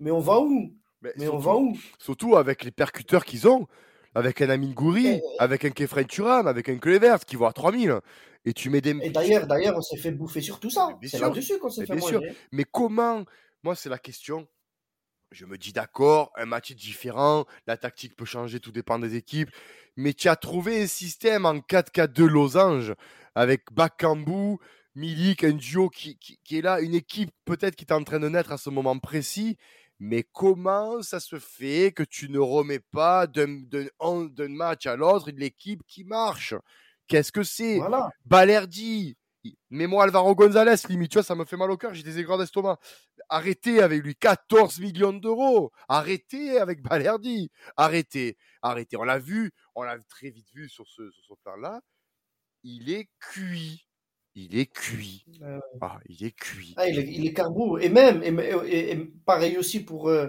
Mais 0.00 0.10
on 0.10 0.20
va 0.20 0.40
où? 0.40 0.74
Mais, 1.02 1.12
surtout, 1.16 1.36
on 1.36 1.38
va 1.38 1.56
où? 1.56 1.78
Surtout 1.98 2.36
avec 2.36 2.64
les 2.64 2.72
percuteurs 2.72 3.24
qu'ils 3.24 3.46
ont, 3.46 3.68
avec 4.14 4.42
un 4.42 4.50
Amin 4.50 4.72
Gouri, 4.72 5.20
avec 5.38 5.64
un 5.64 5.70
Kefren 5.70 6.06
Turam, 6.06 6.48
avec 6.48 6.68
un 6.68 6.78
Klevers 6.78 7.24
qui 7.24 7.36
va 7.36 7.48
à 7.48 7.52
3000. 7.52 8.00
Et 8.44 8.52
tu 8.52 8.70
mets 8.70 8.80
des. 8.80 8.96
Et 9.02 9.10
d'ailleurs, 9.10 9.46
d'ailleurs, 9.46 9.76
on 9.76 9.82
s'est 9.82 9.96
fait 9.96 10.12
bouffer 10.12 10.40
sur 10.40 10.60
tout 10.60 10.70
ça. 10.70 10.98
C'est 11.02 11.18
là-dessus 11.18 11.58
qu'on 11.58 11.70
s'est 11.70 11.86
fait 11.86 11.96
bien 11.96 12.12
manger. 12.12 12.36
Mais 12.52 12.64
comment 12.64 13.24
Moi, 13.62 13.74
c'est 13.74 13.88
la 13.88 13.98
question. 13.98 14.48
Je 15.30 15.44
me 15.44 15.58
dis 15.58 15.74
d'accord, 15.74 16.32
un 16.36 16.46
match 16.46 16.70
est 16.70 16.74
différent, 16.74 17.44
la 17.66 17.76
tactique 17.76 18.16
peut 18.16 18.24
changer, 18.24 18.60
tout 18.60 18.72
dépend 18.72 18.98
des 18.98 19.14
équipes. 19.14 19.50
Mais 19.96 20.14
tu 20.14 20.28
as 20.28 20.36
trouvé 20.36 20.82
un 20.82 20.86
système 20.86 21.44
en 21.44 21.56
4-4-2 21.56 22.24
losange 22.24 22.94
avec 23.34 23.64
Bakambu, 23.72 24.56
Milik, 24.94 25.44
un 25.44 25.52
duo 25.52 25.90
qui, 25.90 26.16
qui, 26.16 26.38
qui 26.42 26.58
est 26.58 26.62
là, 26.62 26.80
une 26.80 26.94
équipe 26.94 27.30
peut-être 27.44 27.76
qui 27.76 27.84
est 27.84 27.92
en 27.92 28.04
train 28.04 28.20
de 28.20 28.28
naître 28.30 28.52
à 28.52 28.56
ce 28.56 28.70
moment 28.70 28.98
précis 28.98 29.58
mais 30.00 30.22
comment 30.22 31.02
ça 31.02 31.18
se 31.18 31.38
fait 31.38 31.92
que 31.92 32.04
tu 32.04 32.28
ne 32.28 32.38
remets 32.38 32.78
pas 32.78 33.26
d'un 33.26 33.48
match 34.48 34.86
à 34.86 34.96
l'autre 34.96 35.30
l'équipe 35.32 35.82
qui 35.88 36.04
marche? 36.04 36.54
Qu'est-ce 37.08 37.32
que 37.32 37.42
c'est? 37.42 37.78
Voilà. 37.78 38.10
Balerdi, 38.26 39.16
mets-moi 39.70 40.04
Alvaro 40.04 40.34
Gonzalez, 40.34 40.76
limite, 40.88 41.10
tu 41.10 41.16
vois, 41.16 41.22
ça 41.22 41.34
me 41.34 41.44
fait 41.44 41.56
mal 41.56 41.70
au 41.70 41.76
cœur, 41.76 41.94
j'ai 41.94 42.02
des 42.02 42.18
aigreurs 42.18 42.38
d'estomac. 42.38 42.78
Arrêtez 43.28 43.82
avec 43.82 44.02
lui, 44.02 44.14
14 44.14 44.80
millions 44.80 45.12
d'euros. 45.12 45.72
Arrêtez 45.88 46.58
avec 46.58 46.82
Balerdi. 46.82 47.50
Arrêtez, 47.76 48.36
arrêtez. 48.62 48.96
On 48.96 49.04
l'a 49.04 49.18
vu, 49.18 49.52
on 49.74 49.82
l'a 49.82 49.98
très 50.08 50.30
vite 50.30 50.48
vu 50.54 50.68
sur 50.68 50.86
ce, 50.86 51.10
sur 51.10 51.24
ce 51.24 51.34
plan-là. 51.42 51.80
Il 52.62 52.90
est 52.90 53.08
cuit 53.20 53.88
il 54.38 54.56
est 54.56 54.66
cuit. 54.66 55.24
Ah, 55.80 55.98
il 56.08 56.24
est 56.24 56.30
cuit. 56.30 56.74
Ah, 56.76 56.88
il, 56.88 56.98
est, 56.98 57.08
il 57.08 57.26
est 57.26 57.32
carbo. 57.32 57.78
Et 57.78 57.88
même, 57.88 58.22
et, 58.22 58.96
pareil 59.26 59.58
aussi 59.58 59.80
pour, 59.80 60.08
euh, 60.08 60.28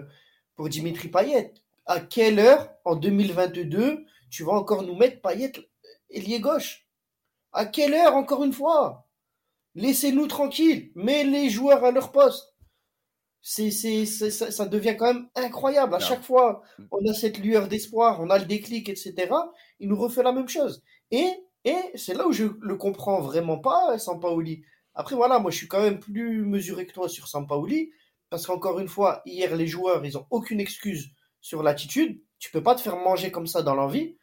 pour 0.56 0.68
Dimitri 0.68 1.10
Payet. 1.10 1.54
À 1.86 2.00
quelle 2.00 2.40
heure, 2.40 2.72
en 2.86 2.96
2022, 2.96 4.06
tu 4.32 4.44
vas 4.44 4.54
encore 4.54 4.82
nous 4.82 4.96
mettre 4.96 5.22
Payet 5.22 5.52
ailier 6.10 6.40
gauche 6.40 6.88
À 7.52 7.66
quelle 7.66 7.94
heure, 7.94 8.16
encore 8.16 8.44
une 8.44 8.54
fois? 8.54 9.08
Laissez-nous 9.76 10.28
tranquilles. 10.28 10.92
Mets 10.96 11.24
les 11.24 11.50
joueurs 11.50 11.84
à 11.84 11.92
leur 11.92 12.12
poste. 12.12 12.56
C'est, 13.42 13.72
c'est, 13.72 14.06
ça, 14.06 14.52
ça, 14.52 14.66
devient 14.66 14.98
quand 14.98 15.14
même 15.14 15.30
incroyable. 15.36 15.96
À 15.96 16.00
chaque 16.00 16.24
fois, 16.24 16.62
on 16.92 17.10
a 17.10 17.14
cette 17.14 17.38
lueur 17.38 17.70
d'espoir, 17.70 18.20
on 18.22 18.30
a 18.30 18.38
le 18.38 18.46
déclic, 18.46 18.90
etc. 18.90 19.32
Il 19.80 19.88
nous 19.88 19.98
refait 19.98 20.24
la 20.24 20.34
même 20.34 20.50
chose. 20.50 20.84
Et 21.12 21.32
et 21.66 21.78
c'est 21.96 22.14
là 22.14 22.28
où 22.28 22.32
je 22.32 22.46
le 22.62 22.76
comprends 22.78 23.22
vraiment 23.22 23.60
pas, 23.60 23.98
Sampaoli. 23.98 24.64
Après, 24.96 25.16
voilà, 25.16 25.40
moi, 25.40 25.52
je 25.52 25.58
suis 25.58 25.68
quand 25.68 25.82
même 25.82 26.00
plus 26.00 26.46
mesuré 26.46 26.86
que 26.86 26.94
toi 26.94 27.10
sur 27.10 27.28
Sampaoli, 27.28 27.92
parce 28.30 28.46
qu'encore 28.48 28.80
une 28.80 28.88
fois, 28.88 29.22
hier, 29.26 29.56
les 29.56 29.68
joueurs, 29.68 30.06
ils 30.06 30.18
ont 30.18 30.26
aucune 30.30 30.60
excuse 30.60 31.12
sur 31.42 31.64
l'attitude. 31.64 32.22
Tu 32.38 32.52
peux 32.52 32.64
pas 32.64 32.76
te 32.76 32.82
faire 32.82 32.96
manger 32.98 33.32
comme 33.32 33.48
ça 33.48 33.62
dans 33.62 33.76
l'envie. 33.76 34.18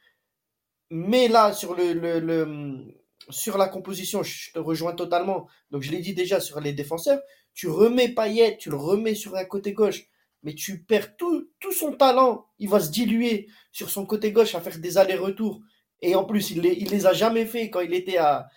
Mais 0.91 1.29
là, 1.29 1.53
sur 1.53 1.75
le, 1.75 1.93
le, 1.93 2.95
sur 3.31 3.59
la 3.59 3.69
composition, 3.69 4.23
je 4.23 4.53
te 4.53 4.59
rejoins 4.59 4.95
totalement. 4.95 5.49
Donc, 5.71 5.83
je 5.83 5.91
l'ai 5.91 6.01
dit 6.01 6.15
déjà 6.15 6.41
sur 6.41 6.61
les 6.61 6.73
défenseurs. 6.73 7.21
Tu 7.55 7.69
remets 7.69 8.11
Payet, 8.11 8.57
tu 8.59 8.71
le 8.71 8.77
remets 8.77 9.15
sur 9.15 9.35
un 9.37 9.45
côté 9.45 9.73
gauche, 9.73 10.05
mais 10.43 10.55
tu 10.55 10.85
perds 10.85 11.17
tout, 11.17 11.49
tout 11.59 11.73
son 11.73 11.93
talent. 11.93 12.47
Il 12.59 12.69
va 12.69 12.81
se 12.81 12.91
diluer 12.91 13.49
sur 13.73 13.91
son 13.91 14.07
côté 14.07 14.31
gauche 14.33 14.55
à 14.55 14.61
faire 14.61 14.79
des 14.79 14.99
allers-retours. 14.99 15.61
Et 16.03 16.15
en 16.15 16.25
plus, 16.25 16.51
il 16.51 16.61
les, 16.61 16.75
il 16.75 16.91
les 16.91 17.07
a 17.07 17.13
jamais 17.15 17.47
fait 17.47 17.71
quand 17.71 17.81
il 17.81 17.95
était 17.95 18.19
à, 18.19 18.49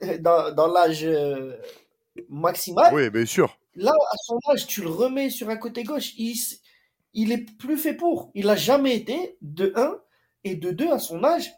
dans, 0.20 0.52
dans 0.54 0.66
l'âge 0.66 1.04
euh, 1.04 1.56
maximal. 2.28 2.92
Oui, 2.94 3.10
bien 3.10 3.26
sûr. 3.26 3.58
Là, 3.74 3.92
à 3.92 4.16
son 4.24 4.38
âge, 4.50 4.66
tu 4.66 4.82
le 4.82 4.88
remets 4.88 5.30
sur 5.30 5.48
un 5.50 5.56
côté 5.56 5.84
gauche. 5.84 6.12
Il, 6.16 6.34
il 7.14 7.32
est 7.32 7.56
plus 7.58 7.76
fait 7.76 7.94
pour. 7.94 8.30
Il 8.34 8.46
n'a 8.46 8.56
jamais 8.56 8.96
été 8.96 9.36
de 9.40 9.72
1 9.76 9.98
et 10.44 10.54
de 10.56 10.70
2 10.70 10.90
à 10.90 10.98
son 10.98 11.22
âge. 11.24 11.52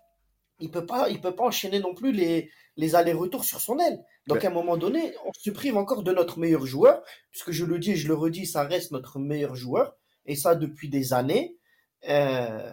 Il 0.61 0.71
peut 0.71 0.87
pas, 0.87 1.09
il 1.09 1.21
peut 1.21 1.35
pas 1.35 1.45
enchaîner 1.45 1.79
non 1.79 1.95
plus 1.95 2.13
les, 2.13 2.51
les 2.77 2.95
allers-retours 2.95 3.45
sur 3.45 3.61
son 3.61 3.79
aile. 3.79 4.03
Donc, 4.27 4.45
à 4.45 4.49
un 4.49 4.53
moment 4.53 4.77
donné, 4.77 5.13
on 5.25 5.33
se 5.33 5.51
prive 5.51 5.77
encore 5.77 6.03
de 6.03 6.13
notre 6.13 6.39
meilleur 6.39 6.67
joueur, 6.67 7.03
puisque 7.31 7.51
je 7.51 7.65
le 7.65 7.79
dis 7.79 7.93
et 7.93 7.97
je 7.97 8.09
le 8.09 8.15
redis, 8.15 8.47
ça 8.47 8.63
reste 8.63 8.93
notre 8.93 9.19
meilleur 9.19 9.57
joueur, 9.57 9.97
et 10.27 10.37
ça 10.37 10.55
depuis 10.55 10.89
des 10.89 11.13
années. 11.13 11.57
Euh, 12.09 12.73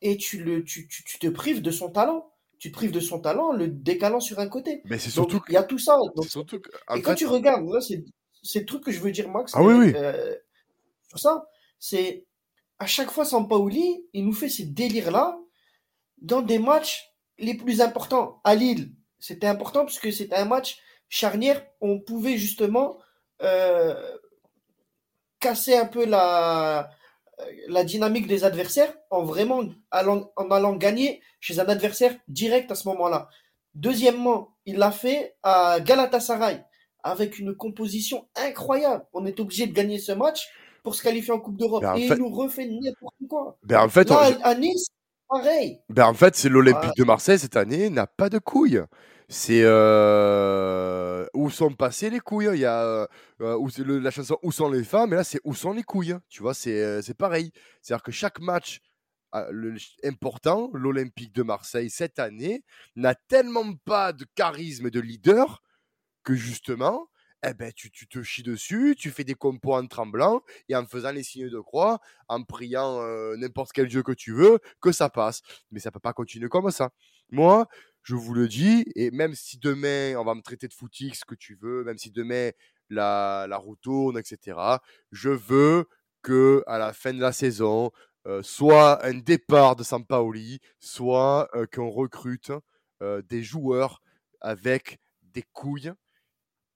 et 0.00 0.16
tu, 0.16 0.42
le, 0.42 0.64
tu, 0.64 0.88
tu, 0.88 1.04
tu, 1.04 1.18
te 1.18 1.28
prives 1.28 1.62
de 1.62 1.70
son 1.70 1.90
talent. 1.90 2.30
Tu 2.58 2.70
te 2.70 2.76
prives 2.76 2.92
de 2.92 3.00
son 3.00 3.20
talent, 3.20 3.52
le 3.52 3.68
décalant 3.68 4.20
sur 4.20 4.38
un 4.38 4.48
côté. 4.48 4.82
Mais 4.84 4.98
c'est 4.98 5.10
surtout 5.10 5.40
Il 5.48 5.54
y 5.54 5.56
a 5.56 5.62
tout 5.64 5.78
ça. 5.78 5.96
Donc, 6.14 6.26
surtout 6.26 6.60
que, 6.60 6.70
et 6.94 7.02
quand 7.02 7.14
tu 7.14 7.26
regardes, 7.26 7.64
c'est, 7.80 8.04
c'est 8.42 8.60
le 8.60 8.66
truc 8.66 8.84
que 8.84 8.92
je 8.92 9.00
veux 9.00 9.10
dire, 9.10 9.28
Max. 9.28 9.52
Ah 9.54 9.62
oui, 9.62 9.74
oui. 9.74 9.92
Euh, 9.96 10.36
sur 11.08 11.18
ça, 11.18 11.48
c'est 11.78 12.26
à 12.78 12.86
chaque 12.86 13.10
fois, 13.10 13.24
Sampaoli, 13.24 14.04
il 14.12 14.24
nous 14.24 14.32
fait 14.32 14.48
ces 14.48 14.64
délires-là 14.64 15.38
dans 16.18 16.42
des 16.42 16.58
matchs 16.58 17.11
les 17.42 17.54
plus 17.54 17.80
importants. 17.80 18.40
À 18.44 18.54
Lille, 18.54 18.92
c'était 19.18 19.46
important 19.46 19.80
parce 19.80 19.98
que 19.98 20.10
c'était 20.10 20.36
un 20.36 20.46
match 20.46 20.78
charnière. 21.08 21.62
On 21.80 22.00
pouvait 22.00 22.38
justement 22.38 22.98
euh, 23.42 23.94
casser 25.40 25.76
un 25.76 25.86
peu 25.86 26.06
la, 26.06 26.88
la 27.68 27.84
dynamique 27.84 28.26
des 28.26 28.44
adversaires 28.44 28.94
en 29.10 29.22
vraiment 29.22 29.62
allant, 29.90 30.32
en 30.36 30.50
allant 30.50 30.74
gagner 30.74 31.20
chez 31.40 31.60
un 31.60 31.68
adversaire 31.68 32.16
direct 32.28 32.70
à 32.70 32.74
ce 32.74 32.88
moment-là. 32.88 33.28
Deuxièmement, 33.74 34.54
il 34.64 34.76
l'a 34.76 34.92
fait 34.92 35.36
à 35.42 35.80
Galatasaray 35.80 36.64
avec 37.02 37.38
une 37.38 37.54
composition 37.54 38.28
incroyable. 38.36 39.04
On 39.12 39.26
est 39.26 39.40
obligé 39.40 39.66
de 39.66 39.72
gagner 39.72 39.98
ce 39.98 40.12
match 40.12 40.48
pour 40.82 40.94
se 40.94 41.02
qualifier 41.02 41.32
en 41.32 41.40
Coupe 41.40 41.56
d'Europe. 41.56 41.82
Ben, 41.82 41.94
et 41.96 42.08
fait... 42.08 42.14
il 42.14 42.20
nous 42.20 42.30
refait 42.30 42.66
n'importe 42.66 43.14
quoi. 43.28 43.56
Ben 43.62 43.80
en 43.80 43.88
fait, 43.88 44.08
Là, 44.08 44.30
on... 44.38 44.42
à 44.42 44.54
Nice, 44.54 44.88
pareil. 45.32 45.80
Ben 45.88 46.06
en 46.06 46.14
fait, 46.14 46.36
c'est 46.36 46.48
l'Olympique 46.48 46.96
de 46.96 47.04
Marseille 47.04 47.38
cette 47.38 47.56
année 47.56 47.90
n'a 47.90 48.06
pas 48.06 48.28
de 48.28 48.38
couilles. 48.38 48.82
C'est 49.28 49.62
euh... 49.62 51.26
où 51.32 51.48
sont 51.48 51.72
passées 51.72 52.10
les 52.10 52.20
couilles. 52.20 52.50
Il 52.52 52.60
y 52.60 52.66
a 52.66 53.08
euh, 53.40 53.56
où 53.56 53.68
le, 53.78 53.98
la 53.98 54.10
chanson 54.10 54.38
Où 54.42 54.52
sont 54.52 54.70
les 54.70 54.84
femmes, 54.84 55.12
et 55.12 55.16
là 55.16 55.24
c'est 55.24 55.40
Où 55.44 55.54
sont 55.54 55.72
les 55.72 55.82
couilles. 55.82 56.16
Tu 56.28 56.42
vois, 56.42 56.54
c'est 56.54 56.82
euh, 56.82 57.00
pareil. 57.18 57.50
C'est-à-dire 57.80 58.02
que 58.02 58.12
chaque 58.12 58.40
match 58.40 58.80
le, 59.50 59.76
important, 60.04 60.70
l'Olympique 60.74 61.34
de 61.34 61.42
Marseille 61.42 61.90
cette 61.90 62.18
année, 62.18 62.64
n'a 62.96 63.14
tellement 63.14 63.72
pas 63.84 64.12
de 64.12 64.26
charisme 64.34 64.86
et 64.86 64.90
de 64.90 65.00
leader 65.00 65.62
que 66.24 66.34
justement, 66.34 67.08
eh 67.44 67.54
ben, 67.54 67.72
tu, 67.72 67.90
tu, 67.90 68.06
te 68.06 68.22
chies 68.22 68.42
dessus, 68.42 68.94
tu 68.96 69.10
fais 69.10 69.24
des 69.24 69.34
compos 69.34 69.74
en 69.74 69.86
tremblant 69.86 70.42
et 70.68 70.76
en 70.76 70.86
faisant 70.86 71.10
les 71.10 71.22
signes 71.24 71.48
de 71.48 71.58
croix, 71.60 72.00
en 72.28 72.44
priant 72.44 73.00
euh, 73.02 73.36
n'importe 73.36 73.72
quel 73.72 73.88
dieu 73.88 74.02
que 74.02 74.12
tu 74.12 74.32
veux, 74.32 74.60
que 74.80 74.92
ça 74.92 75.10
passe. 75.10 75.42
Mais 75.70 75.80
ça 75.80 75.90
peut 75.90 76.00
pas 76.00 76.12
continuer 76.12 76.48
comme 76.48 76.70
ça. 76.70 76.90
Moi, 77.30 77.66
je 78.02 78.14
vous 78.14 78.34
le 78.34 78.46
dis, 78.46 78.84
et 78.94 79.10
même 79.10 79.34
si 79.34 79.58
demain 79.58 80.14
on 80.16 80.24
va 80.24 80.34
me 80.34 80.42
traiter 80.42 80.68
de 80.68 80.72
footix, 80.74 81.24
que 81.24 81.34
tu 81.34 81.56
veux, 81.60 81.82
même 81.84 81.98
si 81.98 82.10
demain 82.10 82.50
la, 82.90 83.46
la 83.48 83.56
roue 83.56 83.76
tourne, 83.76 84.18
etc., 84.18 84.58
je 85.10 85.30
veux 85.30 85.88
que 86.22 86.62
à 86.66 86.78
la 86.78 86.92
fin 86.92 87.12
de 87.12 87.20
la 87.20 87.32
saison, 87.32 87.90
euh, 88.26 88.42
soit 88.42 89.04
un 89.04 89.14
départ 89.14 89.74
de 89.74 89.82
Sampaoli, 89.82 90.60
soit 90.78 91.48
euh, 91.54 91.66
qu'on 91.66 91.90
recrute 91.90 92.52
des 93.28 93.42
joueurs 93.42 94.00
avec 94.40 95.00
des 95.22 95.42
couilles 95.52 95.92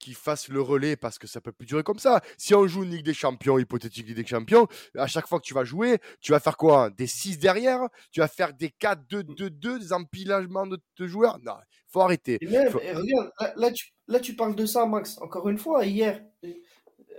qui 0.07 0.15
fassent 0.15 0.47
le 0.47 0.61
relais 0.61 0.95
parce 0.95 1.19
que 1.19 1.27
ça 1.27 1.41
peut 1.41 1.51
plus 1.51 1.67
durer 1.67 1.83
comme 1.83 1.99
ça. 1.99 2.21
Si 2.39 2.55
on 2.55 2.65
joue 2.69 2.85
une 2.85 2.93
Ligue 2.93 3.05
des 3.05 3.13
Champions, 3.13 3.59
hypothétique 3.59 4.07
Ligue 4.07 4.17
des 4.17 4.25
Champions, 4.25 4.69
à 4.97 5.09
chaque 5.09 5.27
fois 5.27 5.41
que 5.41 5.45
tu 5.45 5.53
vas 5.53 5.65
jouer, 5.65 5.99
tu 6.21 6.31
vas 6.31 6.39
faire 6.39 6.57
quoi 6.57 6.91
Des 6.91 7.09
6 7.09 7.41
derrière? 7.41 7.81
Tu 8.13 8.21
vas 8.21 8.29
faire 8.29 8.55
des 8.55 8.69
4-2-2-2, 8.69 9.81
des 9.81 9.93
empilagements 9.93 10.69
de, 10.69 10.79
joueurs? 11.09 11.41
Non, 11.43 11.55
faut 11.89 12.03
arrêter. 12.03 12.39
regarde, 12.41 13.33
là, 13.57 13.73
tu, 13.73 13.89
là, 14.07 14.21
tu, 14.21 14.37
parles 14.37 14.55
de 14.55 14.65
ça, 14.65 14.87
Max. 14.87 15.19
Encore 15.21 15.49
une 15.49 15.59
fois, 15.59 15.85
hier, 15.85 16.23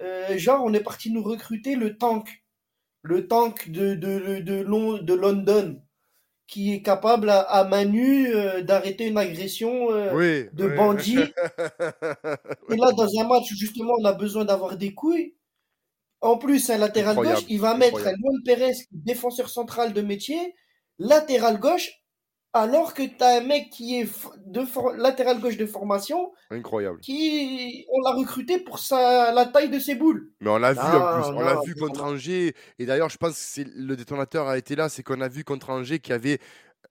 euh, 0.02 0.38
genre, 0.38 0.64
on 0.64 0.74
est 0.74 0.80
parti 0.80 1.12
nous 1.12 1.24
recruter 1.24 1.76
le 1.76 1.98
tank. 1.98 2.42
Le 3.02 3.28
tank 3.28 3.70
de, 3.70 3.96
de, 3.96 4.40
de, 4.40 5.02
de 5.02 5.14
London 5.14 5.82
qui 6.48 6.74
est 6.74 6.82
capable 6.82 7.30
à, 7.30 7.64
Manu 7.66 8.34
euh, 8.34 8.62
d'arrêter 8.62 9.08
une 9.08 9.18
agression 9.18 9.92
euh, 9.92 10.50
de 10.54 10.68
bandit. 10.68 11.18
Et 12.70 12.76
là, 12.78 12.92
dans 12.94 13.10
un 13.20 13.28
match 13.28 13.52
où 13.52 13.56
justement 13.56 13.94
on 14.00 14.06
a 14.06 14.14
besoin 14.14 14.46
d'avoir 14.46 14.78
des 14.78 14.94
couilles, 14.94 15.36
en 16.22 16.38
plus, 16.38 16.70
un 16.70 16.78
latéral 16.78 17.16
gauche, 17.16 17.46
il 17.48 17.60
va 17.60 17.76
mettre 17.78 18.00
Luan 18.00 18.44
Pérez, 18.44 18.74
défenseur 18.92 19.50
central 19.50 19.94
de 19.94 20.02
métier, 20.02 20.56
latéral 20.98 21.60
gauche, 21.60 21.92
alors 22.54 22.94
que 22.94 23.04
tu 23.04 23.24
as 23.24 23.38
un 23.38 23.42
mec 23.42 23.70
qui 23.70 24.00
est 24.00 24.10
de 24.46 24.62
latéral 24.98 25.40
gauche 25.40 25.58
de 25.58 25.66
formation. 25.66 26.32
Incroyable. 26.50 27.00
Qui, 27.02 27.86
on 27.92 28.02
l'a 28.02 28.16
recruté 28.16 28.60
pour 28.60 28.80
sa, 28.80 29.32
la 29.32 29.46
taille 29.46 29.70
de 29.70 29.80
ses 29.80 29.96
boules. 29.96 30.32
Mais 30.42 30.50
on 30.50 30.58
l'a 30.58 30.74
vu 30.74 30.80
en 30.80 31.22
plus. 31.22 31.30
On 31.36 31.42
l'a 31.42 31.60
vu 31.62 31.76
contre 31.76 32.04
Angers. 32.04 32.56
Et 32.80 32.86
d'ailleurs, 32.86 33.10
je 33.10 33.18
pense 33.18 33.34
que 33.34 33.38
c'est, 33.40 33.68
le 33.76 33.96
détonateur 33.96 34.48
a 34.48 34.58
été 34.58 34.76
là. 34.76 34.90
C'est 34.90 35.04
qu'on 35.04 35.22
a 35.22 35.28
vu 35.28 35.44
contre 35.44 35.70
Angers 35.70 36.00
qu'il 36.00 36.12
y 36.12 36.16
avait 36.16 36.40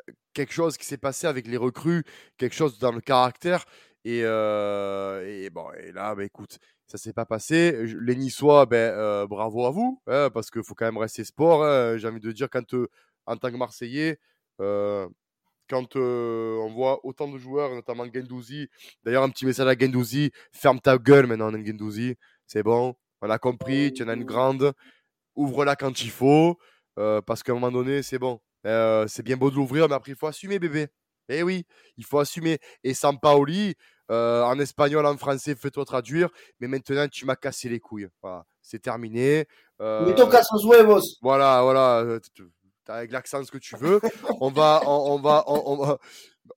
euh, 0.09 0.13
quelque 0.35 0.53
chose 0.53 0.77
qui 0.77 0.87
s'est 0.87 0.99
passé 0.99 1.27
avec 1.27 1.47
les 1.47 1.57
recrues, 1.57 2.05
quelque 2.37 2.55
chose 2.55 2.79
dans 2.79 2.93
le 2.93 3.01
caractère. 3.01 3.65
Et, 4.05 4.21
euh, 4.25 5.27
et 5.27 5.51
bon, 5.51 5.67
et 5.83 5.91
là, 5.91 6.15
bah, 6.15 6.23
écoute, 6.23 6.59
ça 6.87 6.97
s'est 6.99 7.13
pas 7.13 7.27
passé. 7.27 7.87
Les 8.01 8.15
Niçois, 8.15 8.67
ben, 8.67 8.77
euh, 8.77 9.27
bravo 9.27 9.67
à 9.67 9.71
vous, 9.71 10.01
hein, 10.07 10.31
parce 10.33 10.51
qu'il 10.51 10.63
faut 10.63 10.75
quand 10.75 10.85
même 10.85 10.99
rester 10.99 11.25
sport. 11.25 11.65
Hein. 11.65 11.97
J'ai 11.97 12.07
envie 12.07 12.21
de 12.21 12.31
dire, 12.31 12.49
quand 12.51 12.63
en 13.27 13.37
tant 13.37 13.51
que 13.51 13.57
Marseillais, 13.57 14.21
quand 15.69 15.97
on 15.97 16.71
voit 16.73 17.05
autant 17.05 17.29
de 17.29 17.39
joueurs, 17.39 17.75
notamment 17.75 18.05
Gendouzi. 18.13 18.69
D'ailleurs, 19.05 19.23
un 19.23 19.31
petit 19.31 19.47
message 19.47 19.67
à 19.67 19.79
Gendouzi 19.79 20.31
ferme 20.53 20.81
ta 20.81 20.99
gueule 20.99 21.27
maintenant, 21.27 21.51
Gendouzi. 21.53 22.15
C'est 22.47 22.63
bon, 22.63 22.95
on 23.23 23.31
a 23.31 23.39
compris, 23.39 23.93
tu 23.93 24.03
en 24.03 24.09
as 24.09 24.15
une 24.15 24.25
grande. 24.25 24.73
Ouvre-la 25.35 25.77
quand 25.77 26.03
il 26.03 26.11
faut, 26.11 26.59
parce 26.95 27.43
qu'à 27.43 27.53
un 27.53 27.57
moment 27.57 27.73
donné, 27.73 28.03
c'est 28.03 28.19
bon. 28.19 28.41
c'est 28.65 29.23
bien 29.23 29.37
beau 29.37 29.51
de 29.51 29.57
l'ouvrir, 29.57 29.89
mais 29.89 29.95
après, 29.95 30.13
il 30.13 30.19
faut 30.19 30.27
assumer, 30.27 30.59
bébé. 30.59 30.89
Eh 31.29 31.43
oui, 31.43 31.67
il 31.97 32.05
faut 32.05 32.19
assumer. 32.19 32.59
Et 32.85 32.95
Sampaoli, 32.95 33.75
euh, 34.11 34.43
en 34.43 34.59
espagnol, 34.59 35.05
en 35.07 35.17
français, 35.17 35.55
fais-toi 35.55 35.85
traduire. 35.85 36.29
Mais 36.61 36.69
maintenant, 36.69 37.09
tu 37.09 37.25
m'as 37.25 37.37
cassé 37.37 37.69
les 37.69 37.81
couilles. 37.81 38.09
Voilà, 38.23 38.45
c'est 38.63 38.81
terminé. 38.81 39.47
Euh. 39.81 40.05
Voilà, 41.23 41.63
voilà 41.63 42.19
avec 42.89 43.11
l'accent 43.13 43.43
ce 43.45 43.51
que 43.51 43.59
tu 43.59 43.77
veux. 43.77 44.01
on 44.41 44.51
va, 44.51 44.83
on, 44.87 45.19
va, 45.19 45.45
on, 45.47 45.77
va, 45.77 45.99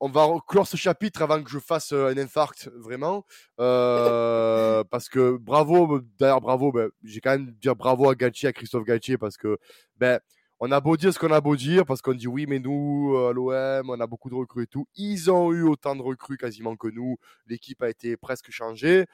on 0.00 0.08
va 0.08 0.28
clore 0.46 0.66
ce 0.66 0.76
chapitre 0.76 1.22
avant 1.22 1.42
que 1.42 1.50
je 1.50 1.58
fasse 1.58 1.92
euh, 1.92 2.08
un 2.08 2.18
infarct, 2.18 2.70
vraiment. 2.76 3.24
Euh, 3.58 4.84
parce 4.90 5.08
que 5.08 5.36
bravo, 5.36 6.00
d'ailleurs, 6.18 6.40
bravo, 6.40 6.72
ben, 6.72 6.90
j'ai 7.02 7.20
quand 7.20 7.30
même 7.30 7.52
dire 7.60 7.76
bravo 7.76 8.08
à 8.08 8.14
Galtier, 8.14 8.48
à 8.48 8.52
Christophe 8.52 8.84
Galtier, 8.84 9.18
parce 9.18 9.36
que, 9.36 9.58
ben, 9.96 10.20
on 10.60 10.70
a 10.72 10.80
beau 10.80 10.96
dire 10.96 11.12
ce 11.12 11.18
qu'on 11.18 11.32
a 11.32 11.40
beau 11.40 11.56
dire, 11.56 11.86
parce 11.86 12.02
qu'on 12.02 12.12
dit 12.12 12.28
oui, 12.28 12.44
mais 12.46 12.58
nous, 12.58 13.16
à 13.16 13.32
l'OM, 13.32 13.88
on 13.88 13.98
a 13.98 14.06
beaucoup 14.06 14.28
de 14.28 14.34
recrues 14.34 14.64
et 14.64 14.66
tout. 14.66 14.86
Ils 14.94 15.30
ont 15.30 15.52
eu 15.52 15.62
autant 15.62 15.96
de 15.96 16.02
recrues 16.02 16.36
quasiment 16.36 16.76
que 16.76 16.88
nous. 16.88 17.16
L'équipe 17.46 17.82
a 17.82 17.88
été 17.88 18.16
presque 18.18 18.50
changée. 18.50 19.06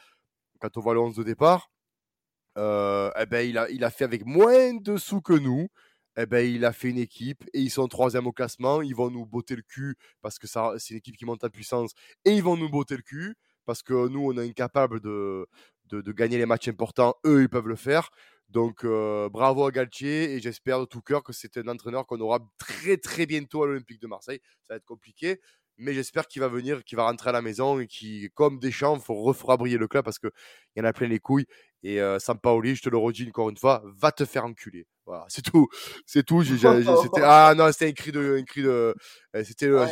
Quand 0.60 0.76
on 0.76 0.80
voit 0.80 0.94
le 0.94 1.00
11 1.00 1.14
de 1.14 1.22
départ, 1.22 1.70
euh, 2.58 3.10
eh 3.16 3.26
ben, 3.26 3.48
il, 3.48 3.58
a, 3.58 3.70
il 3.70 3.84
a 3.84 3.90
fait 3.90 4.04
avec 4.04 4.24
moins 4.26 4.74
de 4.74 4.96
sous 4.96 5.20
que 5.20 5.34
nous 5.34 5.68
eh 6.16 6.26
ben, 6.26 6.46
il 6.46 6.64
a 6.64 6.72
fait 6.72 6.88
une 6.88 6.98
équipe 6.98 7.44
et 7.52 7.60
ils 7.60 7.70
sont 7.70 7.88
troisième 7.88 8.26
au 8.26 8.32
classement. 8.32 8.82
Ils 8.82 8.94
vont 8.94 9.10
nous 9.10 9.26
botter 9.26 9.56
le 9.56 9.62
cul 9.62 9.96
parce 10.22 10.38
que 10.38 10.46
ça, 10.46 10.74
c'est 10.78 10.90
une 10.92 10.98
équipe 10.98 11.16
qui 11.16 11.26
monte 11.26 11.44
en 11.44 11.50
puissance 11.50 11.92
et 12.24 12.32
ils 12.32 12.42
vont 12.42 12.56
nous 12.56 12.70
botter 12.70 12.96
le 12.96 13.02
cul 13.02 13.34
parce 13.66 13.82
que 13.82 14.08
nous, 14.08 14.20
on 14.20 14.38
est 14.38 14.48
incapable 14.48 15.00
de, 15.00 15.46
de, 15.90 16.12
gagner 16.12 16.38
les 16.38 16.46
matchs 16.46 16.68
importants. 16.68 17.14
Eux, 17.26 17.42
ils 17.42 17.48
peuvent 17.48 17.68
le 17.68 17.76
faire. 17.76 18.10
Donc, 18.48 18.84
euh, 18.84 19.28
bravo 19.28 19.66
à 19.66 19.72
Galtier 19.72 20.32
et 20.34 20.40
j'espère 20.40 20.80
de 20.80 20.84
tout 20.84 21.02
cœur 21.02 21.24
que 21.24 21.32
c'est 21.32 21.56
un 21.58 21.68
entraîneur 21.68 22.06
qu'on 22.06 22.20
aura 22.20 22.38
très 22.58 22.96
très 22.96 23.26
bientôt 23.26 23.64
à 23.64 23.66
l'Olympique 23.66 24.00
de 24.00 24.06
Marseille. 24.06 24.40
Ça 24.68 24.74
va 24.74 24.76
être 24.76 24.84
compliqué, 24.84 25.40
mais 25.78 25.94
j'espère 25.94 26.28
qu'il 26.28 26.40
va 26.40 26.48
venir, 26.48 26.84
qu'il 26.84 26.96
va 26.96 27.04
rentrer 27.08 27.30
à 27.30 27.32
la 27.32 27.42
maison 27.42 27.80
et 27.80 27.88
qui, 27.88 28.30
comme 28.34 28.58
Deschamps, 28.60 29.00
faut 29.00 29.14
refera 29.22 29.56
briller 29.56 29.78
le 29.78 29.88
club 29.88 30.04
parce 30.04 30.18
qu'il 30.18 30.30
y 30.76 30.80
en 30.80 30.84
a 30.84 30.92
plein 30.92 31.08
les 31.08 31.18
couilles. 31.18 31.46
Et 31.82 32.00
euh, 32.00 32.18
Sampaoli, 32.20 32.76
je 32.76 32.82
te 32.82 32.88
le 32.88 32.98
redis 32.98 33.28
encore 33.28 33.50
une 33.50 33.58
fois, 33.58 33.82
va 33.84 34.12
te 34.12 34.24
faire 34.24 34.44
enculer. 34.44 34.86
Voilà, 35.06 35.24
c'est 35.28 35.42
tout. 35.42 35.68
C'est 36.04 36.24
tout. 36.24 36.42
c'était, 36.42 36.66
ah 37.22 37.54
non, 37.56 37.70
c'était 37.70 37.86
un 37.86 37.92
cri 37.92 38.10
de. 38.10 38.38
Un 38.40 38.42
cri 38.42 38.62
de 38.62 38.94
eh, 39.34 39.44
c'était, 39.44 39.70
ouais. 39.70 39.86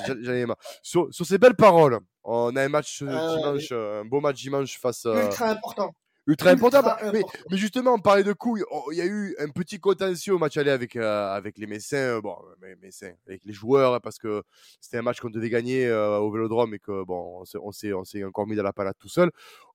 sur, 0.83 1.09
sur, 1.15 1.25
ces 1.25 1.39
belles 1.39 1.55
paroles, 1.55 2.01
on 2.25 2.55
a 2.57 2.63
un 2.65 2.69
match 2.69 3.03
euh, 3.03 3.07
euh 3.09 3.37
dimanche, 3.37 3.73
un 3.73 4.05
beau 4.05 4.21
match 4.21 4.43
dimanche 4.43 4.79
face. 4.79 5.07
Euh, 5.07 5.27
ultra 5.27 5.51
important 5.51 5.95
ultra 6.27 6.51
important. 6.51 6.83
Mais, 7.13 7.23
mais, 7.51 7.57
justement, 7.59 7.93
on 7.95 7.99
parlait 7.99 8.25
de 8.25 8.33
coups. 8.33 8.65
Oh, 8.71 8.89
il 8.91 8.97
y 8.97 9.03
a 9.03 9.05
eu 9.05 9.37
un 9.39 9.51
petit 9.51 9.79
contentieux 9.79 10.35
au 10.35 10.39
match 10.39 10.57
aller 10.57 10.71
avec, 10.71 10.97
euh, 10.97 11.29
avec 11.35 11.59
les 11.59 11.67
Messins, 11.67 12.19
bon, 12.21 12.35
Messins, 12.81 13.13
avec 13.29 13.45
les 13.45 13.53
joueurs, 13.53 14.01
parce 14.01 14.19
que 14.19 14.43
c'était 14.81 14.97
un 14.97 15.03
match 15.03 15.21
qu'on 15.21 15.29
devait 15.29 15.51
gagner 15.51 15.93
au 15.93 16.33
Vélodrome 16.33 16.73
et 16.75 16.79
que 16.79 17.05
bon, 17.05 17.45
on 17.63 17.73
s'est, 17.73 17.93
on 17.93 18.05
s'est 18.05 18.25
encore 18.25 18.47
mis 18.47 18.57
dans 18.57 18.63
la 18.63 18.73
palade 18.73 18.95
tout 18.99 19.11
seul. 19.11 19.31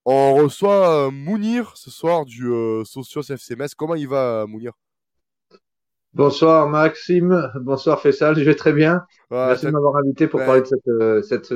On 0.05 0.33
reçoit 0.33 1.11
Mounir 1.11 1.77
ce 1.77 1.91
soir 1.91 2.25
du 2.25 2.49
Socios 2.83 3.21
FCMS. 3.21 3.69
Comment 3.77 3.95
il 3.95 4.07
va, 4.07 4.45
Mounir? 4.47 4.73
Bonsoir 6.19 6.67
Maxime, 6.67 7.49
bonsoir 7.61 8.01
Fessal, 8.01 8.37
je 8.37 8.43
vais 8.43 8.55
très 8.55 8.73
bien. 8.73 9.05
Merci 9.31 9.67
de 9.67 9.71
m'avoir 9.71 9.95
invité 9.95 10.27
pour 10.27 10.41
parler 10.41 10.63
de 10.63 11.21
cette, 11.23 11.47
cette 11.49 11.53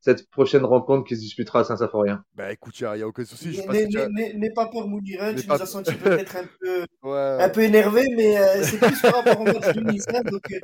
cette 0.00 0.30
prochaine 0.30 0.64
rencontre 0.64 1.06
qui 1.06 1.16
se 1.16 1.20
disputera 1.20 1.60
à 1.60 1.64
Saint-Symphorien 1.64 2.24
Bah 2.34 2.50
écoute, 2.50 2.80
il 2.80 2.88
n'y 2.88 3.02
a, 3.02 3.06
aucun 3.06 3.26
souci. 3.26 3.60
N'aie 3.68 4.50
pas 4.54 4.66
peur, 4.66 4.88
Mounirin. 4.88 5.34
Tu 5.34 5.46
nous 5.46 5.52
as 5.52 5.66
senti 5.66 5.92
peut-être 5.92 6.36
un 6.36 6.44
peu, 6.58 6.84
un 7.42 7.48
peu 7.50 7.60
énervé, 7.60 8.06
mais 8.16 8.38
euh, 8.38 8.62
c'est 8.62 8.78
plus 8.78 8.98
par 9.02 9.16
rapport 9.16 9.40
au 9.40 9.44
match 9.44 9.76
du 9.76 9.84
Nice. 9.84 10.06
donc, 10.06 10.40
euh, 10.52 10.60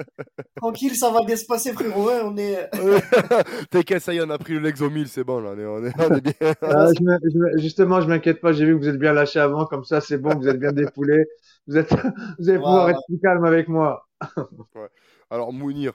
tranquille, 0.57 0.95
ça 0.95 1.11
va 1.11 1.23
bien 1.25 1.37
se 1.37 1.45
passer, 1.45 1.75
frérot. 1.75 2.09
Hein, 2.09 2.23
on 2.25 2.37
est... 2.39 2.71
T'inquiète, 3.71 4.03
ça 4.03 4.15
y 4.15 4.19
est, 4.19 4.23
on 4.23 4.31
a 4.31 4.39
pris 4.39 4.55
le 4.55 4.61
Lexo 4.61 4.89
1000, 4.89 5.09
c'est 5.09 5.25
bon, 5.25 5.41
là, 5.41 5.51
on 5.55 5.59
est, 5.59 5.67
on 5.67 5.85
est, 5.85 5.93
on 5.99 6.17
est 6.17 6.21
bien. 6.21 6.55
Ah, 6.63 6.87
je 6.97 7.29
je 7.29 7.61
justement, 7.61 8.01
je 8.01 8.07
m'inquiète 8.07 8.41
pas, 8.41 8.53
j'ai 8.53 8.65
vu 8.65 8.75
que 8.75 8.79
vous 8.79 8.89
êtes 8.89 8.99
bien 8.99 9.13
lâché 9.13 9.41
avant, 9.41 9.67
comme 9.67 9.85
ça, 9.85 10.01
c'est 10.01 10.17
bon, 10.17 10.35
vous 10.35 10.49
êtes 10.49 10.61
bien 10.61 10.73
défoulé. 10.73 11.27
Vous, 11.67 11.77
êtes, 11.77 11.91
vous 12.39 12.49
allez 12.49 12.59
pouvoir 12.59 12.91
être 12.91 13.01
plus 13.07 13.19
calme 13.21 13.45
avec 13.45 13.69
moi. 13.69 14.07
ouais. 14.75 14.89
Alors, 15.31 15.53
Mounir, 15.53 15.93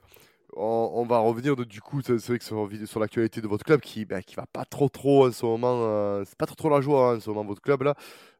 on, 0.53 1.05
va 1.05 1.19
revenir 1.19 1.55
du 1.55 1.81
coup, 1.81 2.01
c'est 2.01 2.17
vrai 2.17 2.39
que 2.39 2.43
sur, 2.43 2.69
sur 2.85 2.99
l'actualité 2.99 3.41
de 3.41 3.47
votre 3.47 3.63
club 3.63 3.81
qui, 3.81 4.05
ben, 4.05 4.21
qui 4.21 4.35
va 4.35 4.45
pas 4.51 4.65
trop 4.65 4.89
trop 4.89 5.27
en 5.27 5.31
ce 5.31 5.45
moment, 5.45 5.81
euh, 5.83 6.23
c'est 6.25 6.37
pas 6.37 6.45
trop 6.45 6.55
trop 6.55 6.69
la 6.69 6.81
joie 6.81 7.11
hein, 7.11 7.17
en 7.17 7.19
ce 7.19 7.29
moment 7.29 7.45
votre 7.45 7.61
club 7.61 7.83
là. 7.83 7.95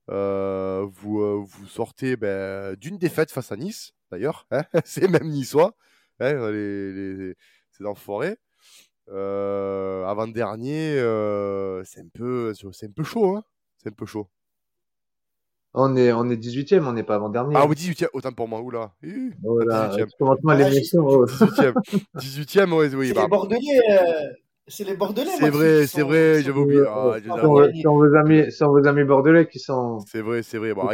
Euh, 0.10 0.88
vous, 0.92 1.22
euh, 1.22 1.44
vous 1.46 1.68
sortez 1.68 2.16
ben, 2.16 2.76
d'une 2.76 2.98
défaite 2.98 3.32
face 3.32 3.52
à 3.52 3.58
Nice 3.58 3.94
d'ailleurs, 4.12 4.48
hein, 4.52 4.64
c'est 4.86 5.08
même 5.08 5.30
niçois, 5.30 5.76
hein, 6.20 6.50
les, 6.52 6.94
les, 6.94 7.36
c'est 7.72 7.84
dans 7.84 7.96
forêt. 7.96 8.38
avant 9.08 10.28
dernier, 10.28 10.96
c'est 11.86 12.02
un 12.02 12.10
peu, 12.14 12.54
c'est 12.54 12.88
un 12.88 12.92
peu 12.92 13.04
chaud, 13.04 13.38
hein, 13.38 13.44
c'est 13.78 13.90
un 13.90 13.94
peu 13.94 14.06
chaud. 14.06 14.30
On 15.74 15.96
est, 15.96 16.12
on 16.12 16.30
est 16.30 16.36
18e, 16.36 16.88
on 16.88 16.94
n'est 16.94 17.04
pas 17.04 17.16
avant-dernier. 17.16 17.56
Ah 17.56 17.68
oui, 17.68 17.76
18e, 17.76 18.08
autant 18.14 18.32
pour 18.32 18.48
moi, 18.48 18.62
oula. 18.62 18.92
Voilà, 19.44 19.90
18e. 19.96 20.10
commence 20.18 20.44
mal 20.44 20.58
l'émission. 20.58 21.04
18e, 21.04 21.74
18e 22.16 22.74
oui, 22.74 22.96
oui. 22.96 23.08
C'est 23.10 23.14
bah. 23.14 23.22
les 23.24 23.28
Bordelais. 23.28 23.82
Euh... 23.92 24.30
C'est 24.72 24.84
les 24.84 24.96
Bordelais. 24.96 25.32
C'est 25.40 25.50
vrai, 25.50 25.88
c'est 25.88 26.02
vrai, 26.04 26.44
j'avais 26.44 26.60
oublié. 26.60 26.84
Ah, 26.88 27.16
c'est 27.22 27.84
vos 27.84 28.16
amis, 28.16 28.44
vos 28.60 28.88
amis 28.88 29.04
bordelais 29.04 29.48
qui 29.48 29.60
sont. 29.60 30.00
C'est 30.08 30.22
vrai, 30.22 30.44
c'est 30.44 30.60
vrai. 30.60 30.74
Bon, 30.74 30.88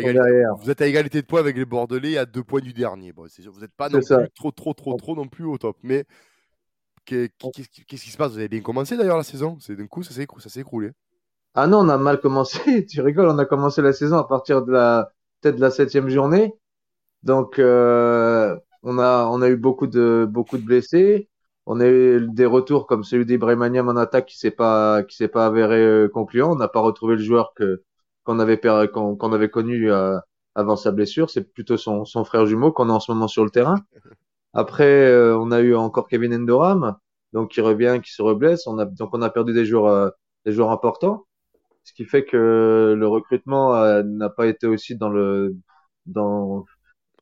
vous 0.59 0.69
êtes 0.69 0.81
à 0.81 0.87
égalité 0.87 1.21
de 1.21 1.27
points 1.27 1.41
avec 1.41 1.57
les 1.57 1.65
Bordelais 1.65 2.17
à 2.17 2.25
deux 2.25 2.43
points 2.43 2.61
du 2.61 2.73
dernier. 2.73 3.11
Bon, 3.11 3.25
vous 3.25 3.59
n'êtes 3.59 3.75
pas 3.75 3.89
non 3.89 3.99
plus 3.99 4.29
trop, 4.33 4.51
trop, 4.51 4.73
trop, 4.73 4.95
trop 4.95 5.15
non 5.15 5.27
plus 5.27 5.45
au 5.45 5.57
top. 5.57 5.77
Mais 5.83 6.05
qu'est-ce 7.05 7.85
qui 7.85 8.11
se 8.11 8.17
passe? 8.17 8.31
Vous 8.31 8.39
avez 8.39 8.47
bien 8.47 8.61
commencé 8.61 8.95
d'ailleurs 8.97 9.17
la 9.17 9.23
saison? 9.23 9.57
C'est 9.59 9.75
d'un 9.75 9.87
coup, 9.87 10.03
ça 10.03 10.13
s'est 10.13 10.59
écroulé. 10.59 10.91
Ah 11.55 11.67
non, 11.67 11.79
on 11.79 11.89
a 11.89 11.97
mal 11.97 12.19
commencé. 12.19 12.85
tu 12.87 13.01
rigoles, 13.01 13.29
on 13.29 13.37
a 13.37 13.45
commencé 13.45 13.81
la 13.81 13.93
saison 13.93 14.17
à 14.17 14.27
partir 14.27 14.63
de 14.63 14.71
la 14.71 15.11
peut-être 15.41 15.55
de 15.55 15.61
la 15.61 15.71
septième 15.71 16.09
journée. 16.09 16.53
Donc 17.23 17.59
euh, 17.59 18.57
on 18.83 18.99
a 18.99 19.25
on 19.27 19.41
a 19.41 19.49
eu 19.49 19.55
beaucoup 19.57 19.87
de 19.87 20.27
beaucoup 20.29 20.57
de 20.57 20.63
blessés. 20.65 21.29
On 21.65 21.79
a 21.79 21.87
eu 21.87 22.27
des 22.29 22.45
retours 22.45 22.87
comme 22.87 23.03
celui 23.03 23.25
d'Ibrahimaniam 23.25 23.87
en 23.89 23.95
attaque 23.97 24.27
qui 24.27 24.37
s'est 24.37 24.51
pas 24.51 25.03
qui 25.03 25.15
s'est 25.17 25.29
pas 25.29 25.45
avéré 25.47 25.77
euh, 25.81 26.09
concluant. 26.09 26.51
On 26.53 26.55
n'a 26.55 26.67
pas 26.67 26.81
retrouvé 26.81 27.15
le 27.15 27.23
joueur 27.23 27.53
que 27.55 27.83
qu'on 28.23 28.39
avait 28.39 28.59
qu'on 28.59 29.33
avait 29.33 29.49
connu 29.49 29.91
euh, 29.91 30.17
avant 30.55 30.75
sa 30.75 30.91
blessure. 30.91 31.29
C'est 31.29 31.43
plutôt 31.53 31.77
son 31.77 32.05
son 32.05 32.25
frère 32.25 32.45
jumeau 32.45 32.71
qu'on 32.71 32.89
a 32.89 32.93
en 32.93 32.99
ce 32.99 33.11
moment 33.11 33.27
sur 33.27 33.43
le 33.45 33.49
terrain. 33.51 33.77
Après, 34.53 34.85
euh, 34.85 35.37
on 35.37 35.51
a 35.51 35.61
eu 35.61 35.75
encore 35.75 36.07
Kevin 36.07 36.33
Endoram, 36.33 36.95
donc 37.33 37.51
qui 37.51 37.61
revient, 37.61 37.99
qui 38.03 38.11
se 38.13 38.21
reblesse. 38.21 38.67
On 38.67 38.77
a 38.79 38.85
donc 38.85 39.09
on 39.13 39.21
a 39.21 39.29
perdu 39.29 39.53
des 39.53 39.65
joueurs 39.65 40.11
des 40.45 40.51
joueurs 40.53 40.71
importants, 40.71 41.25
ce 41.85 41.93
qui 41.93 42.05
fait 42.05 42.25
que 42.25 42.95
le 42.97 43.07
recrutement 43.07 44.03
n'a 44.03 44.29
pas 44.29 44.47
été 44.47 44.67
aussi 44.67 44.97
dans 44.97 45.09
le 45.09 45.55
dans 46.05 46.65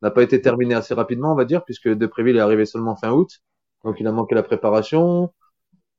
n'a 0.03 0.11
pas 0.11 0.23
été 0.23 0.41
terminé 0.41 0.75
assez 0.75 0.93
rapidement, 0.93 1.31
on 1.31 1.35
va 1.35 1.45
dire, 1.45 1.63
puisque 1.63 1.89
Depréville 1.89 2.37
est 2.37 2.41
arrivé 2.41 2.65
seulement 2.65 2.95
fin 2.95 3.11
août. 3.11 3.39
Donc 3.83 3.99
il 3.99 4.07
a 4.07 4.11
manqué 4.11 4.35
la 4.35 4.43
préparation. 4.43 5.33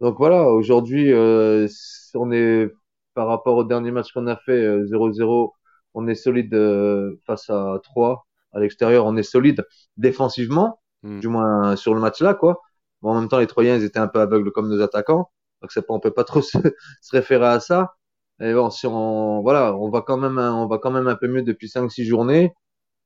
Donc 0.01 0.19
voilà, 0.19 0.49
aujourd'hui, 0.51 1.13
euh, 1.13 1.67
on 2.15 2.31
est 2.33 2.71
par 3.15 3.29
rapport 3.29 3.57
au 3.57 3.65
dernier 3.65 3.91
match 3.93 4.13
qu'on 4.13 4.27
a 4.27 4.37
fait 4.37 4.61
0-0, 4.85 5.47
euh, 5.47 5.49
on 5.95 6.09
est 6.09 6.15
solide 6.15 6.55
euh, 6.55 7.17
face 7.27 7.49
à 7.51 7.79
3 7.83 8.27
à 8.53 8.61
l'extérieur, 8.61 9.07
on 9.07 9.17
est 9.17 9.23
solide 9.23 9.67
défensivement, 9.97 10.81
hmm. 11.03 11.21
du 11.21 11.29
moins 11.29 11.77
sur 11.77 11.95
le 11.95 12.01
match 12.01 12.21
là 12.21 12.35
quoi. 12.35 12.61
Bon, 13.03 13.11
en 13.11 13.21
même 13.21 13.29
temps, 13.29 13.39
les 13.39 13.47
Troyens 13.47 13.77
ils 13.77 13.85
étaient 13.85 13.99
un 13.99 14.09
peu 14.09 14.21
aveugles 14.21 14.53
comme 14.53 14.69
nos 14.69 14.81
attaquants, 14.83 15.31
donc 15.63 15.73
c'est 15.73 15.87
pas, 15.87 15.95
on 15.95 16.01
peut 16.01 16.13
pas 16.13 16.25
trop 16.25 16.43
se, 16.43 16.59
se, 17.01 17.11
référer 17.17 17.47
à 17.47 17.61
ça. 17.61 17.95
Et 18.41 18.53
bon, 18.53 18.71
si 18.71 18.87
on 18.87 19.43
voilà, 19.43 19.77
on 19.77 19.91
va 19.91 20.03
quand 20.03 20.17
même 20.17 20.39
on 20.39 20.67
va 20.67 20.79
quand 20.79 20.91
même 20.91 21.09
un 21.09 21.17
peu 21.17 21.29
mieux 21.29 21.43
depuis 21.43 21.69
5-6 21.69 22.05
journées, 22.05 22.53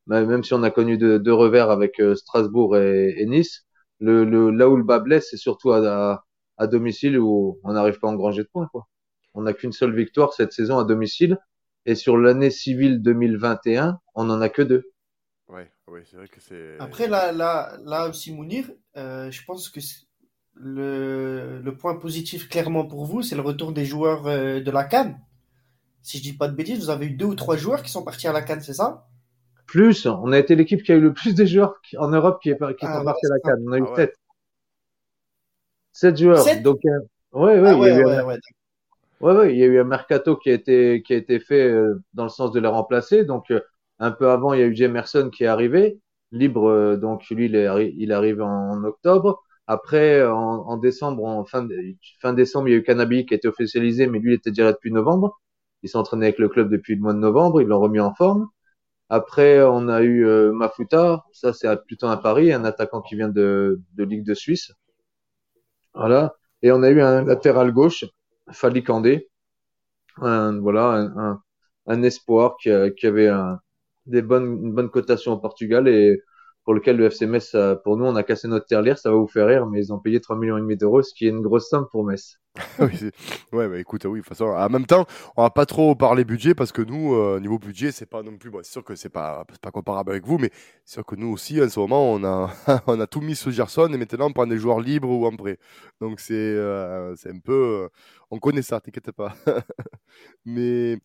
même 0.07 0.43
si 0.45 0.55
on 0.55 0.63
a 0.63 0.71
connu 0.71 0.99
deux, 0.99 1.19
deux 1.19 1.35
revers 1.35 1.71
avec 1.71 2.01
Strasbourg 2.15 2.77
et, 2.77 3.15
et 3.19 3.27
Nice 3.27 3.67
le, 4.01 4.25
le, 4.25 4.51
là 4.51 4.69
où 4.69 4.77
le 4.77 4.85
bas 4.85 4.99
blesse, 4.99 5.29
c'est 5.31 5.37
surtout 5.37 5.73
à, 5.73 6.25
à, 6.57 6.67
domicile 6.67 7.19
où 7.19 7.61
on 7.65 7.73
n'arrive 7.73 7.99
pas 7.99 8.09
à 8.09 8.11
engranger 8.11 8.43
de 8.43 8.49
points. 8.49 8.69
Quoi. 8.73 8.87
On 9.35 9.43
n'a 9.43 9.53
qu'une 9.53 9.73
seule 9.73 9.95
victoire 9.95 10.33
cette 10.33 10.53
saison 10.53 10.79
à 10.79 10.85
domicile. 10.85 11.39
Et 11.87 11.95
sur 11.95 12.19
l'année 12.19 12.51
civile 12.51 13.01
2021, 13.01 13.99
on 14.15 14.25
n'en 14.25 14.41
a 14.41 14.49
que 14.49 14.63
deux. 14.63 14.91
Ouais, 15.49 15.71
ouais 15.89 16.03
c'est 16.05 16.17
vrai 16.17 16.29
que 16.29 16.41
c'est. 16.41 16.77
Après, 16.79 17.09
là, 17.09 17.33
là, 17.33 17.79
là 17.85 18.09
aussi, 18.09 18.33
Mounir, 18.33 18.71
euh, 18.97 19.31
je 19.31 19.43
pense 19.45 19.71
que 19.71 19.81
le, 20.61 21.61
le 21.63 21.77
point 21.77 21.97
positif, 21.97 22.49
clairement 22.49 22.85
pour 22.87 23.05
vous, 23.05 23.23
c'est 23.23 23.37
le 23.37 23.43
retour 23.43 23.73
des 23.73 23.85
joueurs 23.85 24.27
euh, 24.27 24.61
de 24.61 24.71
la 24.71 24.85
Cannes. 24.85 25.19
Si 26.03 26.19
je 26.19 26.23
dis 26.23 26.33
pas 26.33 26.49
de 26.49 26.55
bêtises, 26.55 26.79
vous 26.79 26.91
avez 26.91 27.07
eu 27.07 27.11
deux 27.11 27.27
ou 27.27 27.35
trois 27.35 27.57
joueurs 27.57 27.83
qui 27.83 27.91
sont 27.91 28.03
partis 28.03 28.29
à 28.29 28.33
la 28.33 28.43
Cannes, 28.43 28.61
c'est 28.61 28.75
ça? 28.75 29.07
Plus, 29.67 30.07
on 30.07 30.33
a 30.33 30.39
été 30.39 30.57
l'équipe 30.57 30.83
qui 30.83 30.93
a 30.93 30.95
eu 30.95 31.01
le 31.01 31.13
plus 31.13 31.35
de 31.35 31.45
joueurs 31.45 31.75
en 31.99 32.09
Europe 32.09 32.41
qui, 32.43 32.51
est, 32.51 32.57
qui 32.57 32.87
ah, 32.87 32.99
sont 32.99 33.05
partis 33.05 33.27
à 33.27 33.29
la 33.29 33.41
Cannes. 33.41 33.65
On 33.69 33.73
a 33.73 33.79
eu 33.79 33.85
ah, 33.87 33.97
7. 33.97 34.15
7 35.93 36.17
joueurs. 36.17 36.45
Donc, 36.63 36.81
euh, 36.87 37.01
ouais, 37.33 37.61
ouais, 37.61 37.69
ah, 37.69 37.75
il 37.75 37.83
y 37.83 37.91
a 37.91 37.99
eu 37.99 38.05
un... 38.05 38.25
ouais, 38.25 38.39
ouais, 39.21 39.53
il 39.53 39.59
y 39.59 39.63
a 39.63 39.67
eu 39.67 39.79
un 39.79 39.85
mercato 39.85 40.37
qui 40.37 40.49
a 40.49 40.55
été, 40.55 41.03
qui 41.03 41.13
a 41.13 41.17
été 41.17 41.39
fait 41.39 41.69
euh, 41.69 42.03
dans 42.15 42.23
le 42.23 42.31
sens 42.31 42.53
de 42.53 42.61
les 42.61 42.69
remplacer. 42.69 43.25
Donc, 43.25 43.51
euh, 43.51 43.61
un 43.99 44.11
peu 44.11 44.31
avant, 44.31 44.55
il 44.55 44.61
y 44.61 44.63
a 44.63 44.67
eu 44.67 44.75
Jamerson 44.75 45.29
qui 45.29 45.45
est 45.45 45.49
arrivé, 45.49 45.99
libre. 46.33 46.97
donc, 46.97 47.29
lui, 47.29 47.47
il, 47.47 47.57
est, 47.57 47.95
il 47.99 48.13
arrive 48.13 48.41
en, 48.41 48.83
octobre. 48.85 49.45
Après, 49.69 50.25
en, 50.27 50.35
en, 50.37 50.77
décembre, 50.79 51.25
en 51.25 51.45
fin, 51.45 51.69
fin 52.21 52.33
décembre, 52.35 52.69
il 52.69 52.73
y 52.73 52.75
a 52.75 52.79
eu 52.79 52.83
Canabi 52.85 53.27
qui 53.27 53.35
a 53.35 53.37
été 53.39 53.49
officialisé, 53.49 54.09
mais 54.09 54.19
lui, 54.19 54.33
il 54.33 54.37
était 54.37 54.51
déjà 54.51 54.73
depuis 54.73 54.91
novembre. 54.93 55.41
Il 55.85 55.91
s'entraînait 55.91 56.27
avec 56.27 56.39
le 56.41 56.49
club 56.49 56.71
depuis 56.71 56.97
le 56.97 57.03
mois 57.03 57.15
de 57.15 57.21
novembre. 57.21 57.63
Ils 57.63 57.69
l'ont 57.69 57.81
remis 57.81 58.01
en 58.01 58.15
forme. 58.15 58.49
Après, 59.11 59.63
on 59.63 59.89
a 59.89 60.03
eu 60.03 60.27
euh, 60.27 60.53
Mafuta, 60.53 61.25
ça 61.33 61.53
c'est 61.55 61.69
plutôt 61.87 62.07
un 62.09 62.17
Paris, 62.19 62.53
un 62.53 62.65
attaquant 62.65 63.03
qui 63.03 63.17
vient 63.17 63.29
de, 63.29 63.81
de 63.97 64.05
Ligue 64.05 64.25
de 64.25 64.35
Suisse. 64.35 64.73
Voilà. 65.95 66.35
Et 66.63 66.73
on 66.73 66.83
a 66.83 66.91
eu 66.91 67.01
un 67.01 67.25
latéral 67.25 67.73
gauche, 67.73 68.05
Fali 68.51 68.83
Kandé, 68.83 69.29
un, 70.19 70.61
voilà, 70.61 71.13
un, 71.17 71.43
un, 71.87 72.03
espoir 72.03 72.57
qui, 72.61 72.71
qui 72.99 73.07
avait 73.07 73.29
un, 73.29 73.61
des 74.07 74.23
bonnes, 74.23 74.67
une 74.67 74.75
bonne 74.75 74.91
cotation 74.91 75.33
au 75.33 75.39
Portugal 75.39 75.89
et 75.89 76.21
pour 76.69 76.75
lequel 76.75 76.99
le 76.99 77.07
FC 77.07 77.25
Metz, 77.25 77.57
pour 77.83 77.97
nous, 77.97 78.05
on 78.05 78.15
a 78.15 78.23
cassé 78.23 78.47
notre 78.47 78.67
terre 78.67 78.99
ça 78.99 79.11
va 79.11 79.17
vous 79.17 79.27
faire 79.27 79.47
rire, 79.47 79.65
mais 79.65 79.87
ils 79.87 79.91
ont 79.91 79.99
payé 79.99 80.21
3 80.21 80.37
millions 80.37 80.59
d'euros, 80.59 81.01
ce 81.01 81.15
qui 81.15 81.25
est 81.25 81.31
une 81.31 81.41
grosse 81.41 81.71
somme 81.71 81.87
pour 81.91 82.05
Metz. 82.05 82.37
oui, 82.79 83.11
ouais, 83.53 83.69
bah, 83.71 83.79
écoute, 83.79 84.05
oui, 84.05 84.19
de 84.19 84.23
toute 84.23 84.29
façon, 84.29 84.51
en 84.51 84.69
même 84.69 84.85
temps, 84.85 85.07
on 85.39 85.45
va 85.45 85.49
pas 85.49 85.65
trop 85.65 85.95
parler 85.95 86.27
budget 86.27 86.55
parce 86.55 86.71
que 86.71 86.83
nous, 86.83 87.15
euh, 87.15 87.41
niveau 87.41 87.59
budget, 87.59 87.91
c'est 87.91 88.05
pas 88.05 88.23
non 88.23 88.37
plus, 88.37 88.51
c'est 88.61 88.71
sûr 88.71 88.85
que 88.85 88.97
c'est 88.97 89.09
pas, 89.09 89.47
pas 89.63 89.71
comparable 89.71 90.11
avec 90.11 90.27
vous, 90.27 90.37
mais 90.37 90.51
c'est 90.85 90.97
sûr 90.97 91.07
que 91.07 91.15
nous 91.15 91.33
aussi, 91.33 91.59
en 91.63 91.71
ce 91.71 91.81
moment, 91.81 92.13
on 92.13 92.23
a, 92.23 92.53
on 92.87 93.01
a 93.01 93.07
tout 93.07 93.23
mis 93.23 93.35
sous 93.35 93.51
Gerson 93.51 93.91
et 93.91 93.97
maintenant 93.97 94.27
on 94.27 94.33
prend 94.35 94.47
des 94.47 94.59
joueurs 94.59 94.81
libres 94.81 95.09
ou 95.09 95.25
en 95.25 95.35
prêt. 95.35 95.59
Donc 96.03 96.21
c'est, 96.21 96.35
euh, 96.35 97.15
un 97.25 97.39
peu, 97.39 97.87
euh, 97.87 97.89
on 98.31 98.39
connaît 98.39 98.61
ça, 98.61 98.79
t'inquiète 98.79 99.13
pas. 99.13 99.35
mais 100.45 100.99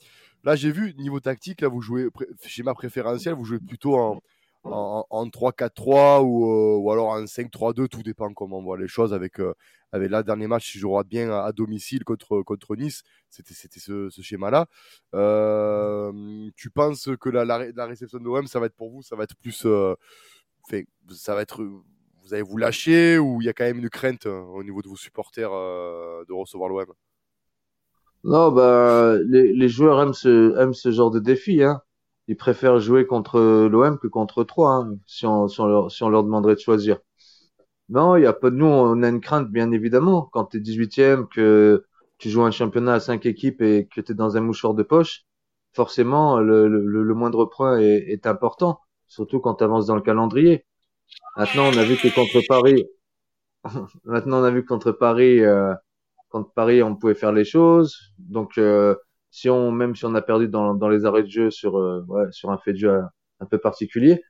là, 0.44 0.58
j'ai 0.58 0.72
vu, 0.74 0.94
niveau 0.98 1.22
tactique, 1.22 1.62
là, 1.62 1.70
vous 1.70 1.80
jouez, 1.80 2.10
schéma 2.42 2.74
préférentiel, 2.74 3.34
vous 3.36 3.46
jouez 3.46 3.60
plutôt 3.60 3.96
en, 3.96 4.20
en, 4.64 5.28
3-4-3 5.28 6.22
ou, 6.24 6.46
euh, 6.46 6.78
ou, 6.78 6.92
alors 6.92 7.10
en 7.10 7.24
5-3-2, 7.24 7.88
tout 7.88 8.04
dépend 8.04 8.34
comment 8.34 8.60
on 8.60 8.64
voit 8.64 8.78
les 8.78 8.88
choses 8.88 9.14
avec, 9.14 9.40
euh, 9.40 9.54
avec 9.92 10.10
là, 10.10 10.24
dernier 10.24 10.48
match, 10.48 10.72
si 10.72 10.80
je 10.80 10.86
regarde 10.86 11.08
bien 11.08 11.32
à, 11.32 11.52
domicile 11.52 12.04
contre, 12.04 12.42
contre 12.42 12.76
Nice, 12.76 13.04
c'était 13.30 13.80
ce, 13.80 14.10
ce 14.10 14.22
schéma-là. 14.22 14.68
Euh, 15.14 16.50
tu 16.56 16.70
penses 16.70 17.10
que 17.20 17.30
la, 17.30 17.46
la, 17.46 17.86
réception 17.86 18.20
de 18.20 18.24
l'OM, 18.24 18.48
ça 18.48 18.60
va 18.60 18.68
être 18.68 18.76
pour 18.76 18.90
vous, 18.90 19.02
ça 19.02 19.16
va 19.16 19.24
être 19.24 19.36
plus. 19.36 19.68
ça 21.10 21.36
va 21.36 21.42
être. 21.42 21.64
Vous 21.64 22.34
allez 22.34 22.44
vous 22.44 22.56
lâcher 22.56 23.18
ou 23.18 23.42
il 23.42 23.46
y 23.46 23.50
a 23.50 23.54
quand 23.54 23.66
même 23.66 23.80
une 23.80 23.90
crainte 23.90 24.28
au 24.28 24.64
niveau 24.64 24.82
de 24.82 24.88
vos 24.88 24.96
supporters 24.96 25.52
de 25.52 26.34
recevoir 26.34 26.70
l'OM 26.70 26.86
Non, 28.24 28.50
bah, 28.54 29.18
les, 29.26 29.52
les, 29.52 29.68
joueurs 29.68 30.02
aiment 30.02 30.14
ce, 30.14 30.58
aiment 30.58 30.74
ce 30.74 30.90
genre 30.92 31.12
de 31.12 31.20
défi. 31.20 31.62
Hein 31.62 31.82
ils 32.28 32.38
préfèrent 32.38 32.80
jouer 32.80 33.06
contre 33.06 33.40
l'OM 33.68 33.98
que 34.00 34.08
contre 34.08 34.44
3, 34.44 34.72
hein, 34.72 34.96
si, 35.08 35.26
on, 35.26 35.48
si, 35.48 35.60
on 35.62 35.68
leur, 35.68 35.92
si 35.92 36.04
on 36.04 36.10
leur 36.10 36.24
demanderait 36.24 36.56
de 36.56 36.60
choisir. 36.60 37.00
Non, 37.90 38.16
il 38.16 38.24
y 38.24 38.26
a 38.26 38.34
pas 38.34 38.50
de 38.50 38.56
nous, 38.56 38.66
on 38.66 39.04
a 39.04 39.10
une 39.10 39.22
crainte, 39.22 39.50
bien 39.52 39.72
évidemment. 39.72 40.30
Quand 40.32 40.46
tu 40.46 40.58
es 40.58 40.60
18e, 40.62 41.28
que 41.28 41.86
tu 42.18 42.30
joues 42.30 42.44
un 42.44 42.52
championnat 42.52 42.94
à 42.96 43.00
5 43.00 43.26
équipes 43.26 43.62
et 43.62 43.88
que 43.94 44.02
tu 44.02 44.14
es 44.14 44.16
dans 44.16 44.38
un 44.38 44.42
mouchoir 44.42 44.74
de 44.74 44.84
poche, 44.84 45.26
forcément, 45.74 46.40
le, 46.40 46.68
le, 46.68 47.04
le 47.04 47.14
moindre 47.14 47.46
point 47.46 47.80
est, 47.80 48.12
est, 48.12 48.26
important, 48.28 48.80
surtout 49.08 49.40
quand 49.40 49.56
tu 49.56 49.64
avances 49.64 49.88
dans 49.88 49.96
le 49.96 50.02
calendrier. 50.02 50.66
Maintenant, 51.38 51.66
on 51.74 51.78
a 51.78 51.84
vu 51.84 51.98
que 51.98 52.14
contre 52.14 52.42
Paris, 52.48 52.86
maintenant 54.06 54.42
on 54.42 54.44
a 54.44 54.52
vu 54.52 54.64
que 54.64 54.68
contre 54.68 54.92
Paris, 54.92 55.40
euh, 55.42 55.74
contre 56.30 56.52
Paris, 56.54 56.84
on 56.84 56.96
pouvait 56.96 57.16
faire 57.16 57.32
les 57.34 57.46
choses. 57.46 57.98
Donc, 58.20 58.58
euh, 58.58 58.96
si 59.34 59.50
on, 59.50 59.72
même 59.72 59.96
si 59.96 60.06
on 60.06 60.14
a 60.14 60.22
perdu 60.22 60.48
dans, 60.48 60.76
dans 60.76 60.90
les 60.90 61.06
arrêts 61.06 61.24
de 61.24 61.28
jeu 61.28 61.50
sur, 61.50 61.80
euh, 61.80 62.06
ouais, 62.08 62.26
sur 62.30 62.52
un 62.52 62.60
fait 62.60 62.74
de 62.74 62.78
jeu 62.78 63.02
un, 63.40 63.46
peu 63.48 63.58
particulier, 63.58 64.22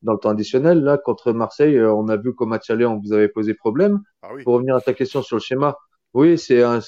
dans 0.00 0.14
le 0.14 0.18
temps 0.18 0.30
additionnel, 0.30 0.80
là, 0.82 0.96
contre 0.96 1.32
Marseille, 1.32 1.76
euh, 1.76 1.92
on 1.92 2.08
a 2.08 2.16
vu 2.16 2.34
qu'au 2.34 2.46
match 2.46 2.70
aller, 2.70 2.86
on 2.86 2.98
vous 2.98 3.12
avait 3.12 3.28
posé 3.28 3.52
problème. 3.52 4.00
Ah 4.22 4.30
Pour 4.44 4.54
revenir 4.54 4.74
à 4.74 4.80
ta 4.80 4.94
question 4.94 5.20
sur 5.20 5.36
le 5.36 5.42
schéma, 5.42 5.76
oui, 6.14 6.38
c'est 6.38 6.62
un, 6.62 6.80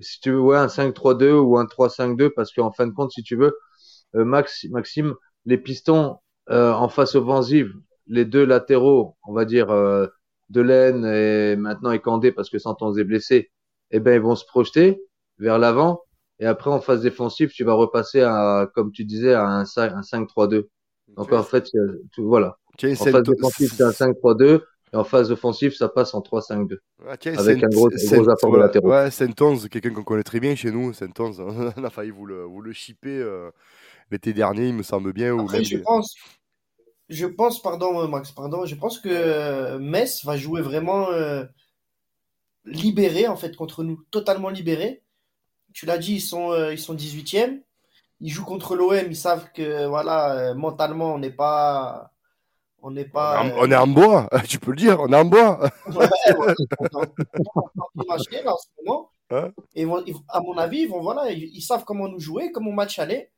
si 0.00 0.20
tu 0.20 0.30
veux, 0.30 0.40
ouais, 0.40 0.56
un 0.56 0.68
5-3-2 0.68 1.32
ou 1.38 1.58
un 1.58 1.66
3-5-2, 1.66 2.30
parce 2.34 2.50
qu'en 2.50 2.72
fin 2.72 2.86
de 2.86 2.92
compte, 2.92 3.12
si 3.12 3.22
tu 3.22 3.36
veux, 3.36 3.56
euh, 4.14 4.24
Max, 4.24 4.64
Maxime, 4.70 5.14
les 5.44 5.58
pistons 5.58 6.16
en 6.48 6.88
face 6.88 7.14
offensive, 7.16 7.72
les 8.06 8.24
deux 8.24 8.44
latéraux, 8.46 9.16
on 9.26 9.34
va 9.34 9.44
dire, 9.44 9.70
euh, 9.70 10.06
Delaine 10.48 11.04
et 11.04 11.56
maintenant 11.56 11.90
Ekandé, 11.92 12.32
parce 12.32 12.48
que 12.48 12.58
Santos 12.58 12.96
est 12.96 13.04
blessé, 13.04 13.50
eh 13.90 14.00
ben, 14.00 14.14
ils 14.14 14.20
vont 14.20 14.36
se 14.36 14.46
projeter 14.46 15.02
vers 15.38 15.58
l'avant 15.58 16.00
et 16.38 16.46
après, 16.46 16.70
en 16.70 16.80
phase 16.80 17.02
défensive, 17.02 17.50
tu 17.50 17.64
vas 17.64 17.72
repasser 17.72 18.20
à, 18.20 18.68
comme 18.74 18.92
tu 18.92 19.04
disais, 19.04 19.32
à 19.32 19.46
un 19.46 19.62
5-3-2. 19.64 20.66
Donc, 21.16 21.32
en 21.32 21.42
fait, 21.42 21.70
voilà. 22.18 22.58
en 22.82 22.94
phase 22.94 23.22
défensive, 23.22 23.72
c'est 23.74 23.84
un 23.84 23.90
5-3-2. 23.90 24.62
Et 24.92 24.96
en 24.96 25.04
phase 25.04 25.32
offensive, 25.32 25.74
ça 25.74 25.88
passe 25.88 26.14
en 26.14 26.20
3-5-2. 26.20 26.78
Ah, 27.04 27.16
avec 27.38 27.64
un 27.64 27.68
gros, 27.68 27.88
gros 27.88 28.30
apport 28.30 28.52
de 28.52 28.58
latéraux. 28.58 28.90
Ouais, 28.90 29.10
Saint-Onze, 29.10 29.68
quelqu'un 29.68 29.92
qu'on 29.92 30.04
connaît 30.04 30.22
très 30.22 30.38
bien 30.38 30.54
chez 30.54 30.70
nous. 30.70 30.92
Saint-Onze, 30.92 31.40
on 31.76 31.84
a 31.84 31.90
failli 31.90 32.10
vous 32.10 32.26
le, 32.26 32.44
vous 32.44 32.60
le 32.60 32.72
shipper 32.72 33.18
euh, 33.18 33.50
l'été 34.10 34.32
dernier, 34.32 34.68
il 34.68 34.74
me 34.74 34.84
semble 34.84 35.12
bien. 35.12 35.36
Après, 35.38 35.64
je, 35.64 35.78
pense, 35.78 36.14
je 37.08 37.26
pense, 37.26 37.60
pardon 37.60 38.06
Max, 38.06 38.30
pardon, 38.30 38.64
je 38.64 38.76
pense 38.76 39.00
que 39.00 39.08
euh, 39.10 39.78
Metz 39.80 40.24
va 40.24 40.36
jouer 40.36 40.62
vraiment 40.62 41.10
euh, 41.10 41.44
libéré, 42.64 43.26
en 43.26 43.36
fait, 43.36 43.56
contre 43.56 43.82
nous. 43.82 44.00
Totalement 44.12 44.50
libéré 44.50 45.02
tu 45.76 45.84
l'as 45.84 45.98
dit, 45.98 46.14
ils 46.14 46.20
sont, 46.22 46.52
euh, 46.52 46.72
ils 46.72 46.78
sont 46.78 46.94
18e. 46.94 47.60
Ils 48.20 48.30
jouent 48.30 48.46
contre 48.46 48.76
l'OM, 48.76 48.96
ils 49.10 49.14
savent 49.16 49.52
que 49.52 49.84
voilà, 49.86 50.32
euh, 50.38 50.54
mentalement, 50.54 51.12
on 51.14 51.18
n'est 51.18 51.30
pas. 51.30 52.10
On 52.80 52.90
n'est 52.90 53.04
pas. 53.04 53.42
On 53.44 53.70
est, 53.70 53.76
en, 53.76 53.86
bois, 53.86 54.26
tu 54.48 54.58
peux 54.58 54.70
le 54.70 54.76
dire, 54.78 54.98
on 55.00 55.12
est 55.12 55.16
en 55.16 55.26
bois. 55.26 55.70
Hein 59.30 59.50
Et 59.74 59.82
ils 59.82 59.86
vont- 59.86 60.02
ils- 60.06 60.14
à 60.28 60.40
mon 60.40 60.56
avis, 60.56 60.80
ils 60.82 60.88
vont 60.88 61.02
voilà, 61.02 61.30
ils, 61.30 61.44
ils 61.54 61.60
savent 61.60 61.84
comment 61.84 62.08
nous 62.08 62.20
jouer, 62.20 62.52
comment 62.52 62.72
match 62.72 62.98
aller. 62.98 63.30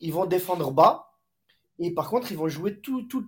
Ils 0.00 0.12
vont 0.12 0.24
défendre 0.24 0.70
bas. 0.70 1.10
Et 1.78 1.92
par 1.92 2.08
contre, 2.08 2.32
ils 2.32 2.38
vont 2.38 2.48
jouer 2.48 2.80
tout, 2.80 3.02
tout- 3.02 3.26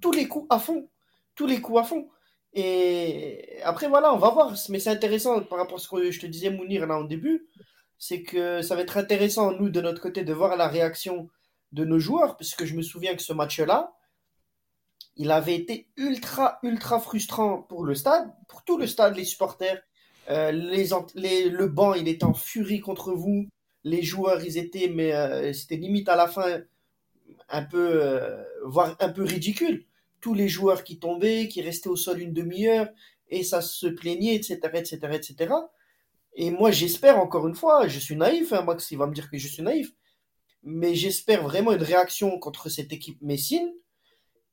tous 0.00 0.10
les 0.12 0.26
coups 0.26 0.46
à 0.50 0.58
fond. 0.58 0.88
Tous 1.36 1.46
les 1.46 1.60
coups 1.60 1.78
à 1.80 1.84
fond. 1.84 2.08
Et 2.54 3.60
après, 3.64 3.88
voilà, 3.88 4.12
on 4.14 4.18
va 4.18 4.30
voir. 4.30 4.54
Mais 4.68 4.78
c'est 4.78 4.90
intéressant 4.90 5.40
par 5.42 5.58
rapport 5.58 5.78
à 5.78 5.80
ce 5.80 5.88
que 5.88 6.10
je 6.10 6.20
te 6.20 6.26
disais, 6.26 6.50
Mounir, 6.50 6.86
là, 6.86 6.98
au 6.98 7.04
début. 7.06 7.46
C'est 7.98 8.22
que 8.22 8.62
ça 8.62 8.74
va 8.74 8.82
être 8.82 8.96
intéressant, 8.98 9.52
nous, 9.52 9.70
de 9.70 9.80
notre 9.80 10.00
côté, 10.02 10.24
de 10.24 10.32
voir 10.32 10.56
la 10.56 10.68
réaction 10.68 11.28
de 11.72 11.84
nos 11.84 11.98
joueurs. 11.98 12.36
Parce 12.36 12.54
que 12.54 12.66
je 12.66 12.74
me 12.74 12.82
souviens 12.82 13.14
que 13.14 13.22
ce 13.22 13.32
match-là, 13.32 13.92
il 15.16 15.30
avait 15.30 15.54
été 15.54 15.88
ultra, 15.96 16.58
ultra 16.62 16.98
frustrant 16.98 17.62
pour 17.62 17.84
le 17.84 17.94
stade, 17.94 18.32
pour 18.48 18.64
tout 18.64 18.78
le 18.78 18.86
stade, 18.86 19.16
les 19.16 19.24
supporters. 19.24 19.82
Euh, 20.30 20.52
les, 20.52 20.88
les- 21.14 21.48
le 21.48 21.66
banc, 21.68 21.94
il 21.94 22.08
était 22.08 22.24
en 22.24 22.34
furie 22.34 22.80
contre 22.80 23.12
vous. 23.12 23.46
Les 23.84 24.02
joueurs, 24.02 24.44
ils 24.44 24.58
étaient, 24.58 24.88
mais 24.88 25.12
euh, 25.14 25.52
c'était 25.52 25.76
limite 25.76 26.08
à 26.08 26.16
la 26.16 26.28
fin 26.28 26.60
un 27.48 27.62
peu, 27.64 27.90
euh, 28.02 28.42
voire 28.64 28.96
un 29.00 29.08
peu 29.08 29.22
ridicule. 29.22 29.84
Tous 30.22 30.32
les 30.32 30.48
joueurs 30.48 30.84
qui 30.84 30.98
tombaient, 30.98 31.48
qui 31.48 31.60
restaient 31.60 31.90
au 31.90 31.96
sol 31.96 32.22
une 32.22 32.32
demi-heure, 32.32 32.88
et 33.28 33.44
ça 33.44 33.60
se 33.60 33.86
plaignait, 33.86 34.36
etc., 34.36 34.58
etc., 34.74 34.98
etc. 35.12 35.54
Et 36.34 36.50
moi, 36.50 36.70
j'espère 36.70 37.18
encore 37.18 37.46
une 37.46 37.54
fois, 37.54 37.88
je 37.88 37.98
suis 37.98 38.16
naïf, 38.16 38.54
hein, 38.54 38.62
Max, 38.62 38.90
il 38.90 38.96
va 38.98 39.06
me 39.06 39.14
dire 39.14 39.30
que 39.30 39.36
je 39.36 39.48
suis 39.48 39.62
naïf, 39.62 39.92
mais 40.62 40.94
j'espère 40.94 41.42
vraiment 41.42 41.72
une 41.72 41.82
réaction 41.82 42.38
contre 42.38 42.70
cette 42.70 42.92
équipe 42.92 43.20
messine. 43.20 43.70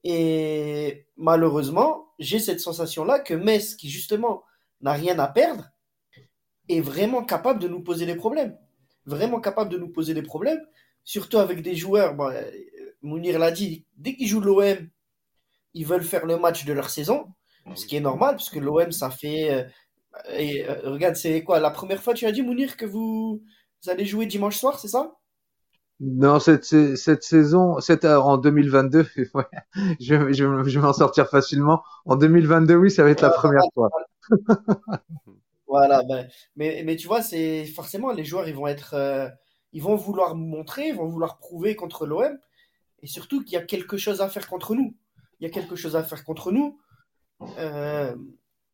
Et 0.03 1.05
malheureusement, 1.15 2.09
j'ai 2.19 2.39
cette 2.39 2.59
sensation-là 2.59 3.19
que 3.19 3.33
Metz, 3.33 3.75
qui 3.75 3.89
justement 3.89 4.43
n'a 4.81 4.93
rien 4.93 5.17
à 5.19 5.27
perdre, 5.27 5.69
est 6.67 6.81
vraiment 6.81 7.23
capable 7.23 7.59
de 7.61 7.67
nous 7.67 7.81
poser 7.81 8.05
des 8.05 8.15
problèmes. 8.15 8.57
Vraiment 9.05 9.39
capable 9.39 9.71
de 9.71 9.77
nous 9.77 9.89
poser 9.89 10.13
des 10.13 10.21
problèmes, 10.21 10.61
surtout 11.03 11.37
avec 11.37 11.61
des 11.61 11.75
joueurs, 11.75 12.15
bon, 12.15 12.29
euh, 12.29 12.43
Mounir 13.01 13.39
l'a 13.39 13.51
dit, 13.51 13.85
dès 13.97 14.15
qu'ils 14.15 14.27
jouent 14.27 14.41
l'OM, 14.41 14.89
ils 15.73 15.85
veulent 15.85 16.03
faire 16.03 16.25
le 16.25 16.37
match 16.37 16.65
de 16.65 16.73
leur 16.73 16.89
saison, 16.89 17.27
ce 17.75 17.85
qui 17.85 17.95
est 17.95 17.99
normal, 18.01 18.35
parce 18.35 18.49
que 18.49 18.59
l'OM, 18.59 18.91
ça 18.91 19.09
fait... 19.11 19.51
euh, 19.51 19.63
et, 20.37 20.65
euh, 20.69 20.91
regarde, 20.91 21.15
c'est 21.15 21.43
quoi 21.43 21.59
La 21.59 21.71
première 21.71 22.01
fois, 22.03 22.13
tu 22.13 22.25
as 22.25 22.31
dit, 22.31 22.41
Mounir, 22.43 22.77
que 22.77 22.85
vous, 22.85 23.43
vous 23.83 23.89
allez 23.89 24.05
jouer 24.05 24.25
dimanche 24.27 24.57
soir, 24.57 24.79
c'est 24.79 24.87
ça? 24.89 25.13
Non, 26.01 26.39
cette, 26.39 26.63
cette 26.63 27.23
saison, 27.23 27.79
cette, 27.81 28.05
euh, 28.05 28.17
en 28.19 28.37
2022, 28.37 29.05
ouais, 29.33 29.43
je, 29.99 30.15
vais- 30.15 30.33
je, 30.33 30.45
vais- 30.45 30.69
je 30.69 30.79
vais 30.79 30.85
m'en 30.85 30.93
sortir 30.93 31.27
facilement. 31.29 31.83
En 32.05 32.15
2022, 32.15 32.75
oui, 32.75 32.89
ça 32.91 33.03
va 33.03 33.09
être 33.11 33.21
la 33.21 33.29
première 33.31 33.63
fois. 33.73 33.89
Voilà, 35.67 36.01
ben, 36.03 36.27
mais, 36.55 36.81
mais 36.83 36.95
tu 36.95 37.07
vois, 37.07 37.21
c'est 37.21 37.65
forcément 37.65 38.11
les 38.11 38.25
joueurs, 38.25 38.47
ils 38.47 38.55
vont 38.55 38.67
être, 38.67 38.95
euh, 38.95 39.29
ils 39.71 39.83
vont 39.83 39.95
vouloir 39.95 40.35
montrer, 40.35 40.87
ils 40.89 40.95
vont 40.95 41.05
vouloir 41.07 41.37
prouver 41.37 41.75
contre 41.75 42.07
l'OM, 42.07 42.37
et 43.01 43.07
surtout 43.07 43.43
qu'il 43.43 43.53
y 43.53 43.57
a 43.57 43.63
quelque 43.63 43.97
chose 43.97 44.21
à 44.21 44.29
faire 44.29 44.47
contre 44.47 44.75
nous. 44.75 44.95
Il 45.39 45.43
y 45.45 45.47
a 45.47 45.51
quelque 45.51 45.75
chose 45.75 45.95
à 45.95 46.03
faire 46.03 46.23
contre 46.23 46.51
nous, 46.51 46.79
Euh, 47.57 48.15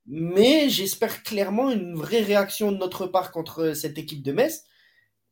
mais 0.07 0.69
j'espère 0.69 1.23
clairement 1.23 1.71
une 1.71 1.95
vraie 1.95 2.21
réaction 2.21 2.71
de 2.71 2.77
notre 2.77 3.07
part 3.07 3.31
contre 3.31 3.73
cette 3.73 3.97
équipe 3.97 4.23
de 4.23 4.31
Metz, 4.31 4.65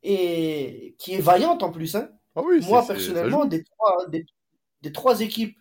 et 0.03 0.95
qui 0.99 1.13
est 1.15 1.19
vaillante 1.19 1.63
en 1.63 1.71
plus, 1.71 1.95
hein. 1.95 2.09
Ah 2.35 2.41
oui, 2.45 2.61
Moi, 2.61 2.85
personnellement, 2.87 3.43
joue. 3.43 3.49
des 3.49 3.63
trois, 3.63 4.07
des, 4.09 4.25
des 4.81 4.91
trois 4.91 5.21
équipes, 5.21 5.57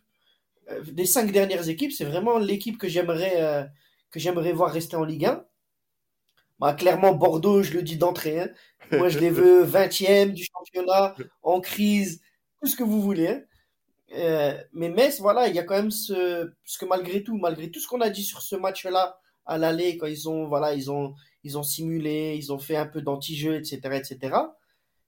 euh, 0.70 0.82
des 0.84 1.06
cinq 1.06 1.32
dernières 1.32 1.68
équipes, 1.68 1.92
c'est 1.92 2.04
vraiment 2.06 2.38
l'équipe 2.38 2.78
que 2.78 2.88
j'aimerais 2.88 3.42
euh, 3.42 3.64
que 4.10 4.20
j'aimerais 4.20 4.52
voir 4.52 4.72
rester 4.72 4.96
en 4.96 5.04
Ligue 5.04 5.26
1. 5.26 5.44
Bah, 6.58 6.74
clairement, 6.74 7.12
Bordeaux, 7.14 7.62
je 7.62 7.72
le 7.72 7.82
dis 7.82 7.96
d'entrée. 7.96 8.40
hein. 8.40 8.48
Moi, 8.92 9.08
je 9.08 9.18
les 9.18 9.30
veux 9.30 9.62
20e 9.64 10.32
du 10.32 10.44
championnat, 10.44 11.14
en 11.42 11.60
crise, 11.60 12.22
tout 12.60 12.68
ce 12.68 12.76
que 12.76 12.84
vous 12.84 13.00
voulez. 13.02 13.28
hein. 13.28 13.42
Euh, 14.14 14.56
mais 14.72 14.90
Metz, 14.90 15.20
voilà, 15.20 15.48
il 15.48 15.54
y 15.54 15.58
a 15.58 15.62
quand 15.62 15.76
même 15.76 15.90
ce. 15.90 16.52
Parce 16.64 16.78
que 16.78 16.84
malgré 16.84 17.22
tout, 17.22 17.36
malgré 17.36 17.70
tout 17.70 17.80
ce 17.80 17.88
qu'on 17.88 18.00
a 18.00 18.10
dit 18.10 18.22
sur 18.22 18.42
ce 18.42 18.56
match-là, 18.56 19.18
à 19.46 19.58
l'aller, 19.58 19.96
quand 19.96 20.06
ils 20.06 20.28
ont, 20.28 20.46
voilà, 20.46 20.74
ils 20.74 20.90
ont, 20.90 21.14
ils 21.44 21.58
ont 21.58 21.62
simulé, 21.62 22.36
ils 22.36 22.52
ont 22.52 22.58
fait 22.58 22.76
un 22.76 22.86
peu 22.86 23.02
d'anti-jeu, 23.02 23.56
etc., 23.56 23.80
etc. 23.94 24.36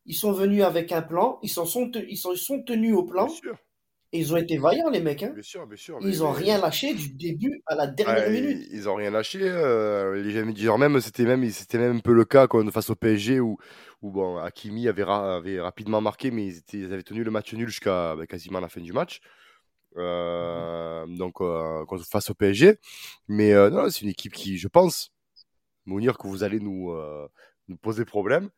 Ils 0.06 0.14
sont 0.14 0.32
venus 0.32 0.62
avec 0.62 0.92
un 0.92 1.02
plan, 1.02 1.38
ils 1.42 1.48
s'en 1.48 1.64
sont, 1.64 1.90
ils 2.08 2.16
sont, 2.16 2.34
sont 2.36 2.62
tenus 2.62 2.94
au 2.94 3.04
plan, 3.04 3.28
et 4.14 4.18
ils 4.20 4.32
ont 4.32 4.36
été 4.36 4.58
vaillants, 4.58 4.88
les 4.90 5.00
mecs. 5.00 5.22
Hein. 5.24 5.30
bien 5.34 5.42
sûr, 5.42 5.66
bien 5.66 5.76
sûr. 5.76 5.98
Ils 6.00 6.06
mais- 6.06 6.20
ont 6.22 6.32
mais- 6.32 6.38
rien 6.38 6.58
lâché 6.60 6.94
du 6.94 7.08
début 7.10 7.62
à 7.66 7.74
la 7.74 7.86
dernière 7.88 8.28
Ouais, 8.28 8.40
minute. 8.40 8.66
ils, 8.70 8.76
ils 8.76 8.88
ont 8.88 8.94
rien 8.94 9.10
lâché. 9.10 9.40
Euh, 9.42 10.22
les 10.22 10.32
même, 10.78 11.00
c'était 11.00 11.24
même, 11.24 11.48
c'était 11.50 11.78
même 11.78 11.96
un 11.96 12.00
peu 12.00 12.12
le 12.12 12.24
cas 12.24 12.46
quand, 12.46 12.70
face 12.70 12.90
au 12.90 12.94
PSG 12.94 13.40
où, 13.40 13.58
où 14.02 14.10
bon, 14.12 14.36
Hakimi 14.38 14.88
avait, 14.88 15.02
ra- 15.02 15.36
avait 15.36 15.60
rapidement 15.60 16.00
marqué, 16.00 16.30
mais 16.30 16.46
ils, 16.46 16.56
étaient- 16.58 16.78
ils 16.78 16.92
avaient 16.92 17.02
tenu 17.02 17.24
le 17.24 17.30
match 17.30 17.52
nul 17.54 17.68
jusqu'à 17.68 18.14
bah, 18.16 18.26
quasiment 18.26 18.60
la 18.60 18.68
fin 18.68 18.80
du 18.80 18.92
match. 18.92 19.20
Euh, 19.96 21.06
donc 21.06 21.40
euh, 21.40 21.84
face 22.10 22.30
au 22.30 22.34
PSG. 22.34 22.78
Mais 23.28 23.52
euh, 23.52 23.70
non, 23.70 23.88
c'est 23.90 24.02
une 24.02 24.08
équipe 24.10 24.32
qui, 24.32 24.58
je 24.58 24.68
pense, 24.68 25.12
Mounir, 25.86 26.16
que 26.18 26.26
vous 26.28 26.42
allez 26.42 26.60
nous, 26.60 26.92
nous 27.68 27.76
poser 27.76 28.04
problème. 28.04 28.48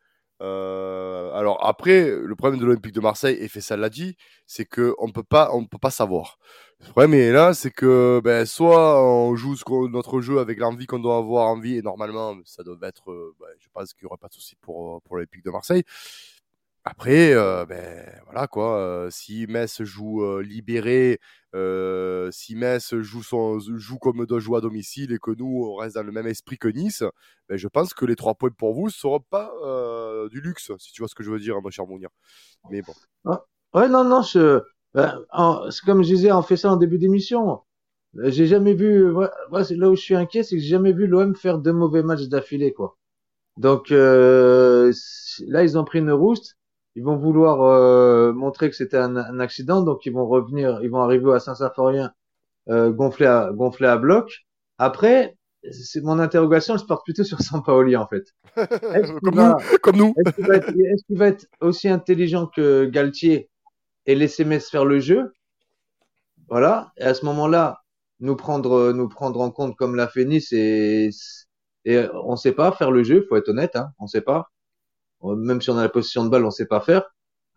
Euh, 0.42 1.32
alors 1.32 1.64
après, 1.66 2.10
le 2.10 2.34
problème 2.36 2.60
de 2.60 2.66
l'Olympique 2.66 2.92
de 2.94 3.00
Marseille, 3.00 3.36
et 3.40 3.48
Fessal 3.48 3.80
l'a 3.80 3.88
dit, 3.88 4.16
c'est 4.46 4.66
que 4.66 4.94
on 4.98 5.10
peut 5.10 5.22
pas, 5.22 5.50
savoir. 5.90 6.38
Le 6.80 6.86
problème 6.90 7.14
est 7.14 7.32
là, 7.32 7.54
c'est 7.54 7.70
que 7.70 8.20
ben, 8.22 8.44
soit 8.44 9.02
on 9.02 9.34
joue 9.34 9.56
ce 9.56 9.64
qu'on- 9.64 9.88
notre 9.88 10.20
jeu 10.20 10.38
avec 10.38 10.58
l'envie 10.58 10.86
qu'on 10.86 10.98
doit 10.98 11.16
avoir 11.16 11.48
envie, 11.48 11.76
et 11.78 11.82
normalement, 11.82 12.36
ça 12.44 12.62
doit 12.62 12.76
être, 12.82 13.10
euh, 13.10 13.34
ben, 13.40 13.46
je 13.58 13.68
pense 13.72 13.94
qu'il 13.94 14.04
n'y 14.04 14.08
aura 14.08 14.18
pas 14.18 14.28
de 14.28 14.34
souci 14.34 14.56
pour, 14.60 15.00
pour 15.02 15.16
l'Olympique 15.16 15.44
de 15.44 15.50
Marseille. 15.50 15.84
Après, 16.88 17.34
euh, 17.34 17.66
ben 17.66 18.08
voilà 18.26 18.46
quoi. 18.46 18.78
euh, 18.78 19.10
si 19.10 19.46
Metz 19.48 19.82
joue 19.82 20.22
euh, 20.22 20.40
libéré, 20.40 21.18
si 22.30 22.54
Metz 22.54 22.94
joue, 23.00 23.22
joue 23.76 23.98
comme 23.98 24.24
doit 24.24 24.38
jouer 24.38 24.58
à 24.58 24.60
domicile 24.60 25.12
et 25.12 25.18
que 25.18 25.32
nous 25.32 25.64
on 25.68 25.74
reste 25.74 25.96
dans 25.96 26.04
le 26.04 26.12
même 26.12 26.28
esprit 26.28 26.58
que 26.58 26.68
Nice, 26.68 27.02
ben, 27.48 27.56
je 27.58 27.66
pense 27.66 27.92
que 27.92 28.04
les 28.04 28.14
trois 28.14 28.34
points 28.36 28.50
pour 28.50 28.72
vous 28.72 28.86
ne 28.86 28.90
seront 28.92 29.18
pas 29.18 29.50
du 30.30 30.40
luxe, 30.40 30.70
si 30.78 30.92
tu 30.92 31.02
vois 31.02 31.08
ce 31.08 31.16
que 31.16 31.24
je 31.24 31.30
veux 31.32 31.40
dire, 31.40 31.60
mon 31.60 31.70
cher 31.70 31.86
Mounir. 31.86 32.08
Mais 32.70 32.82
bon. 32.82 32.94
Ouais, 33.74 33.88
non, 33.88 34.04
non, 34.04 34.22
je, 34.22 34.62
ben, 34.94 35.20
en- 35.32 35.68
comme 35.84 36.02
je 36.04 36.08
disais, 36.14 36.30
on 36.32 36.42
fait 36.42 36.56
ça 36.56 36.70
en 36.72 36.76
début 36.76 36.98
d'émission. 36.98 37.62
Euh, 38.18 38.30
J'ai 38.30 38.46
jamais 38.46 38.74
vu, 38.74 39.12
là 39.12 39.90
où 39.90 39.96
je 39.96 40.00
suis 40.00 40.14
inquiet, 40.14 40.44
c'est 40.44 40.56
que 40.56 40.62
j'ai 40.62 40.68
jamais 40.68 40.92
vu 40.92 41.06
l'OM 41.08 41.34
faire 41.34 41.58
deux 41.58 41.72
mauvais 41.72 42.02
matchs 42.04 42.28
d'affilée, 42.28 42.72
quoi. 42.72 42.96
Donc, 43.58 43.90
là, 45.48 45.64
ils 45.64 45.78
ont 45.78 45.84
pris 45.84 45.98
une 46.00 46.12
rouste. 46.12 46.56
Ils 46.96 47.04
vont 47.04 47.16
vouloir 47.18 47.62
euh, 47.62 48.32
montrer 48.34 48.70
que 48.70 48.76
c'était 48.76 48.98
un, 48.98 49.16
un 49.16 49.40
accident, 49.40 49.82
donc 49.82 50.06
ils 50.06 50.12
vont 50.14 50.26
revenir, 50.28 50.80
ils 50.82 50.90
vont 50.90 51.00
arriver 51.02 51.32
à 51.34 51.40
Saint-Symphorien 51.40 52.12
euh, 52.70 52.92
gonflé 52.92 53.26
à 53.26 53.50
à 53.92 53.98
bloc. 53.98 54.46
Après, 54.78 55.36
c'est 55.72 56.02
mon 56.02 56.18
interrogation, 56.20 56.74
elle 56.74 56.80
se 56.80 56.86
porte 56.86 57.04
plutôt 57.04 57.24
sur 57.24 57.40
Sampaoli 57.42 57.96
en 57.96 58.06
fait. 58.08 58.24
Comme, 59.22 59.36
va- 59.36 59.56
nous, 59.68 59.78
comme 59.82 59.96
nous. 59.96 60.14
est-ce 60.16 60.32
qu'il 60.34 60.46
va, 60.46 60.56
être- 60.56 60.72
va 61.10 61.28
aussi 61.60 61.88
intelligent 61.88 62.46
que 62.48 62.86
Galtier 62.86 63.50
et 64.06 64.14
laisser 64.16 64.44
Metz 64.44 64.70
faire 64.70 64.84
le 64.86 65.00
jeu? 65.00 65.32
Voilà. 66.48 66.92
Et 66.96 67.02
à 67.04 67.14
ce 67.14 67.24
moment-là, 67.26 67.82
nous 68.20 68.36
prendre, 68.36 68.92
nous 68.92 69.08
prendre 69.08 69.40
en 69.40 69.50
compte 69.50 69.76
comme 69.76 69.94
l'a 69.96 70.08
fait 70.08 70.24
Nice 70.24 70.52
et, 70.52 71.10
et 71.84 72.06
on 72.14 72.36
sait 72.36 72.52
pas 72.52 72.72
faire 72.72 72.90
le 72.90 73.02
jeu, 73.04 73.24
faut 73.28 73.36
être 73.36 73.48
honnête, 73.48 73.76
hein, 73.76 73.90
on 73.98 74.06
sait 74.06 74.20
pas. 74.22 74.50
Même 75.22 75.60
si 75.60 75.70
on 75.70 75.78
a 75.78 75.82
la 75.82 75.88
possession 75.88 76.24
de 76.24 76.30
balle, 76.30 76.44
on 76.44 76.50
sait 76.50 76.66
pas 76.66 76.80
faire. 76.80 77.02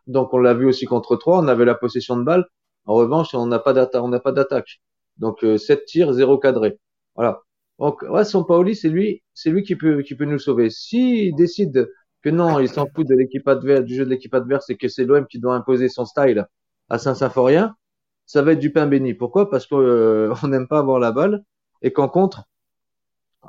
Donc 0.07 0.33
on 0.33 0.39
l'a 0.39 0.53
vu 0.53 0.65
aussi 0.65 0.85
contre 0.85 1.15
3, 1.15 1.39
on 1.39 1.47
avait 1.47 1.65
la 1.65 1.75
possession 1.75 2.17
de 2.17 2.23
balle. 2.23 2.45
En 2.85 2.95
revanche, 2.95 3.33
on 3.35 3.45
n'a 3.45 3.59
pas 3.59 3.73
d'attaque, 3.73 4.03
on 4.03 4.07
n'a 4.09 4.19
pas 4.19 4.31
d'attaque. 4.31 4.81
Donc 5.17 5.43
euh, 5.43 5.57
7 5.57 5.85
tirs, 5.85 6.13
0 6.13 6.39
cadré. 6.39 6.79
Voilà. 7.15 7.41
Donc 7.79 8.01
ouais, 8.03 8.25
son 8.25 8.43
Paoli, 8.43 8.75
c'est 8.75 8.89
lui, 8.89 9.23
c'est 9.33 9.51
lui 9.51 9.63
qui 9.63 9.75
peut 9.75 10.03
nous 10.25 10.39
sauver. 10.39 10.69
S'il 10.69 11.35
décide 11.35 11.89
que 12.23 12.29
non, 12.29 12.59
il 12.59 12.69
s'en 12.69 12.87
fout 12.93 13.07
de 13.07 13.15
l'équipe 13.15 13.47
adverse, 13.47 13.85
du 13.85 13.95
jeu 13.95 14.05
de 14.05 14.09
l'équipe 14.09 14.33
adverse 14.33 14.69
et 14.69 14.77
que 14.77 14.87
c'est 14.87 15.05
l'OM 15.05 15.25
qui 15.27 15.39
doit 15.39 15.55
imposer 15.55 15.89
son 15.89 16.05
style 16.05 16.45
à 16.89 16.97
Saint-Symphorien, 16.97 17.75
ça 18.25 18.41
va 18.41 18.53
être 18.53 18.59
du 18.59 18.71
pain 18.71 18.87
béni. 18.87 19.13
Pourquoi? 19.13 19.49
Parce 19.49 19.67
qu'on 19.67 19.79
euh, 19.79 20.33
on 20.43 20.47
n'aime 20.47 20.67
pas 20.67 20.79
avoir 20.79 20.99
la 20.99 21.11
balle 21.11 21.43
et 21.81 21.93
qu'en 21.93 22.09
contre, 22.09 22.43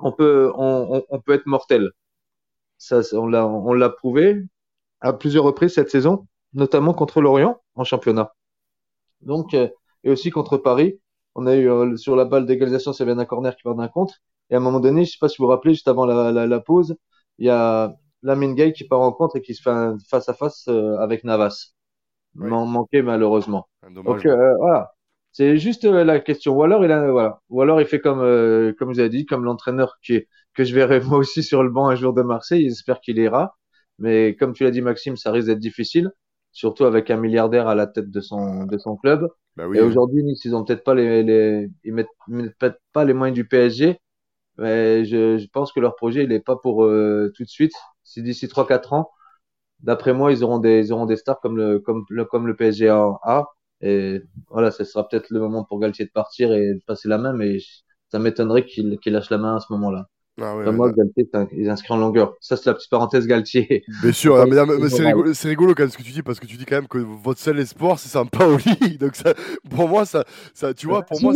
on 0.03 0.13
peut 0.13 0.53
on 0.57 1.21
peut 1.25 1.33
être 1.35 1.47
mortel. 1.47 1.91
Ça, 2.81 3.01
on 3.13 3.27
l'a 3.29 3.47
on 3.47 3.75
l'a 3.75 3.91
prouvé 3.91 4.43
à 5.01 5.13
plusieurs 5.13 5.45
reprises 5.45 5.75
cette 5.75 5.91
saison, 5.91 6.27
notamment 6.55 6.95
contre 6.95 7.21
l'Orient 7.21 7.61
en 7.77 7.85
championnat. 7.85 8.35
Donc 9.23 9.55
euh, 9.55 9.69
et 10.05 10.11
aussi 10.11 10.31
contre 10.31 10.57
Paris, 10.59 11.01
on 11.35 11.47
a 11.47 11.57
eu 11.57 11.69
euh, 11.71 11.97
sur 11.97 12.17
la 12.17 12.25
balle 12.25 12.47
d'égalisation, 12.47 12.93
ça 12.93 13.05
vient 13.05 13.17
d'un 13.17 13.27
corner 13.27 13.55
qui 13.57 13.63
part 13.63 13.75
d'un 13.77 13.89
contre. 13.89 14.15
Et 14.51 14.55
à 14.55 14.59
un 14.59 14.61
moment 14.61 14.81
donné, 14.81 15.05
je 15.05 15.13
sais 15.13 15.19
pas 15.21 15.29
si 15.29 15.37
vous 15.39 15.45
vous 15.45 15.51
rappelez, 15.51 15.75
juste 15.75 15.89
avant 15.89 16.07
la, 16.07 16.33
la, 16.33 16.47
la 16.47 16.61
pause, 16.61 16.97
il 17.39 17.47
y 17.47 17.51
a 17.51 17.95
Lamine 18.23 18.55
Gay 18.55 18.73
qui 18.73 18.85
part 18.85 19.01
en 19.01 19.13
contre 19.13 19.37
et 19.37 19.43
qui 19.43 19.55
se 19.55 19.63
fait 19.63 19.71
un 19.71 19.99
face 20.11 20.29
à 20.29 20.35
face 20.35 20.67
euh, 20.69 20.97
avec 20.99 21.25
Navas. 21.25 21.75
Oui. 22.37 22.49
Man- 22.51 22.69
manqué 22.69 23.03
malheureusement. 23.03 23.69
Donc 24.05 24.27
euh, 24.27 24.57
voilà. 24.59 24.93
C'est 25.33 25.59
juste 25.59 25.85
la 25.85 26.21
question. 26.21 26.57
Ou 26.57 26.63
alors 26.65 26.85
il 26.85 26.93
a, 26.93 27.11
voilà. 27.11 27.41
Ou 27.51 27.63
alors 27.63 27.81
il 27.81 27.87
fait 27.87 28.01
comme, 28.01 28.21
euh, 28.21 28.73
comme 28.79 28.93
vous 28.93 29.01
avez 29.01 29.09
dit, 29.11 29.27
comme 29.27 29.45
l'entraîneur 29.45 29.99
qui 30.03 30.15
est, 30.15 30.29
que 30.61 30.65
je 30.67 30.75
verrai 30.75 31.01
moi 31.01 31.19
aussi 31.19 31.43
sur 31.43 31.63
le 31.63 31.71
banc 31.71 31.89
un 31.89 31.95
jour 31.97 32.13
de 32.15 32.23
Marseille. 32.23 32.69
J'espère 32.69 33.01
qu'il 33.01 33.19
ira. 33.19 33.57
Mais 33.99 34.37
comme 34.37 34.53
tu 34.55 34.65
l'as 34.65 34.71
dit, 34.71 34.83
Maxime, 34.83 35.17
ça 35.17 35.31
risque 35.33 35.49
d'être 35.49 35.59
difficile, 35.59 36.11
surtout 36.53 36.85
avec 36.85 37.11
un 37.11 37.17
milliardaire 37.17 37.69
à 37.69 37.75
la 37.75 37.87
tête 37.87 38.11
de 38.11 38.21
son, 38.21 38.65
de 38.67 38.79
son 38.79 38.97
club. 38.97 39.29
Bah 39.57 39.67
oui, 39.69 39.79
Et 39.79 39.81
aujourd'hui, 39.81 40.23
Nice, 40.25 40.45
ils 40.45 40.55
ont 40.57 40.65
peut-être 40.65 40.85
pas 40.85 40.95
les, 40.95 41.23
les, 41.23 41.69
ils 41.85 41.93
mettent, 41.95 42.09
peut-être 42.59 42.81
pas 42.93 43.05
les 43.05 43.15
moyens 43.15 43.35
du 43.37 43.47
PSG. 43.47 43.99
Mais 44.59 45.05
je, 45.05 45.39
je 45.39 45.47
pense 45.53 45.73
que 45.73 45.81
leur 45.81 45.97
projet, 45.97 46.25
il 46.25 46.33
est 46.33 46.41
pas 46.41 46.57
pour 46.57 46.85
euh, 46.85 47.33
tout 47.37 47.45
de 47.45 47.49
suite. 47.49 47.73
Si 48.05 48.23
d'ici 48.23 48.49
3-4 48.49 48.93
ans, 48.95 49.11
d'après 49.81 50.13
moi, 50.15 50.33
ils 50.33 50.45
auront 50.45 50.59
des, 50.59 50.81
ils 50.89 50.93
auront 50.93 51.07
des 51.07 51.17
stars 51.17 51.41
comme 51.41 51.57
le, 51.57 51.79
comme 51.81 52.05
le, 52.11 52.25
comme 52.25 52.47
le 52.47 52.57
PSG 52.57 52.89
a. 52.89 53.19
a. 53.23 53.47
Et 53.83 54.21
voilà, 54.51 54.71
ce 54.71 54.85
sera 54.85 55.09
peut-être 55.09 55.31
le 55.31 55.41
moment 55.41 55.65
pour 55.65 55.81
Galtier 55.81 56.05
de 56.07 56.11
partir 56.11 56.53
et 56.53 56.75
de 56.75 56.81
passer 56.87 57.09
la 57.09 57.19
main, 57.19 57.33
mais 57.33 57.59
ça 58.13 58.19
m'étonnerait 58.19 58.67
qu'il 58.67 58.99
qu'il 59.01 59.13
lâche 59.15 59.31
la 59.31 59.39
main 59.39 59.57
à 59.57 59.61
ce 59.61 59.73
moment-là. 59.73 60.09
Ah 60.43 60.57
ouais, 60.57 60.73
moi, 60.73 60.91
Galtier, 60.93 61.29
un- 61.35 61.49
il 61.53 61.69
inscrit 61.69 61.93
en 61.93 61.99
longueur. 61.99 62.35
Ça, 62.41 62.57
c'est 62.57 62.67
la 62.71 62.75
petite 62.75 62.91
parenthèse 62.91 63.27
Galtier. 63.27 63.83
Bien 64.03 64.13
sûr, 64.13 64.35
Ouais, 64.35 64.47
mais, 64.49 64.57
mais- 64.67 64.79
mais 64.79 64.89
c'est 65.35 65.49
rigolo, 65.49 65.75
quand 65.75 65.83
même 65.83 65.91
ce 65.91 65.99
que 65.99 66.03
tu 66.03 66.13
dis 66.13 66.23
parce 66.23 66.41
que 66.41 66.47
tu 66.47 66.57
dis 66.57 66.65
quand 66.65 66.77
même 66.77 66.89
que 66.89 66.99
votre 66.99 67.41
seul 67.41 67.59
espoir 67.59 67.99
c'est 67.99 68.09
Sampaoli. 68.09 68.97
Donc 68.99 69.17
ça, 69.17 69.35
pour 69.69 69.89
moi, 69.89 70.05
ça, 70.07 70.25
ça, 70.55 70.73
tu 70.73 70.87
vois, 70.87 71.03
pour 71.03 71.17
si 71.19 71.25
moi, 71.25 71.35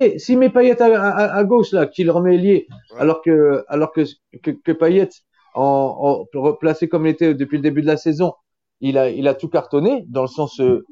eh, 0.00 0.18
s'il 0.18 0.38
met 0.38 0.50
Payet 0.50 0.80
à, 0.80 0.86
à, 1.02 1.36
à 1.36 1.44
gauche 1.44 1.72
là, 1.72 1.86
qu'il 1.86 2.10
remet 2.10 2.36
lié, 2.38 2.66
Ouais. 2.92 3.00
alors 3.00 3.22
que 3.22 3.64
alors 3.68 3.92
que 3.92 4.02
que, 4.42 4.50
que 4.52 4.72
Payet 4.72 5.08
en, 5.54 6.24
en 6.34 6.40
replacé 6.40 6.88
comme 6.88 7.06
il 7.06 7.10
était 7.10 7.34
depuis 7.34 7.56
le 7.56 7.62
début 7.62 7.82
de 7.82 7.86
la 7.86 7.96
saison, 7.96 8.34
il 8.80 8.98
a 8.98 9.08
il 9.10 9.26
a 9.26 9.34
tout 9.34 9.48
cartonné 9.48 10.04
dans 10.08 10.22
le 10.22 10.28
sens 10.28 10.60
euh, 10.60 10.84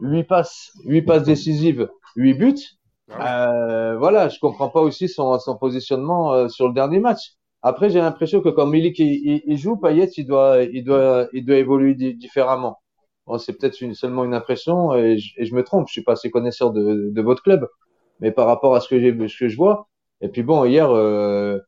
8 0.00 0.24
passes, 0.24 0.70
8 0.84 1.02
passes 1.02 1.24
décisives, 1.24 1.88
8 2.16 2.34
buts. 2.34 2.54
Ah 3.10 3.30
Euh, 3.92 3.96
voilà, 3.98 4.28
je 4.28 4.38
comprends 4.38 4.68
pas 4.70 4.80
aussi 4.80 5.08
son 5.08 5.38
son 5.38 5.56
positionnement 5.58 6.32
euh, 6.32 6.48
sur 6.48 6.68
le 6.68 6.74
dernier 6.74 7.00
match. 7.00 7.32
Après, 7.62 7.90
j'ai 7.90 7.98
l'impression 8.00 8.40
que 8.40 8.48
quand 8.48 8.66
Milik 8.66 8.98
il, 8.98 9.42
il, 9.46 9.58
joue, 9.58 9.76
Payet 9.76 10.06
il 10.16 10.26
doit 10.26 10.62
il 10.62 10.84
doit 10.84 11.28
il 11.32 11.44
doit 11.44 11.56
évoluer 11.56 11.94
di- 11.94 12.14
différemment. 12.14 12.78
Bon, 13.26 13.38
c'est 13.38 13.54
peut-être 13.58 13.80
une, 13.80 13.94
seulement 13.94 14.24
une 14.24 14.34
impression 14.34 14.94
et 14.94 15.18
je, 15.18 15.34
et 15.40 15.44
je 15.44 15.54
me 15.54 15.62
trompe. 15.64 15.88
Je 15.88 15.92
suis 15.92 16.02
pas 16.04 16.12
assez 16.12 16.30
connaisseur 16.30 16.72
de, 16.72 17.10
de 17.12 17.22
votre 17.22 17.42
club, 17.42 17.68
mais 18.20 18.32
par 18.32 18.46
rapport 18.46 18.74
à 18.76 18.80
ce 18.80 18.88
que 18.88 19.00
j'ai, 19.00 19.12
ce 19.28 19.38
que 19.38 19.48
je 19.48 19.56
vois. 19.56 19.88
Et 20.22 20.28
puis 20.28 20.42
bon, 20.42 20.64
hier, 20.64 20.90
euh, 20.90 21.58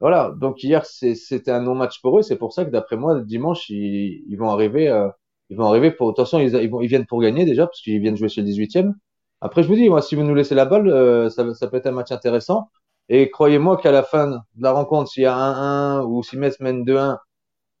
voilà. 0.00 0.32
Donc 0.40 0.62
hier, 0.62 0.84
c'était 0.86 1.50
un 1.50 1.62
non-match 1.62 2.00
pour 2.02 2.18
eux. 2.18 2.22
C'est 2.22 2.36
pour 2.38 2.52
ça 2.52 2.64
que 2.64 2.70
d'après 2.70 2.96
moi, 2.96 3.20
dimanche, 3.22 3.68
ils, 3.70 4.24
ils 4.28 4.36
vont 4.36 4.50
arriver, 4.50 4.88
euh, 4.88 5.08
ils 5.50 5.56
vont 5.56 5.66
arriver 5.66 5.90
pour. 5.90 6.10
Attention, 6.10 6.38
ils, 6.40 6.54
ils 6.54 6.88
viennent 6.88 7.06
pour 7.06 7.20
gagner 7.20 7.44
déjà 7.44 7.66
parce 7.66 7.80
qu'ils 7.82 8.00
viennent 8.00 8.16
jouer 8.16 8.28
chez 8.28 8.42
le 8.42 8.46
18e. 8.46 8.94
Après, 9.40 9.62
je 9.62 9.68
vous 9.68 9.74
dis, 9.76 9.88
moi, 9.88 10.02
si 10.02 10.14
vous 10.14 10.22
nous 10.22 10.34
laissez 10.34 10.54
la 10.54 10.64
balle, 10.64 10.88
euh, 10.88 11.28
ça, 11.30 11.54
ça 11.54 11.68
peut 11.68 11.76
être 11.76 11.86
un 11.86 11.92
match 11.92 12.10
intéressant. 12.10 12.70
Et 13.08 13.30
croyez-moi 13.30 13.76
qu'à 13.78 13.92
la 13.92 14.02
fin 14.02 14.26
de 14.28 14.38
la 14.58 14.72
rencontre, 14.72 15.10
s'il 15.10 15.22
y 15.22 15.26
a 15.26 15.34
1-1 15.34 16.04
ou 16.04 16.22
si 16.22 16.36
Metz 16.36 16.60
mène 16.60 16.84
2-1, 16.84 17.18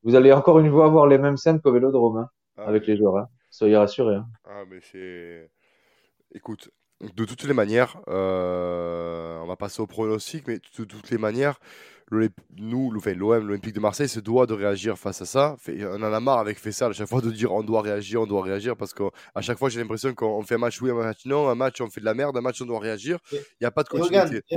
vous 0.02 0.14
allez 0.14 0.32
encore 0.32 0.58
une 0.58 0.70
fois 0.70 0.86
avoir 0.86 1.06
les 1.06 1.18
mêmes 1.18 1.36
scènes 1.36 1.60
qu'au 1.60 1.72
Vélodrome 1.72 2.18
hein, 2.18 2.28
Ah, 2.56 2.66
avec 2.66 2.86
les 2.86 2.96
joueurs. 2.96 3.16
Hein. 3.16 3.28
Soyez 3.50 3.76
rassurés. 3.76 4.16
Hein. 4.16 4.26
Ah, 4.44 4.62
mais 4.70 4.78
c'est. 4.80 5.50
Écoute, 6.34 6.70
de 7.00 7.24
toutes 7.24 7.44
les 7.44 7.54
manières, 7.54 8.00
euh, 8.08 9.38
on 9.40 9.46
va 9.46 9.56
passer 9.56 9.80
au 9.82 9.86
pronostic, 9.86 10.46
mais 10.46 10.58
de 10.58 10.84
toutes 10.84 11.10
les 11.10 11.18
manières, 11.18 11.58
nous, 12.10 12.90
l'OM, 12.90 13.46
l'Olympique 13.46 13.74
de 13.74 13.80
Marseille, 13.80 14.08
se 14.08 14.20
doit 14.20 14.46
de 14.46 14.54
réagir 14.54 14.98
face 14.98 15.22
à 15.22 15.26
ça. 15.26 15.56
On 15.68 16.02
en 16.02 16.12
a 16.12 16.20
marre 16.20 16.38
avec 16.38 16.58
Fessal 16.58 16.90
à 16.90 16.94
chaque 16.94 17.08
fois 17.08 17.20
de 17.20 17.30
dire 17.30 17.52
on 17.52 17.62
doit 17.62 17.82
réagir, 17.82 18.22
on 18.22 18.26
doit 18.26 18.42
réagir, 18.42 18.76
parce 18.76 18.94
qu'à 18.94 19.40
chaque 19.40 19.58
fois 19.58 19.68
j'ai 19.68 19.80
l'impression 19.80 20.14
qu'on 20.14 20.42
fait 20.42 20.54
un 20.54 20.58
match 20.58 20.80
oui, 20.80 20.90
un 20.90 20.94
match 20.94 21.26
non, 21.26 21.48
un 21.48 21.54
match 21.54 21.80
on 21.80 21.88
fait 21.90 22.00
de 22.00 22.06
la 22.06 22.14
merde, 22.14 22.36
un 22.36 22.40
match 22.40 22.60
on 22.62 22.66
doit 22.66 22.80
réagir. 22.80 23.18
Il 23.32 23.40
n'y 23.60 23.66
a 23.66 23.70
pas 23.70 23.82
de 23.82 23.88
regarde, 23.90 24.28
continuité. 24.28 24.56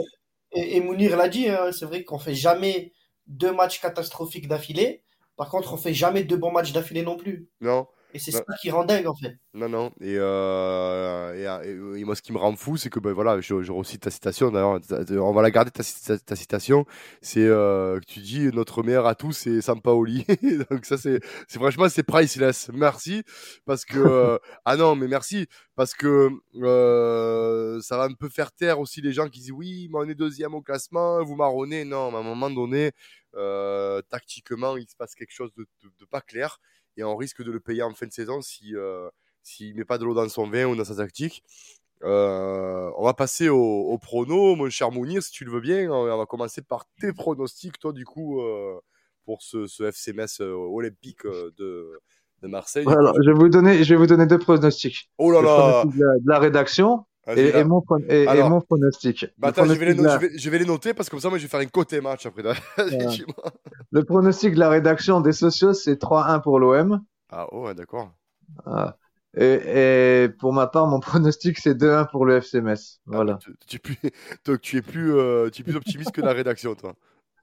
et, 0.54 0.78
et 0.78 0.82
Mounir 0.82 1.18
l'a 1.18 1.28
dit, 1.30 1.50
hein, 1.50 1.72
c'est 1.72 1.86
vrai 1.86 2.04
qu'on 2.04 2.20
fait 2.20 2.36
jamais 2.36 2.94
deux 3.28 3.54
matchs 3.54 3.82
catastrophiques 3.82 4.48
d'affilée. 4.48 5.04
Par 5.38 5.50
contre, 5.50 5.74
on 5.74 5.78
fait 5.78 5.94
jamais 5.94 6.24
deux 6.24 6.38
bons 6.38 6.52
matchs 6.52 6.72
d'affilée 6.72 7.04
non 7.04 7.18
plus. 7.18 7.50
Non, 7.62 7.88
Et 8.14 8.20
c'est 8.20 8.32
Non. 8.34 8.40
ça 8.48 8.56
qui 8.62 8.70
rend 8.72 8.84
dingue 8.84 9.08
en 9.08 9.16
fait. 9.16 9.38
non, 9.54 9.70
non. 9.70 9.92
Et, 10.02 10.16
euh, 10.18 11.62
et, 11.64 12.00
et- 12.00 12.04
moi, 12.04 12.16
ce 12.16 12.22
qui 12.22 12.34
me 12.34 12.38
rend 12.38 12.56
fou, 12.56 12.76
c'est 12.78 12.90
que 12.90 13.00
ben, 13.00 13.12
voilà, 13.14 13.40
je, 13.42 13.62
je 13.62 13.72
recite 13.72 14.02
ta 14.02 14.12
citation. 14.12 14.52
D'ailleurs, 14.52 14.80
on 15.24 15.32
va 15.34 15.42
la 15.42 15.52
garder 15.52 15.72
ta, 15.72 15.84
ta- 15.84 16.18
ta 16.20 16.36
citation. 16.36 16.86
C'est 17.22 17.46
euh, 17.46 18.00
que 18.00 18.06
tu 18.06 18.20
dis 18.20 18.48
notre 18.54 18.84
meilleur 18.84 19.06
atout, 19.08 19.32
c'est 19.32 19.62
Sampaoli. 19.62 20.26
Donc 20.70 20.86
ça, 20.86 20.98
c'est, 20.98 21.20
c'est 21.48 21.60
franchement, 21.60 21.88
c'est 21.90 22.04
priceless. 22.04 22.70
Merci 22.74 23.24
parce 23.66 23.86
que 23.86 23.98
euh, 24.00 24.38
ah 24.66 24.76
non, 24.76 24.96
mais 24.96 25.08
merci 25.08 25.48
parce 25.76 25.94
que 25.94 26.30
euh, 26.86 27.80
ça 27.82 27.98
va 27.98 28.04
un 28.04 28.14
peu 28.14 28.30
faire 28.30 28.52
taire 28.52 28.80
aussi 28.80 29.02
les 29.02 29.14
gens 29.14 29.28
qui 29.30 29.40
disent 29.40 29.52
oui, 29.52 29.88
mais 29.92 30.00
on 30.00 30.10
est 30.10 30.16
deuxième 30.16 30.54
au 30.54 30.62
classement, 30.62 31.24
vous 31.24 31.36
marronnez. 31.36 31.86
Non, 31.86 32.12
mais 32.12 32.18
à 32.18 32.20
un 32.20 32.24
moment 32.24 32.50
donné, 32.50 32.92
euh, 33.36 34.02
tactiquement, 34.10 34.76
il 34.78 34.88
se 34.88 34.96
passe 34.96 35.16
quelque 35.16 35.32
chose 35.34 35.52
de, 35.56 35.64
de- 35.84 35.92
de 36.00 36.06
pas 36.06 36.22
clair 36.22 36.58
et 36.98 37.04
on 37.04 37.16
risque 37.16 37.44
de 37.44 37.52
le 37.52 37.60
payer 37.60 37.84
en 37.84 37.94
fin 37.94 38.08
de 38.08 38.12
saison 38.12 38.42
si 38.42 38.76
euh, 38.76 39.10
s'il 39.44 39.76
met 39.76 39.86
pas 39.86 39.98
de 39.98 40.06
l'eau 40.06 40.14
dans 40.14 40.28
son 40.30 40.48
vin 40.48 40.66
ou 40.66 40.76
dans 40.76 40.86
sa 40.86 40.96
tactique. 40.96 41.44
Euh, 42.04 42.90
on 42.98 43.06
va 43.06 43.14
passer 43.14 43.50
au, 43.50 43.60
au 43.60 43.98
prono, 43.98 44.56
mon 44.56 44.70
cher 44.70 44.92
Mounir, 44.92 45.22
si 45.22 45.32
tu 45.32 45.46
le 45.46 45.52
veux 45.52 45.62
bien. 45.62 45.92
On 45.92 46.18
va 46.18 46.26
commencer 46.26 46.62
par 46.62 46.86
tes 47.00 47.14
pronostics, 47.14 47.78
toi, 47.80 47.94
du 47.94 48.06
coup, 48.06 48.42
euh, 48.42 48.80
pour 49.26 49.42
ce, 49.42 49.68
ce 49.68 49.84
FC 49.84 50.14
Metz 50.14 50.42
euh, 50.42 50.52
olympique 50.54 51.26
de, 51.26 52.00
de 52.42 52.48
Marseille. 52.48 52.86
Coup, 52.86 52.92
je 52.92 53.32
vais 53.32 53.38
vous 53.38 53.50
donner, 53.50 53.84
je 53.84 53.94
vais 53.94 54.00
vous 54.00 54.08
donner 54.08 54.26
deux 54.26 54.40
pronostics. 54.40 55.12
Oh 55.18 55.32
là 55.32 55.42
là 55.42 55.86
de 55.86 55.92
la, 55.92 56.14
de 56.20 56.28
la 56.28 56.40
rédaction 56.40 57.06
et, 57.36 57.50
et 57.60 57.64
mon, 57.64 57.84
et, 58.10 58.24
et 58.24 58.28
Alors, 58.28 58.50
mon 58.50 58.62
pronostic. 58.62 59.26
Bah, 59.38 59.50
attends, 59.50 59.66
je 59.66 59.74
vais, 59.74 59.86
les 59.86 59.96
pronostic 59.96 59.96
de 59.96 60.02
no- 60.02 60.08
la- 60.08 60.16
je, 60.16 60.20
vais, 60.20 60.38
je 60.38 60.50
vais 60.50 60.60
les 60.60 60.66
noter 60.66 60.94
parce 60.94 61.08
que 61.10 61.12
comme 61.12 61.20
ça, 61.22 61.30
moi, 61.30 61.38
je 61.38 61.44
vais 61.44 61.50
faire 61.50 61.60
un 61.60 61.66
côté 61.66 62.02
match 62.02 62.26
après. 62.26 62.44
Le 63.92 64.04
pronostic 64.04 64.54
de 64.56 64.60
la 64.60 64.70
rédaction 64.70 65.22
des 65.22 65.32
socios, 65.34 65.74
c'est 65.74 65.98
3-1 66.02 66.40
pour 66.42 66.60
l'OM. 66.60 67.02
ah, 67.30 67.48
oh, 67.52 67.66
ouais, 67.66 67.76
d'accord. 67.76 68.12
Ah. 68.66 68.98
Et, 69.36 70.24
et 70.24 70.30
pour 70.30 70.52
ma 70.54 70.68
part, 70.68 70.88
mon 70.88 71.00
pronostic, 71.00 71.58
c'est 71.58 71.74
2-1 71.76 72.06
pour 72.06 72.26
le 72.26 72.42
FC 72.42 72.62
Metz. 72.62 73.00
Ah, 73.12 73.12
Voilà. 73.16 73.34
bah, 73.34 73.38
tu, 73.40 73.56
tu 73.68 73.76
es 73.78 73.80
plus, 73.80 73.98
toi, 74.44 74.58
tu, 74.58 74.78
es 74.78 74.82
plus, 74.82 75.16
euh, 75.16 75.50
tu 75.50 75.62
es 75.62 75.64
plus 75.64 75.76
optimiste 75.76 76.12
que 76.12 76.22
la 76.22 76.34
rédaction, 76.34 76.76
toi. 76.76 76.96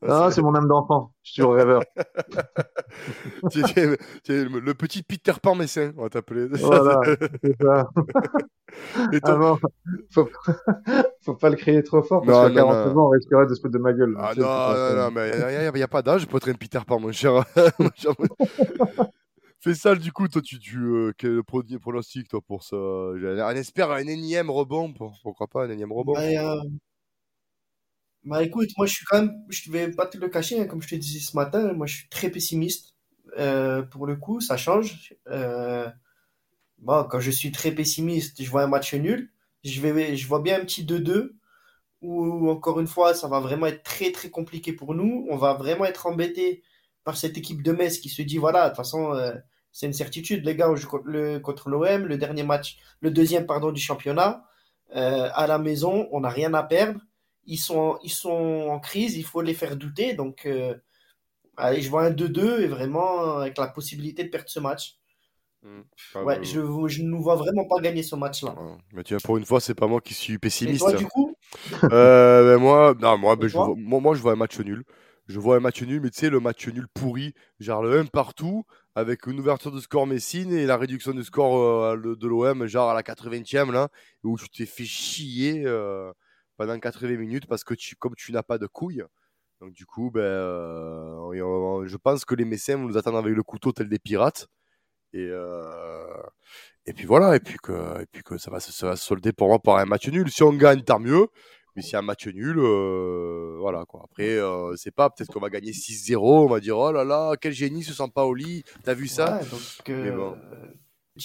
Ah, 0.06 0.30
c'est 0.30 0.42
mon 0.42 0.54
âme 0.54 0.68
d'enfant. 0.68 1.12
Je 1.22 1.32
suis 1.32 1.40
toujours 1.42 1.54
rêveur. 1.54 1.82
tu, 3.50 3.60
es, 3.60 3.62
tu 3.64 3.80
es- 3.80 3.98
tu 4.22 4.32
es 4.32 4.44
le 4.44 4.74
petit 4.74 5.02
Peter 5.02 5.32
Pan 5.42 5.54
messin, 5.54 5.92
on 5.96 6.02
va 6.02 6.08
t'appeler. 6.08 6.46
Voilà, 6.62 7.00
c'est 7.42 7.56
ça. 7.60 7.88
Et 9.12 9.20
toi- 9.20 9.34
Ah 9.34 9.36
bon, 9.38 9.58
faut, 10.10 10.28
faut 11.22 11.34
pas 11.34 11.50
le 11.50 11.56
crier 11.56 11.82
trop 11.82 12.02
fort 12.02 12.22
parce 12.24 12.38
Non, 12.38 12.44
qu'à 12.54 12.62
non, 12.62 12.68
49 12.68 12.94
non. 12.94 13.00
ans, 13.02 13.06
on 13.06 13.10
risquerait 13.10 13.46
de 13.46 13.54
se 13.54 13.60
foutre 13.60 13.72
de 13.72 13.78
ma 13.78 13.92
gueule. 13.92 14.14
Ah 14.18 14.32
non, 14.36 14.42
non, 14.42 14.74
ça. 14.74 14.94
non, 14.94 15.10
mais 15.10 15.30
il 15.70 15.72
n'y 15.74 15.82
a, 15.82 15.88
pas 15.88 16.02
d'âge 16.02 16.26
pour 16.26 16.36
être 16.36 16.48
un 16.48 16.54
Peter 16.54 16.80
Pan, 16.86 17.00
mon 17.00 17.12
cher. 17.12 17.32
Mon 17.78 17.90
cher- 17.96 18.12
Fais 19.60 19.74
ça, 19.74 19.94
du 19.96 20.12
coup, 20.12 20.28
toi, 20.28 20.40
tu, 20.40 20.58
tu 20.60 20.78
euh, 20.78 21.12
quel 21.18 21.30
est 21.30 21.34
le 21.34 21.42
pro- 21.42 21.62
pronostic, 21.80 22.28
toi, 22.28 22.40
pour 22.40 22.62
ça? 22.62 22.76
On 22.76 23.50
espère 23.56 23.90
un 23.90 24.06
énième 24.06 24.50
rebond, 24.50 24.92
pour- 24.92 25.12
pourquoi 25.22 25.48
pas 25.48 25.64
un 25.64 25.70
énième 25.70 25.92
rebond? 25.92 26.12
Bah, 26.14 26.20
euh, 26.20 26.60
bah, 28.28 28.42
écoute, 28.42 28.70
moi 28.76 28.86
je 28.86 28.94
suis 28.94 29.04
quand 29.06 29.22
même, 29.22 29.44
je 29.48 29.70
vais 29.70 29.90
pas 29.90 30.06
te 30.06 30.18
le 30.18 30.28
cacher, 30.28 30.60
hein, 30.60 30.66
comme 30.66 30.82
je 30.82 30.88
te 30.88 30.94
disais 30.94 31.20
ce 31.20 31.36
matin, 31.36 31.72
moi 31.72 31.86
je 31.86 31.96
suis 31.96 32.08
très 32.08 32.30
pessimiste. 32.30 32.94
Euh, 33.38 33.82
pour 33.82 34.06
le 34.06 34.16
coup, 34.16 34.40
ça 34.40 34.56
change. 34.56 35.14
Euh, 35.28 35.88
bon, 36.78 37.04
quand 37.04 37.20
je 37.20 37.30
suis 37.30 37.52
très 37.52 37.72
pessimiste, 37.72 38.42
je 38.42 38.50
vois 38.50 38.62
un 38.64 38.66
match 38.68 38.94
nul. 38.94 39.30
Je 39.64 39.80
vais, 39.80 40.16
je 40.16 40.26
vois 40.28 40.40
bien 40.40 40.60
un 40.60 40.64
petit 40.64 40.84
2-2 40.84 41.36
où 42.02 42.50
encore 42.50 42.80
une 42.80 42.86
fois, 42.86 43.14
ça 43.14 43.28
va 43.28 43.40
vraiment 43.40 43.66
être 43.66 43.82
très 43.82 44.12
très 44.12 44.30
compliqué 44.30 44.72
pour 44.72 44.94
nous. 44.94 45.26
On 45.30 45.36
va 45.36 45.54
vraiment 45.54 45.84
être 45.84 46.06
embêté 46.06 46.62
par 47.04 47.16
cette 47.16 47.38
équipe 47.38 47.62
de 47.62 47.72
Metz 47.72 47.98
qui 47.98 48.08
se 48.08 48.22
dit 48.22 48.38
voilà, 48.38 48.64
de 48.64 48.68
toute 48.70 48.76
façon, 48.76 49.14
euh, 49.14 49.32
c'est 49.72 49.86
une 49.86 49.92
certitude, 49.92 50.44
les 50.44 50.56
gars, 50.56 50.70
on 50.70 50.76
joue 50.76 50.88
contre 51.42 51.68
l'OM, 51.70 52.06
le 52.06 52.18
dernier 52.18 52.42
match, 52.42 52.78
le 53.00 53.10
deuxième 53.10 53.46
pardon 53.46 53.72
du 53.72 53.80
championnat, 53.80 54.44
euh, 54.96 55.28
à 55.34 55.46
la 55.46 55.58
maison, 55.58 56.08
on 56.12 56.20
n'a 56.20 56.28
rien 56.30 56.54
à 56.54 56.62
perdre. 56.62 57.00
Ils 57.48 57.58
sont, 57.58 57.98
ils 58.04 58.12
sont 58.12 58.30
en 58.70 58.80
crise, 58.80 59.16
il 59.18 59.24
faut 59.24 59.42
les 59.42 59.54
faire 59.54 59.76
douter. 59.76 60.14
Donc, 60.14 60.46
euh, 60.46 60.76
allez, 61.58 61.82
je 61.82 61.90
vois 61.90 62.04
un 62.06 62.10
2-2 62.12 62.62
et 62.62 62.68
vraiment 62.68 63.38
avec 63.38 63.58
la 63.58 63.68
possibilité 63.68 64.24
de 64.24 64.30
perdre 64.30 64.50
ce 64.50 64.60
match. 64.60 64.98
Hmm. 65.62 65.82
Ah, 66.14 66.24
Ouais, 66.24 66.38
bah, 66.38 66.42
je 66.42 66.60
je 66.88 67.02
ne 67.02 67.08
nous 67.08 67.20
vois 67.22 67.34
vraiment 67.34 67.66
pas 67.66 67.80
gagner 67.80 68.02
ce 68.04 68.14
match-là. 68.14 68.56
ouais. 68.56 68.76
Mais 68.92 69.04
tu 69.04 69.14
vois, 69.14 69.20
pour 69.20 69.36
une 69.36 69.44
fois, 69.44 69.60
c'est 69.60 69.74
pas 69.74 69.86
moi 69.86 70.00
qui 70.00 70.14
suis 70.14 70.38
Et 70.64 70.76
pessimiste. 70.76 70.76
toi, 70.76 70.94
du 70.94 71.04
coup, 71.08 71.36
Euh, 71.92 72.56
ben 72.56 72.62
moi, 72.62 72.94
non, 73.00 73.18
moi, 73.18 73.36
ben, 73.36 73.46
Et 73.46 73.48
je 73.48 73.54
vois, 73.56 73.74
moi, 73.76 74.00
moi, 74.00 74.14
je 74.14 74.22
vois 74.22 74.32
un 74.32 74.36
match 74.36 74.58
nul. 74.60 74.84
Je 75.28 75.40
vois 75.40 75.56
un 75.56 75.60
match 75.60 75.82
nul, 75.82 76.00
mais 76.02 76.10
tu 76.10 76.20
sais, 76.20 76.30
le 76.30 76.40
match 76.40 76.68
nul 76.68 76.88
pourri, 76.94 77.34
genre 77.60 77.82
le 77.82 77.98
1 78.00 78.06
partout, 78.06 78.64
avec 78.96 79.26
une 79.26 79.40
ouverture 79.40 79.72
de 79.72 79.80
score 79.80 80.06
Messine 80.06 80.52
et 80.52 80.66
la 80.66 80.76
réduction 80.78 81.12
du 81.12 81.24
score 81.24 81.56
euh, 81.58 81.96
le- 81.96 82.16
de 82.16 82.28
l'OM, 82.28 82.66
genre 82.66 82.90
à 82.90 82.94
la 82.94 83.02
80e, 83.04 83.72
là, 83.72 83.88
où 84.24 84.38
tu 84.38 84.48
t'es 84.50 84.66
fait 84.66 84.84
chier 84.86 85.64
euh, 85.66 86.12
pendant 86.58 86.78
80 86.78 87.16
minutes 87.16 87.46
parce 87.46 87.64
que 87.64 87.72
tu, 87.72 87.96
comme 87.96 88.14
tu 88.16 88.32
n'as 88.32 88.42
pas 88.42 88.58
de 88.58 88.66
couilles. 88.66 89.02
Donc, 89.60 89.72
du 89.72 89.86
coup, 89.86 90.10
ben, 90.10 90.20
euh, 90.20 91.14
on- 91.42 91.86
je 91.86 91.96
pense 91.96 92.24
que 92.26 92.34
les 92.34 92.44
Messins 92.44 92.76
vont 92.76 92.84
nous 92.88 92.98
attendre 92.98 93.16
avec 93.18 93.34
le 93.34 93.42
couteau 93.42 93.72
tel 93.72 93.88
des 93.88 93.98
pirates. 93.98 94.48
Et, 95.14 95.26
euh, 95.30 96.04
et 96.84 96.92
puis 96.92 97.06
voilà, 97.06 97.34
et 97.36 97.40
puis 97.40 97.56
que, 97.62 98.02
et 98.02 98.06
puis 98.12 98.22
que 98.22 98.36
ça, 98.38 98.50
va, 98.50 98.60
se- 98.60 98.72
ça 98.72 98.86
va 98.88 98.96
se 98.96 99.04
solder 99.06 99.32
pour 99.32 99.48
moi 99.48 99.58
par 99.58 99.76
un 99.78 99.86
match 99.86 100.08
nul. 100.08 100.30
Si 100.30 100.42
on 100.42 100.52
gagne, 100.52 100.82
tant 100.82 100.98
mieux. 101.00 101.28
Mais 101.76 101.82
si 101.82 101.94
un 101.96 102.02
match 102.02 102.26
nul, 102.26 102.58
euh, 102.58 103.56
voilà 103.60 103.84
quoi. 103.86 104.02
Après, 104.04 104.30
euh, 104.36 104.74
c'est 104.76 104.90
pas, 104.90 105.10
peut-être 105.10 105.32
qu'on 105.32 105.38
va 105.40 105.48
gagner 105.50 105.72
6-0, 105.72 106.44
on 106.44 106.48
va 106.48 106.58
dire 106.60 106.76
oh 106.76 106.90
là 106.92 107.04
là, 107.04 107.34
quel 107.40 107.52
génie 107.52 107.84
ce 107.84 107.92
Sampaoli, 107.94 108.64
t'as 108.84 108.94
vu 108.94 109.06
ça? 109.06 109.38
Ouais, 109.38 109.46
donc, 109.46 109.60
euh, 109.90 110.02
Mais 110.04 110.10
bon. 110.10 110.36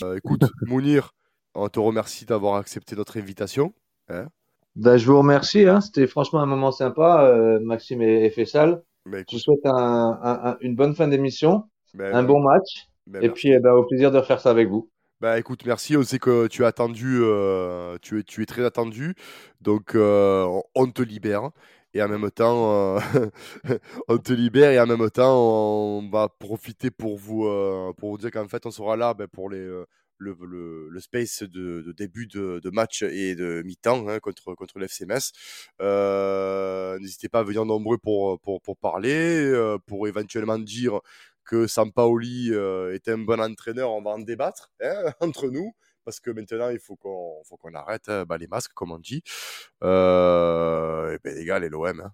Euh, 0.03 0.15
Écoute, 0.17 0.43
Mounir, 0.67 1.13
on 1.55 1.69
te 1.69 1.79
remercie 1.79 2.25
d'avoir 2.25 2.55
accepté 2.55 2.95
notre 2.95 3.17
invitation. 3.17 3.73
Ben, 4.75 4.97
je 4.97 5.05
vous 5.05 5.17
remercie, 5.17 5.67
hein. 5.67 5.81
C'était 5.81 6.07
franchement 6.07 6.39
un 6.41 6.45
moment 6.45 6.71
sympa, 6.71 7.25
euh, 7.25 7.59
Maxime 7.59 8.01
et, 8.01 8.25
et 8.25 8.29
Fessal. 8.29 8.81
Mais 9.05 9.23
Je 9.29 9.35
vous 9.35 9.39
souhaite 9.39 9.65
un, 9.65 9.71
un- 10.21 10.51
un- 10.51 10.57
une 10.61 10.75
bonne 10.75 10.95
fin 10.95 11.07
d'émission, 11.07 11.63
ben, 11.93 12.13
un 12.15 12.23
bon 12.23 12.41
match, 12.41 12.87
ben, 13.07 13.21
et 13.21 13.27
merci. 13.27 13.41
puis 13.41 13.51
eh 13.51 13.59
ben, 13.59 13.73
au 13.73 13.83
plaisir 13.83 14.11
de 14.11 14.17
refaire 14.17 14.39
ça 14.39 14.49
avec 14.49 14.69
vous. 14.69 14.89
Bah 15.21 15.39
écoute, 15.39 15.65
merci. 15.65 15.95
On 15.95 16.03
sait 16.03 16.19
que 16.19 16.47
tu 16.47 16.63
es 16.63 16.65
attendu, 16.65 17.19
euh, 17.21 17.97
tu, 18.01 18.19
es, 18.19 18.23
tu 18.23 18.41
es 18.41 18.45
très 18.45 18.65
attendu. 18.65 19.15
Donc 19.61 19.95
euh, 19.95 20.45
on- 20.75 20.87
te 20.91 21.01
libère. 21.01 21.51
Et 21.93 22.01
en 22.01 22.09
même 22.09 22.29
temps, 22.31 22.97
euh, 22.97 22.99
on 24.07 24.17
te 24.17 24.33
libère 24.33 24.71
et 24.71 24.79
en 24.79 24.87
même 24.87 25.09
temps, 25.11 25.37
on 25.99 26.09
va 26.09 26.27
profiter 26.27 26.89
pour 26.91 27.17
vous, 27.17 27.43
pour 27.97 28.11
vous 28.11 28.17
dire 28.17 28.31
qu'en 28.31 28.47
fait, 28.47 28.65
on 28.65 28.71
sera 28.71 28.97
là 28.97 29.13
ben, 29.13 29.27
pour 29.27 29.49
les, 29.49 29.65
le, 30.17 30.35
le, 30.41 30.89
le 30.89 30.99
space 30.99 31.43
de, 31.43 31.81
de 31.81 31.91
début 31.91 32.27
de, 32.27 32.59
de 32.63 32.69
match 32.69 33.03
et 33.03 33.35
de 33.35 33.61
mi-temps 33.63 34.07
hein, 34.07 34.19
contre, 34.19 34.55
contre 34.55 34.79
l'FCMS. 34.79 35.31
Euh, 35.81 36.97
N'hésitez 36.99 37.29
pas 37.29 37.39
à 37.39 37.43
venir 37.43 37.65
nombreux 37.65 37.97
pour, 37.97 38.39
pour, 38.39 38.61
pour 38.61 38.77
parler, 38.77 39.45
euh, 39.45 39.77
pour 39.85 40.07
éventuellement 40.07 40.59
dire 40.59 40.99
que 41.45 41.67
Sampaoli 41.67 42.51
euh, 42.53 42.93
est 42.93 43.07
un 43.09 43.17
bon 43.17 43.39
entraîneur, 43.41 43.91
on 43.91 44.01
va 44.01 44.11
en 44.11 44.19
débattre 44.19 44.71
hein, 44.81 45.11
entre 45.19 45.49
nous. 45.49 45.73
Parce 46.05 46.19
que 46.19 46.31
maintenant, 46.31 46.69
il 46.69 46.79
faut 46.79 46.97
qu'on 46.97 47.41
faut 47.45 47.55
qu'on 47.55 47.73
arrête 47.73 48.09
hein, 48.09 48.25
bah, 48.27 48.37
les 48.37 48.47
masques, 48.47 48.73
comme 48.73 48.91
on 48.91 48.99
dit. 48.99 49.23
Euh, 49.83 51.13
et 51.13 51.17
ben, 51.23 51.33
les 51.35 51.45
gars, 51.45 51.59
les 51.59 51.69
l'OM. 51.69 52.01
Hein. 52.01 52.11